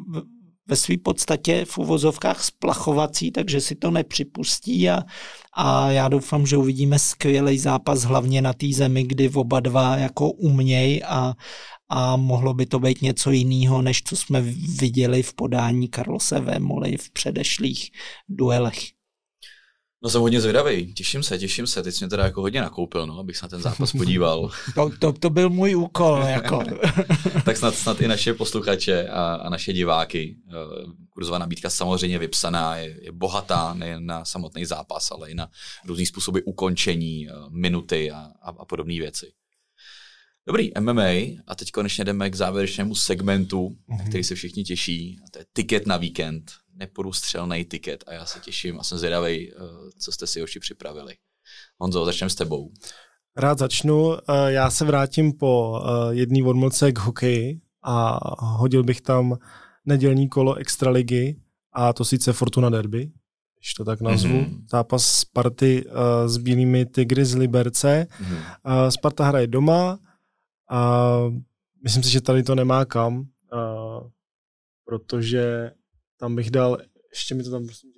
ve 0.69 0.77
své 0.77 0.97
podstatě 0.97 1.65
v 1.65 1.79
uvozovkách 1.79 2.45
splachovací, 2.45 3.31
takže 3.31 3.61
si 3.61 3.75
to 3.75 3.91
nepřipustí 3.91 4.91
a, 4.91 5.03
a 5.57 5.91
já 5.91 6.09
doufám, 6.09 6.47
že 6.47 6.57
uvidíme 6.57 6.99
skvělý 6.99 7.59
zápas 7.59 8.03
hlavně 8.03 8.43
na 8.43 8.53
té 8.53 8.67
zemi, 8.73 9.05
kdy 9.05 9.29
oba 9.29 9.61
dva 9.61 9.97
jako 9.97 10.31
uměj 10.31 11.03
a, 11.07 11.35
a 11.89 12.17
mohlo 12.17 12.55
by 12.55 12.67
to 12.67 12.79
být 12.79 13.03
něco 13.03 13.31
jiného, 13.31 13.83
než 13.83 14.03
co 14.03 14.17
jsme 14.17 14.41
viděli 14.81 15.23
v 15.23 15.35
podání 15.35 15.89
Karlose 15.89 16.41
Vémoly 16.41 16.97
v 16.97 17.11
předešlých 17.11 17.91
duelech. 18.29 18.98
No 20.03 20.11
jsem 20.11 20.21
hodně 20.21 20.41
zvědavý, 20.41 20.95
těším 20.95 21.23
se, 21.23 21.39
těším 21.39 21.67
se. 21.67 21.83
Teď 21.83 21.95
jsem 21.95 22.09
teda 22.09 22.25
jako 22.25 22.41
hodně 22.41 22.61
nakoupil, 22.61 23.07
no, 23.07 23.19
abych 23.19 23.37
se 23.37 23.45
na 23.45 23.49
ten 23.49 23.63
zápas 23.63 23.93
podíval. 23.93 24.51
to, 24.75 24.91
to, 24.99 25.13
to 25.13 25.31
byl 25.31 25.51
můj 25.51 25.77
úkol, 25.77 26.23
jako. 26.29 26.65
tak 27.45 27.57
snad, 27.57 27.75
snad 27.75 28.01
i 28.01 28.09
naše 28.09 28.35
posluchače 28.35 29.09
a, 29.09 29.35
a 29.35 29.49
naše 29.49 29.73
diváky. 29.73 30.37
Eh, 30.49 30.53
kurzová 31.11 31.39
nabídka 31.39 31.71
samozřejmě 31.71 32.19
vypsaná, 32.19 32.77
je, 32.77 33.05
je 33.05 33.13
bohatá 33.13 33.75
nejen 33.75 34.07
na 34.07 34.25
samotný 34.25 34.65
zápas, 34.65 35.11
ale 35.11 35.31
i 35.31 35.35
na 35.35 35.49
různý 35.87 36.07
způsoby 36.07 36.39
ukončení, 36.45 37.29
eh, 37.29 37.33
minuty 37.51 38.11
a, 38.11 38.31
a, 38.43 38.51
a 38.51 38.65
podobné 38.65 38.95
věci. 38.95 39.33
Dobrý, 40.47 40.71
MMA 40.81 41.11
a 41.47 41.55
teď 41.55 41.71
konečně 41.71 42.05
jdeme 42.05 42.31
k 42.31 42.35
závěrečnému 42.35 42.95
segmentu, 42.95 43.77
mm-hmm. 43.89 44.09
který 44.09 44.25
se 44.25 44.35
všichni 44.35 44.65
těší, 44.65 45.19
a 45.27 45.31
to 45.31 45.39
je 45.39 45.45
tiket 45.53 45.87
na 45.87 45.97
víkend 45.97 46.53
neprůstřelný 46.79 47.65
tiket 47.65 48.05
a 48.07 48.13
já 48.13 48.27
se 48.27 48.41
těším 48.41 48.81
a 48.81 48.83
jsem 48.83 48.99
zvědavý, 48.99 49.53
eh, 49.53 49.57
co 49.99 50.13
jste 50.13 50.27
si 50.27 50.43
oči 50.43 50.61
připravili. 50.61 51.15
Honzo, 51.79 52.05
začneme 52.05 52.31
s 52.31 52.35
tebou. 52.35 52.71
Rád 53.37 53.59
začnu. 53.59 54.15
Eh, 54.15 54.53
já 54.53 54.71
se 54.71 54.85
vrátím 54.85 55.33
po 55.33 55.83
eh, 55.83 56.15
jedné 56.15 56.45
odmlce 56.45 56.93
k 56.93 56.99
hokeji 56.99 57.61
a 57.83 58.19
hodil 58.45 58.83
bych 58.83 59.01
tam 59.01 59.39
nedělní 59.85 60.29
kolo 60.29 60.55
extraligy 60.55 61.41
a 61.73 61.93
to 61.93 62.05
sice 62.05 62.33
Fortuna 62.33 62.71
Derby, 62.71 63.11
když 63.59 63.75
to 63.75 63.85
tak 63.85 64.01
nazvu. 64.01 64.35
Mm-hmm. 64.35 64.65
Zápas 64.71 65.07
Sparty 65.07 65.85
s 66.27 66.37
bílými 66.37 66.87
Tigry 66.87 67.25
z 67.25 67.35
Liberce. 67.35 68.07
Mm-hmm. 68.11 68.89
Sparta 68.89 69.25
hraje 69.25 69.47
doma 69.47 69.99
a 70.71 71.19
myslím 71.83 72.03
si, 72.03 72.11
že 72.11 72.21
tady 72.21 72.43
to 72.43 72.55
nemá 72.55 72.85
kam, 72.85 73.25
protože 74.85 75.71
tam 76.21 76.37
bych 76.37 76.51
dal, 76.51 76.79
ještě 77.11 77.35
mi 77.35 77.43
to 77.43 77.51
tam 77.51 77.67
prosím 77.67 77.91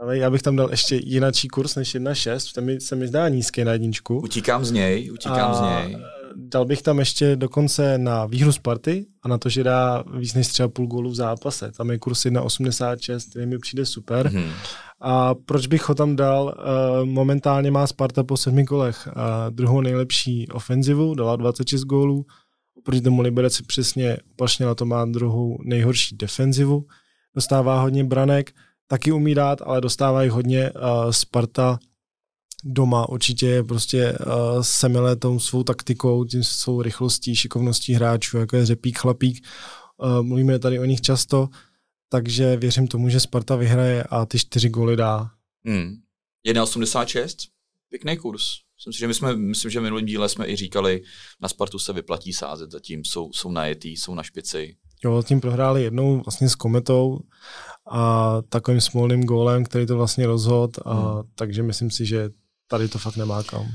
ale 0.00 0.18
já 0.18 0.30
bych 0.30 0.42
tam 0.42 0.56
dal 0.56 0.70
ještě 0.70 1.00
jinačí 1.04 1.48
kurz 1.48 1.76
než 1.76 1.94
1.6, 1.94 2.54
ten 2.54 2.64
mi, 2.64 2.80
se 2.80 2.96
mi 2.96 3.08
zdá 3.08 3.28
nízký 3.28 3.64
na 3.64 3.72
jedničku. 3.72 4.18
Utíkám 4.18 4.64
z 4.64 4.70
něj, 4.70 5.12
utíkám 5.12 5.50
a 5.50 5.54
z 5.54 5.60
něj. 5.60 5.98
Dal 6.36 6.64
bych 6.64 6.82
tam 6.82 6.98
ještě 6.98 7.36
dokonce 7.36 7.98
na 7.98 8.26
výhru 8.26 8.52
Sparty 8.52 9.06
a 9.22 9.28
na 9.28 9.38
to, 9.38 9.48
že 9.48 9.64
dá 9.64 10.04
víc 10.18 10.34
než 10.34 10.48
třeba 10.48 10.68
půl 10.68 10.86
gólu 10.86 11.10
v 11.10 11.14
zápase. 11.14 11.72
Tam 11.76 11.90
je 11.90 11.98
kurz 11.98 12.24
1.86, 12.24 13.30
který 13.30 13.46
mi 13.46 13.58
přijde 13.58 13.86
super. 13.86 14.26
Mm-hmm. 14.26 14.50
A 15.00 15.34
proč 15.34 15.66
bych 15.66 15.88
ho 15.88 15.94
tam 15.94 16.16
dal? 16.16 16.44
Uh, 16.44 17.04
momentálně 17.04 17.70
má 17.70 17.86
Sparta 17.86 18.24
po 18.24 18.36
sedmi 18.36 18.64
kolech 18.64 19.08
uh, 19.08 19.22
druhou 19.50 19.80
nejlepší 19.80 20.48
ofenzivu, 20.48 21.14
dala 21.14 21.36
26 21.36 21.82
gólů. 21.82 22.26
Oproti 22.78 23.00
tomu 23.00 23.22
Liberec 23.22 23.60
přesně 23.60 24.16
opačně 24.32 24.66
na 24.66 24.74
to 24.74 24.84
má 24.84 25.04
druhou 25.04 25.58
nejhorší 25.64 26.16
defenzivu 26.16 26.84
dostává 27.38 27.80
hodně 27.80 28.04
branek, 28.04 28.54
taky 28.86 29.12
umí 29.12 29.34
dát, 29.34 29.62
ale 29.62 29.80
dostává 29.80 30.22
jich 30.22 30.32
hodně. 30.32 30.70
Uh, 30.70 31.10
Sparta 31.10 31.78
doma 32.64 33.08
určitě 33.08 33.46
je 33.46 33.64
prostě 33.64 34.12
uh, 34.12 34.62
semile 34.62 35.16
tou 35.16 35.38
svou 35.38 35.62
taktikou, 35.62 36.24
tím 36.24 36.44
svou 36.44 36.82
rychlostí, 36.82 37.36
šikovností 37.36 37.94
hráčů, 37.94 38.38
jako 38.38 38.56
je 38.56 38.66
Řepík, 38.66 38.98
Chlapík. 38.98 39.46
Uh, 39.96 40.22
mluvíme 40.22 40.58
tady 40.58 40.78
o 40.78 40.84
nich 40.84 41.00
často, 41.00 41.48
takže 42.08 42.56
věřím 42.56 42.88
tomu, 42.88 43.08
že 43.08 43.20
Sparta 43.20 43.56
vyhraje 43.56 44.02
a 44.02 44.26
ty 44.26 44.38
čtyři 44.38 44.68
góly 44.68 44.96
dá. 44.96 45.30
Hmm. 45.64 45.94
1,86? 46.46 47.48
Pěkný 47.88 48.16
kurz. 48.16 48.42
Myslím, 48.76 48.92
že 48.98 49.08
my 49.08 49.14
jsme, 49.14 49.36
myslím, 49.36 49.70
že 49.70 49.80
v 49.80 49.82
minulém 49.82 50.06
díle 50.06 50.28
jsme 50.28 50.48
i 50.48 50.56
říkali, 50.56 51.02
na 51.40 51.48
Spartu 51.48 51.78
se 51.78 51.92
vyplatí 51.92 52.32
sázet, 52.32 52.70
zatím 52.70 53.04
jsou, 53.04 53.32
jsou 53.32 53.52
najetý, 53.52 53.96
jsou 53.96 54.14
na 54.14 54.22
špici. 54.22 54.76
Jo, 55.04 55.22
tím 55.22 55.40
prohráli 55.40 55.82
jednou 55.82 56.22
vlastně 56.24 56.48
s 56.48 56.54
Kometou 56.54 57.20
a 57.90 58.36
takovým 58.48 58.80
smolným 58.80 59.24
gólem, 59.24 59.64
který 59.64 59.86
to 59.86 59.96
vlastně 59.96 60.26
rozhod, 60.26 60.78
a 60.84 60.94
hmm. 60.94 61.22
takže 61.34 61.62
myslím 61.62 61.90
si, 61.90 62.06
že 62.06 62.30
tady 62.66 62.88
to 62.88 62.98
fakt 62.98 63.16
nemá 63.16 63.42
kam. 63.42 63.66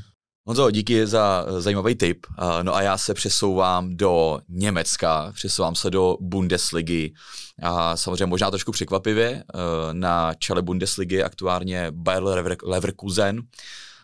Honzo, 0.46 0.72
díky 0.72 1.08
za 1.08 1.46
zajímavý 1.58 1.96
tip. 1.96 2.26
No 2.62 2.76
a 2.76 2.82
já 2.82 2.98
se 2.98 3.14
přesouvám 3.14 3.98
do 3.98 4.40
Německa, 4.50 5.32
přesouvám 5.36 5.76
se 5.76 5.90
do 5.90 6.18
Bundesligy. 6.22 7.14
A 7.62 7.98
samozřejmě 7.98 8.26
možná 8.26 8.50
trošku 8.50 8.72
překvapivě, 8.72 9.30
eh, 9.30 9.58
na 9.92 10.34
čele 10.34 10.62
Bundesligy 10.62 11.24
aktuálně 11.24 11.88
Bayer 11.92 12.24
Leverkusen. 12.64 13.42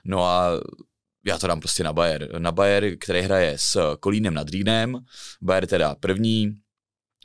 No 0.06 0.26
a 0.26 0.50
já 1.26 1.38
to 1.38 1.48
dám 1.48 1.60
prostě 1.60 1.84
na 1.84 1.94
Bayer. 1.94 2.40
Na 2.40 2.52
Bayer, 2.52 2.98
který 2.98 3.22
hraje 3.22 3.54
s 3.58 3.96
Kolínem 4.00 4.34
nad 4.34 4.50
Rýnem. 4.50 5.00
Bayer 5.42 5.68
teda 5.68 5.96
první, 5.96 6.54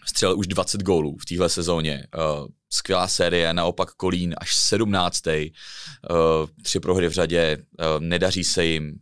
střelil 0.07 0.39
už 0.39 0.47
20 0.47 0.83
gólů 0.83 1.17
v 1.17 1.25
téhle 1.25 1.49
sezóně. 1.49 2.07
Uh, 2.17 2.47
skvělá 2.73 3.09
série, 3.09 3.55
naopak 3.55 3.91
Kolín 3.91 4.35
až 4.39 4.57
17. 4.57 5.27
Uh, 5.27 5.33
eh, 5.33 5.49
tři 6.63 6.81
prohry 6.81 7.09
v 7.09 7.13
řadě, 7.13 7.59
uh, 7.59 8.01
nedaří 8.01 8.45
se 8.45 8.65
jim, 8.65 8.95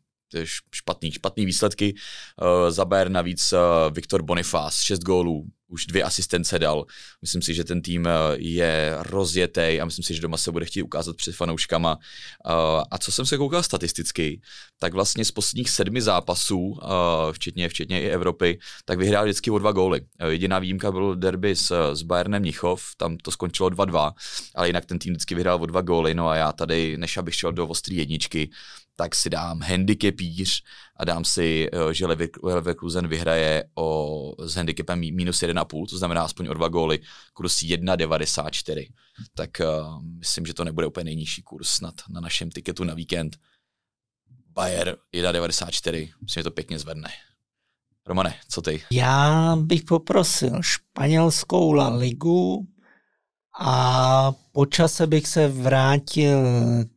špatný, 0.75 1.13
špatný 1.13 1.47
výsledky. 1.47 1.95
Uh, 1.95 2.71
za 2.71 2.85
Bayern 2.85 3.13
navíc 3.13 3.53
uh, 3.53 3.59
Viktor 3.95 4.23
Bonifaz, 4.23 4.81
6 4.81 4.99
gólů, 4.99 5.45
už 5.73 5.87
dvě 5.87 6.03
asistence 6.03 6.59
dal. 6.59 6.85
Myslím 7.23 7.43
si, 7.43 7.55
že 7.55 7.65
ten 7.65 7.83
tým 7.83 8.07
eh, 8.07 8.11
je 8.37 8.95
rozjetý 8.99 9.81
a 9.81 9.85
myslím 9.85 10.03
si, 10.05 10.15
že 10.15 10.21
doma 10.21 10.37
se 10.37 10.53
bude 10.53 10.65
chtít 10.65 10.83
ukázat 10.83 11.17
před 11.17 11.37
fanouškama. 11.37 11.99
Eh, 12.47 12.83
a 12.91 12.99
co 12.99 13.13
jsem 13.13 13.27
se 13.27 13.37
koukal 13.37 13.63
statisticky, 13.63 14.41
tak 14.79 14.93
vlastně 14.93 15.25
z 15.25 15.31
posledních 15.31 15.71
sedmi 15.71 16.03
zápasů, 16.03 16.79
eh, 16.83 17.33
včetně, 17.33 17.69
včetně 17.69 18.03
i 18.03 18.09
Evropy, 18.09 18.59
tak 18.85 18.99
vyhrál 18.99 19.25
vždycky 19.25 19.51
o 19.51 19.59
dva 19.59 19.73
góly. 19.73 20.01
Jediná 20.29 20.59
výjimka 20.59 20.93
byl 20.93 21.17
derby 21.17 21.57
s, 21.57 21.95
s 21.95 22.03
Bayernem 22.03 22.43
Nichov, 22.43 22.85
tam 22.97 23.17
to 23.17 23.31
skončilo 23.31 23.71
2-2, 23.71 24.13
ale 24.55 24.67
jinak 24.67 24.87
ten 24.87 24.99
tým 24.99 25.13
vždycky 25.13 25.35
vyhrál 25.35 25.63
o 25.63 25.67
dva 25.67 25.81
góly, 25.81 26.15
no 26.15 26.29
a 26.29 26.37
já 26.37 26.53
tady, 26.53 26.97
než 26.99 27.17
abych 27.17 27.35
šel 27.35 27.53
do 27.53 27.67
ostrý 27.67 27.97
jedničky, 27.97 28.51
tak 28.97 29.15
si 29.15 29.31
dám 29.31 29.63
handicapíř 29.63 30.63
a 30.97 31.05
dám 31.05 31.25
si, 31.25 31.69
eh, 31.73 31.95
že 31.95 32.07
Leverkusen 32.43 33.09
vyhraje 33.09 33.65
o, 33.75 34.35
s 34.47 34.55
handicapem 34.55 34.99
minus 34.99 35.43
1,5, 35.43 35.87
to 35.87 35.99
znamená 35.99 36.23
aspoň 36.23 36.49
o 36.49 36.55
dva 36.55 36.69
góly, 36.69 36.99
kurz 37.33 37.63
1,94. 37.63 38.89
Tak 39.35 39.51
uh, 39.61 40.03
myslím, 40.03 40.47
že 40.47 40.55
to 40.55 40.65
nebude 40.65 40.87
úplně 40.87 41.05
nejnižší 41.05 41.43
kurz 41.43 41.69
snad 41.69 41.95
na 42.09 42.21
našem 42.21 42.51
tiketu 42.51 42.85
na 42.85 42.95
víkend. 42.95 43.37
Bayer 44.49 44.97
1,94, 45.15 46.13
myslím, 46.23 46.41
že 46.41 46.45
to 46.45 46.51
pěkně 46.51 46.79
zvedne. 46.79 47.09
Romane, 48.07 48.35
co 48.49 48.63
ty? 48.63 48.83
Já 48.91 49.57
bych 49.57 49.83
poprosil 49.83 50.63
španělskou 50.63 51.73
La 51.73 51.89
Ligu, 51.89 52.67
a 53.61 54.33
po 54.53 54.67
čase 54.67 55.07
bych 55.07 55.27
se 55.27 55.49
vrátil 55.49 56.39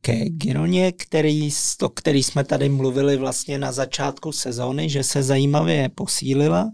ke 0.02 0.30
Gironě, 0.30 0.92
který, 0.92 1.50
to, 1.78 1.90
který 1.90 2.24
jsme 2.24 2.44
tady 2.44 2.70
mluvili 2.70 3.18
vlastně 3.18 3.58
na 3.58 3.72
začátku 3.72 4.32
sezóny, 4.32 4.90
že 4.90 5.04
se 5.04 5.24
zajímavě 5.24 5.90
posílila 5.90 6.72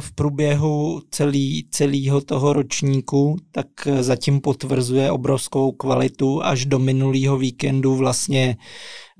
v 0.00 0.12
průběhu 0.12 1.02
celý, 1.10 1.68
celého 1.70 2.20
toho 2.20 2.52
ročníku, 2.52 3.36
tak 3.50 3.66
zatím 4.00 4.40
potvrzuje 4.40 5.10
obrovskou 5.10 5.72
kvalitu 5.72 6.44
až 6.44 6.66
do 6.66 6.78
minulého 6.78 7.38
víkendu 7.38 7.94
vlastně 7.94 8.56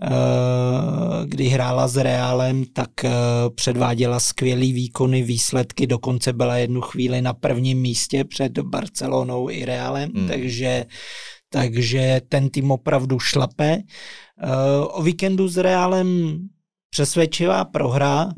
Eh, 0.03 1.27
kdy 1.27 1.45
hrála 1.45 1.89
s 1.89 1.97
Reálem, 1.97 2.65
tak 2.73 3.05
eh, 3.05 3.11
předváděla 3.55 4.21
skvělý 4.21 4.73
výkony, 4.73 5.23
výsledky, 5.23 5.87
dokonce 5.87 6.33
byla 6.33 6.57
jednu 6.57 6.81
chvíli 6.81 7.23
na 7.23 7.33
prvním 7.33 7.81
místě 7.81 8.25
před 8.25 8.59
Barcelonou 8.59 9.51
i 9.51 9.65
Reálem, 9.65 10.11
hmm. 10.15 10.29
takže, 10.29 10.85
takže 11.49 12.21
ten 12.29 12.51
tým 12.51 12.71
opravdu 12.71 13.19
šlape. 13.19 13.79
Eh, 14.43 14.87
o 14.87 15.03
víkendu 15.03 15.49
s 15.49 15.57
Reálem 15.57 16.39
přesvědčivá 16.91 17.65
prohra, 17.65 18.29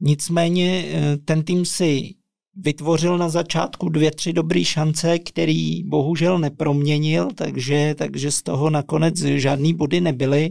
nicméně 0.00 0.84
eh, 0.88 1.16
ten 1.16 1.42
tým 1.42 1.64
si 1.64 2.14
vytvořil 2.60 3.18
na 3.18 3.28
začátku 3.28 3.88
dvě, 3.88 4.10
tři 4.10 4.32
dobré 4.32 4.64
šance, 4.64 5.18
který 5.18 5.82
bohužel 5.84 6.38
neproměnil, 6.38 7.28
takže, 7.34 7.94
takže 7.98 8.30
z 8.30 8.42
toho 8.42 8.70
nakonec 8.70 9.18
žádný 9.18 9.74
body 9.74 10.00
nebyly, 10.00 10.50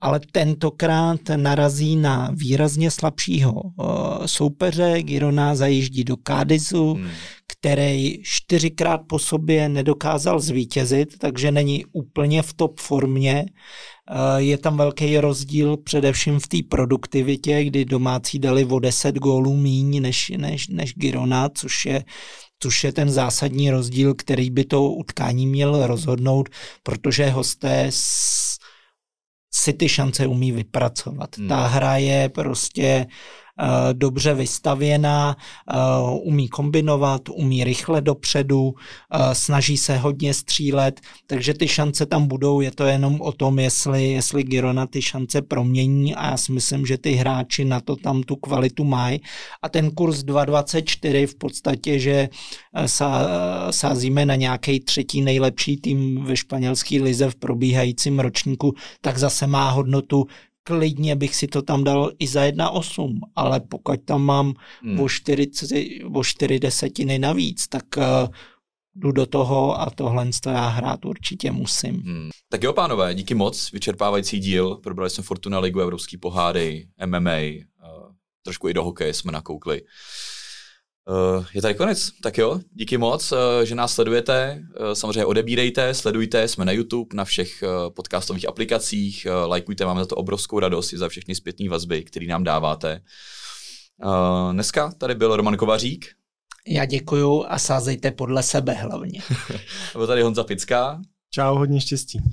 ale 0.00 0.20
tentokrát 0.32 1.20
narazí 1.36 1.96
na 1.96 2.30
výrazně 2.34 2.90
slabšího 2.90 3.62
eh, 3.62 4.28
soupeře. 4.28 5.02
Girona 5.02 5.54
zajíždí 5.54 6.04
do 6.04 6.16
Kádizu, 6.16 6.94
hmm. 6.94 7.08
který 7.46 8.18
čtyřikrát 8.22 9.00
po 9.08 9.18
sobě 9.18 9.68
nedokázal 9.68 10.40
zvítězit, 10.40 11.18
takže 11.18 11.52
není 11.52 11.84
úplně 11.92 12.42
v 12.42 12.52
top 12.52 12.80
formě. 12.80 13.46
Eh, 14.10 14.42
je 14.42 14.58
tam 14.58 14.76
velký 14.76 15.18
rozdíl 15.18 15.76
především 15.76 16.40
v 16.40 16.46
té 16.46 16.56
produktivitě, 16.68 17.64
kdy 17.64 17.84
domácí 17.84 18.38
dali 18.38 18.64
o 18.64 18.78
10 18.78 19.14
gólů 19.14 19.56
míň 19.56 20.02
než, 20.02 20.32
než, 20.36 20.68
než 20.68 20.94
Girona, 20.94 21.48
což 21.48 21.86
je 21.86 22.04
což 22.58 22.84
je 22.84 22.92
ten 22.92 23.10
zásadní 23.10 23.70
rozdíl, 23.70 24.14
který 24.14 24.50
by 24.50 24.64
to 24.64 24.82
utkání 24.82 25.46
měl 25.46 25.86
rozhodnout, 25.86 26.48
protože 26.82 27.30
hosté 27.30 27.86
si 29.54 29.72
ty 29.72 29.88
šance 29.88 30.26
umí 30.26 30.52
vypracovat. 30.52 31.38
Hmm. 31.38 31.48
Ta 31.48 31.66
hra 31.66 31.96
je 31.96 32.28
prostě 32.28 33.06
dobře 33.92 34.34
vystavěná, 34.34 35.36
eh, 35.70 35.76
umí 36.22 36.48
kombinovat, 36.48 37.28
umí 37.28 37.64
rychle 37.64 38.00
dopředu, 38.00 38.74
eh, 38.74 39.34
snaží 39.34 39.76
se 39.76 39.96
hodně 39.96 40.34
střílet, 40.34 41.00
takže 41.26 41.54
ty 41.54 41.68
šance 41.68 42.06
tam 42.06 42.26
budou, 42.26 42.60
je 42.60 42.70
to 42.70 42.84
jenom 42.84 43.20
o 43.20 43.32
tom, 43.32 43.58
jestli, 43.58 44.08
jestli 44.08 44.42
Girona 44.42 44.86
ty 44.86 45.02
šance 45.02 45.42
promění 45.42 46.14
a 46.14 46.30
já 46.30 46.36
si 46.36 46.52
myslím, 46.52 46.86
že 46.86 46.98
ty 46.98 47.12
hráči 47.12 47.64
na 47.64 47.80
to 47.80 47.96
tam 47.96 48.22
tu 48.22 48.36
kvalitu 48.36 48.84
mají. 48.84 49.20
A 49.62 49.68
ten 49.68 49.90
kurz 49.90 50.24
2.24 50.24 51.26
v 51.26 51.34
podstatě, 51.34 51.98
že 51.98 52.28
sázíme 53.70 54.26
na 54.26 54.34
nějaký 54.34 54.80
třetí 54.80 55.22
nejlepší 55.22 55.76
tým 55.76 56.24
ve 56.24 56.36
španělské 56.36 57.02
lize 57.02 57.30
v 57.30 57.34
probíhajícím 57.34 58.18
ročníku, 58.18 58.74
tak 59.00 59.18
zase 59.18 59.46
má 59.46 59.70
hodnotu 59.70 60.26
klidně 60.66 61.16
bych 61.16 61.36
si 61.36 61.46
to 61.46 61.62
tam 61.62 61.84
dal 61.84 62.10
i 62.18 62.26
za 62.26 62.40
1,8, 62.40 63.18
ale 63.36 63.60
pokud 63.60 64.00
tam 64.04 64.22
mám 64.22 64.54
hmm. 64.82 65.00
o, 65.00 65.08
40, 65.08 65.70
o 66.14 66.24
4 66.24 66.58
desetiny 66.58 67.18
navíc, 67.18 67.68
tak 67.68 67.84
uh, 67.96 68.04
jdu 68.94 69.12
do 69.12 69.26
toho 69.26 69.80
a 69.80 69.90
tohle 69.90 70.30
to 70.42 70.50
já 70.50 70.68
hrát 70.68 71.04
určitě 71.04 71.52
musím. 71.52 71.94
Hmm. 71.94 72.30
Tak 72.48 72.62
jo, 72.62 72.72
pánové, 72.72 73.14
díky 73.14 73.34
moc, 73.34 73.72
vyčerpávající 73.72 74.38
díl, 74.38 74.74
probrali 74.74 75.10
jsme 75.10 75.24
Fortuna 75.24 75.58
Ligu, 75.58 75.80
Evropský 75.80 76.16
poháry, 76.16 76.88
MMA, 77.06 77.30
uh, 77.30 78.12
trošku 78.42 78.68
i 78.68 78.74
do 78.74 78.84
hokeje 78.84 79.14
jsme 79.14 79.32
nakoukli. 79.32 79.82
Uh, 81.10 81.44
je 81.54 81.62
tady 81.62 81.74
konec. 81.74 82.10
Tak 82.22 82.38
jo, 82.38 82.60
díky 82.72 82.98
moc, 82.98 83.32
uh, 83.32 83.38
že 83.64 83.74
nás 83.74 83.94
sledujete. 83.94 84.62
Uh, 84.80 84.92
samozřejmě 84.92 85.24
odebírejte, 85.24 85.94
sledujte, 85.94 86.48
jsme 86.48 86.64
na 86.64 86.72
YouTube, 86.72 87.16
na 87.16 87.24
všech 87.24 87.64
podcastových 87.94 88.48
aplikacích, 88.48 89.26
lajkujte, 89.46 89.84
máme 89.84 90.00
za 90.00 90.06
to 90.06 90.16
obrovskou 90.16 90.58
radost 90.58 90.92
i 90.92 90.98
za 90.98 91.08
všechny 91.08 91.34
zpětné 91.34 91.68
vazby, 91.68 92.04
které 92.04 92.26
nám 92.26 92.44
dáváte. 92.44 93.00
Dneska 94.52 94.92
tady 94.98 95.14
byl 95.14 95.36
Roman 95.36 95.56
Kovařík. 95.56 96.06
Já 96.66 96.84
děkuju 96.84 97.44
a 97.48 97.58
sázejte 97.58 98.10
podle 98.10 98.42
sebe 98.42 98.72
hlavně. 98.72 99.20
byl 99.92 100.06
tady 100.06 100.22
Honza 100.22 100.44
Pická. 100.44 101.00
Čau, 101.30 101.58
hodně 101.58 101.80
štěstí. 101.80 102.18
Uh, 102.18 102.32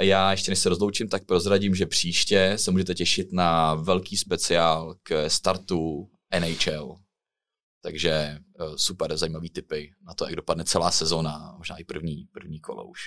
já 0.00 0.30
ještě 0.30 0.50
než 0.50 0.58
se 0.58 0.68
rozloučím, 0.68 1.08
tak 1.08 1.24
prozradím, 1.24 1.74
že 1.74 1.86
příště 1.86 2.52
se 2.56 2.70
můžete 2.70 2.94
těšit 2.94 3.32
na 3.32 3.74
velký 3.74 4.16
speciál 4.16 4.94
k 5.02 5.28
startu 5.28 6.08
NHL. 6.40 6.96
Takže 7.82 8.10
eh, 8.10 8.38
super, 8.76 9.16
zajímavý 9.16 9.50
typy 9.50 9.92
na 10.06 10.14
to, 10.14 10.24
jak 10.24 10.36
dopadne 10.36 10.64
celá 10.64 10.90
sezóna, 10.90 11.54
možná 11.58 11.76
i 11.76 11.84
první, 11.84 12.28
první 12.32 12.60
kolo 12.60 12.84
už. 12.84 13.00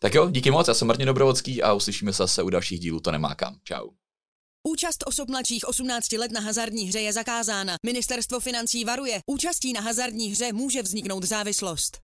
Tak 0.00 0.14
jo, 0.14 0.30
díky 0.30 0.50
moc, 0.50 0.68
já 0.68 0.74
jsem 0.74 0.88
Martin 0.88 1.06
Dobrovodský 1.06 1.62
a 1.62 1.72
uslyšíme 1.72 2.12
se 2.12 2.22
zase 2.22 2.42
u 2.42 2.50
dalších 2.50 2.80
dílů 2.80 3.00
To 3.00 3.12
nemá 3.12 3.34
kam. 3.34 3.60
Čau. 3.64 3.88
Účast 4.68 5.04
osob 5.06 5.28
mladších 5.28 5.68
18 5.68 6.12
let 6.12 6.32
na 6.32 6.40
hazardní 6.40 6.84
hře 6.84 7.00
je 7.00 7.12
zakázána. 7.12 7.76
Ministerstvo 7.86 8.40
financí 8.40 8.84
varuje. 8.84 9.20
Účastí 9.26 9.72
na 9.72 9.80
hazardní 9.80 10.28
hře 10.28 10.52
může 10.52 10.82
vzniknout 10.82 11.24
závislost. 11.24 12.07